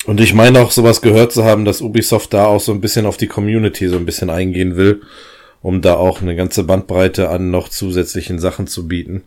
Und 0.06 0.22
ich 0.22 0.34
meine 0.34 0.62
auch 0.62 0.72
sowas 0.72 1.02
gehört 1.02 1.34
zu 1.34 1.44
haben, 1.44 1.66
dass 1.66 1.82
Ubisoft 1.82 2.34
da 2.34 2.46
auch 2.46 2.62
so 2.62 2.72
ein 2.72 2.80
bisschen 2.80 3.06
auf 3.06 3.18
die 3.18 3.28
Community 3.28 3.90
so 3.90 3.98
ein 3.98 4.06
bisschen 4.06 4.30
eingehen 4.30 4.78
will, 4.78 5.02
um 5.62 5.82
da 5.82 5.96
auch 5.96 6.22
eine 6.22 6.38
ganze 6.38 6.64
Bandbreite 6.64 7.30
an 7.30 7.52
noch 7.52 7.68
zusätzlichen 7.68 8.40
Sachen 8.40 8.68
zu 8.68 8.88
bieten. 8.88 9.24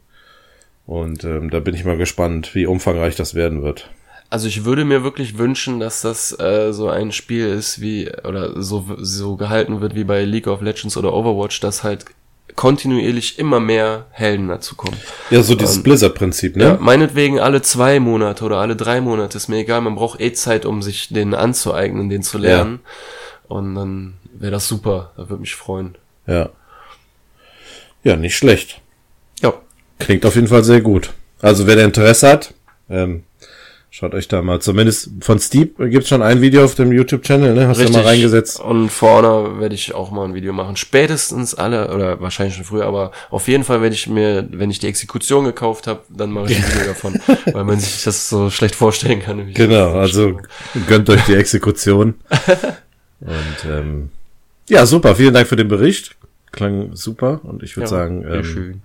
Und 0.87 1.25
ähm, 1.25 1.51
da 1.51 1.61
bin 1.61 1.75
ich 1.75 1.85
mal 1.85 1.99
gespannt, 1.99 2.55
wie 2.55 2.65
umfangreich 2.65 3.17
das 3.17 3.35
werden 3.35 3.63
wird. 3.63 3.91
Also 4.31 4.47
ich 4.47 4.65
würde 4.65 4.85
mir 4.85 5.03
wirklich 5.03 5.37
wünschen, 5.39 5.81
dass 5.81 6.01
das 6.03 6.39
äh, 6.39 6.73
so 6.73 6.89
ein 6.89 7.11
Spiel 7.13 7.49
ist 7.49 7.81
wie 7.81 8.11
oder 8.25 8.63
so 8.63 8.85
so 8.99 9.37
gehalten 9.37 9.81
wird 9.81 9.95
wie 9.97 10.05
bei 10.05 10.25
League 10.25 10.47
of 10.47 10.63
Legends 10.63 10.97
oder 10.97 11.13
Overwatch, 11.13 11.61
dass 11.61 11.83
halt 11.83 12.07
kontinuierlich 12.55 13.39
immer 13.39 13.59
mehr 13.61 14.07
Helden 14.11 14.49
dazu 14.49 14.77
kommen. 14.77 14.97
Ja, 15.31 15.43
so 15.43 15.55
dieses 15.55 15.77
ähm, 15.77 15.83
Blizzard-Prinzip, 15.83 16.57
ne? 16.57 16.65
Ja, 16.65 16.79
meinetwegen 16.81 17.41
alle 17.41 17.63
zwei 17.63 18.01
Monate 18.01 18.45
oder 18.45 18.59
alle 18.59 18.77
drei 18.77 19.01
Monate, 19.01 19.37
ist 19.37 19.49
mir 19.49 19.59
egal, 19.59 19.81
man 19.81 19.95
braucht 19.95 20.21
eh 20.21 20.33
Zeit, 20.33 20.65
um 20.67 20.83
sich 20.83 21.09
den 21.09 21.35
anzueignen, 21.35 22.09
den 22.09 22.23
zu 22.23 22.39
lernen. 22.39 22.81
Ja. 22.83 23.57
Und 23.57 23.75
dann 23.75 24.15
wäre 24.33 24.53
das 24.53 24.69
super, 24.69 25.13
da 25.17 25.29
würde 25.29 25.41
mich 25.41 25.55
freuen. 25.55 25.97
Ja. 26.27 26.51
Ja, 28.05 28.17
nicht 28.17 28.37
schlecht. 28.37 28.81
Ja. 29.41 29.55
Klingt 29.99 30.25
auf 30.27 30.35
jeden 30.35 30.49
Fall 30.49 30.65
sehr 30.65 30.81
gut. 30.81 31.13
Also 31.41 31.67
wer 31.67 31.77
da 31.77 31.85
Interesse 31.85 32.29
hat, 32.29 32.55
ähm, 32.89 33.25
Schaut 33.93 34.15
euch 34.15 34.29
da 34.29 34.41
mal, 34.41 34.61
zumindest 34.61 35.11
von 35.21 35.41
Steve 35.41 35.89
gibt's 35.89 36.09
schon 36.09 36.23
ein 36.23 36.41
Video 36.41 36.65
auf 36.65 36.77
dem 36.77 36.93
YouTube-Channel, 36.93 37.55
ne? 37.55 37.67
Hast 37.67 37.81
du 37.81 37.91
mal 37.91 38.03
reingesetzt? 38.03 38.61
Und 38.61 38.89
vor 38.89 39.19
Honor 39.19 39.59
werde 39.59 39.75
ich 39.75 39.93
auch 39.97 40.13
mal 40.13 40.25
ein 40.27 40.35
Video 40.35 40.53
machen. 40.53 40.77
Spätestens 40.77 41.57
alle, 41.57 41.93
oder 41.93 42.21
wahrscheinlich 42.21 42.55
schon 42.55 42.65
früher, 42.65 42.87
aber 42.87 43.11
auf 43.31 43.49
jeden 43.49 43.65
Fall 43.65 43.83
werde 43.83 43.97
ich 43.97 44.07
mir, 44.07 44.47
wenn 44.53 44.71
ich 44.71 44.79
die 44.79 44.87
Exekution 44.87 45.45
gekauft 45.45 45.89
habe, 45.89 46.03
dann 46.09 46.31
mache 46.31 46.53
ich 46.53 46.59
ein 46.59 46.73
Video 46.73 46.87
davon, 46.87 47.21
weil 47.53 47.65
man 47.65 47.81
sich 47.81 48.05
das 48.05 48.29
so 48.29 48.49
schlecht 48.49 48.77
vorstellen 48.77 49.23
kann. 49.23 49.53
Genau, 49.55 49.99
also 49.99 50.41
gönnt 50.87 51.11
euch 51.11 51.25
die 51.25 51.35
Exekution. 51.35 52.15
Und 53.21 53.69
ähm, 53.69 54.11
ja, 54.69 54.87
super, 54.87 55.17
vielen 55.17 55.35
Dank 55.35 55.49
für 55.49 55.57
den 55.57 55.69
Bericht. 55.69 56.15
Klang 56.53 56.97
super 56.97 57.41
und 57.45 57.63
ich 57.63 57.77
würde 57.77 57.85
ja, 57.85 57.91
sagen, 57.91 58.25
ähm, 58.29 58.45
schön 58.45 58.83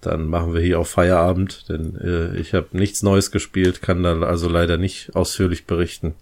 dann 0.00 0.26
machen 0.26 0.54
wir 0.54 0.60
hier 0.60 0.78
auch 0.78 0.86
Feierabend, 0.86 1.68
denn 1.68 1.96
äh, 1.96 2.36
ich 2.38 2.54
habe 2.54 2.68
nichts 2.72 3.02
Neues 3.02 3.30
gespielt, 3.30 3.82
kann 3.82 4.02
da 4.02 4.20
also 4.22 4.48
leider 4.48 4.76
nicht 4.76 5.14
ausführlich 5.14 5.66
berichten. 5.66 6.14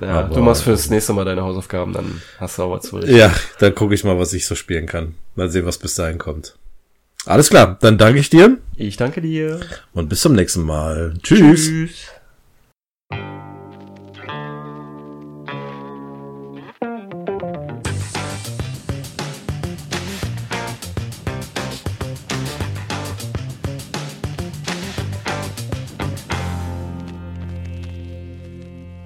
Ja, 0.00 0.20
Aber, 0.20 0.34
du 0.34 0.42
machst 0.42 0.62
fürs 0.62 0.90
nächste 0.90 1.12
Mal 1.12 1.24
deine 1.24 1.42
Hausaufgaben, 1.42 1.92
dann 1.92 2.20
hast 2.38 2.58
du 2.58 2.62
auch 2.62 2.72
was 2.72 2.84
zu 2.84 2.96
berichten. 2.96 3.16
Ja, 3.16 3.32
dann 3.58 3.74
gucke 3.74 3.94
ich 3.94 4.04
mal, 4.04 4.18
was 4.18 4.32
ich 4.32 4.46
so 4.46 4.54
spielen 4.54 4.86
kann. 4.86 5.14
Mal 5.36 5.50
sehen, 5.50 5.66
was 5.66 5.78
bis 5.78 5.94
dahin 5.94 6.18
kommt. 6.18 6.56
Alles 7.26 7.50
klar, 7.50 7.78
dann 7.80 7.98
danke 7.98 8.20
ich 8.20 8.30
dir. 8.30 8.58
Ich 8.76 8.96
danke 8.96 9.20
dir. 9.20 9.60
Und 9.92 10.08
bis 10.08 10.20
zum 10.20 10.34
nächsten 10.34 10.62
Mal. 10.62 11.14
Tschüss. 11.22 11.66
Tschüss. 11.66 12.19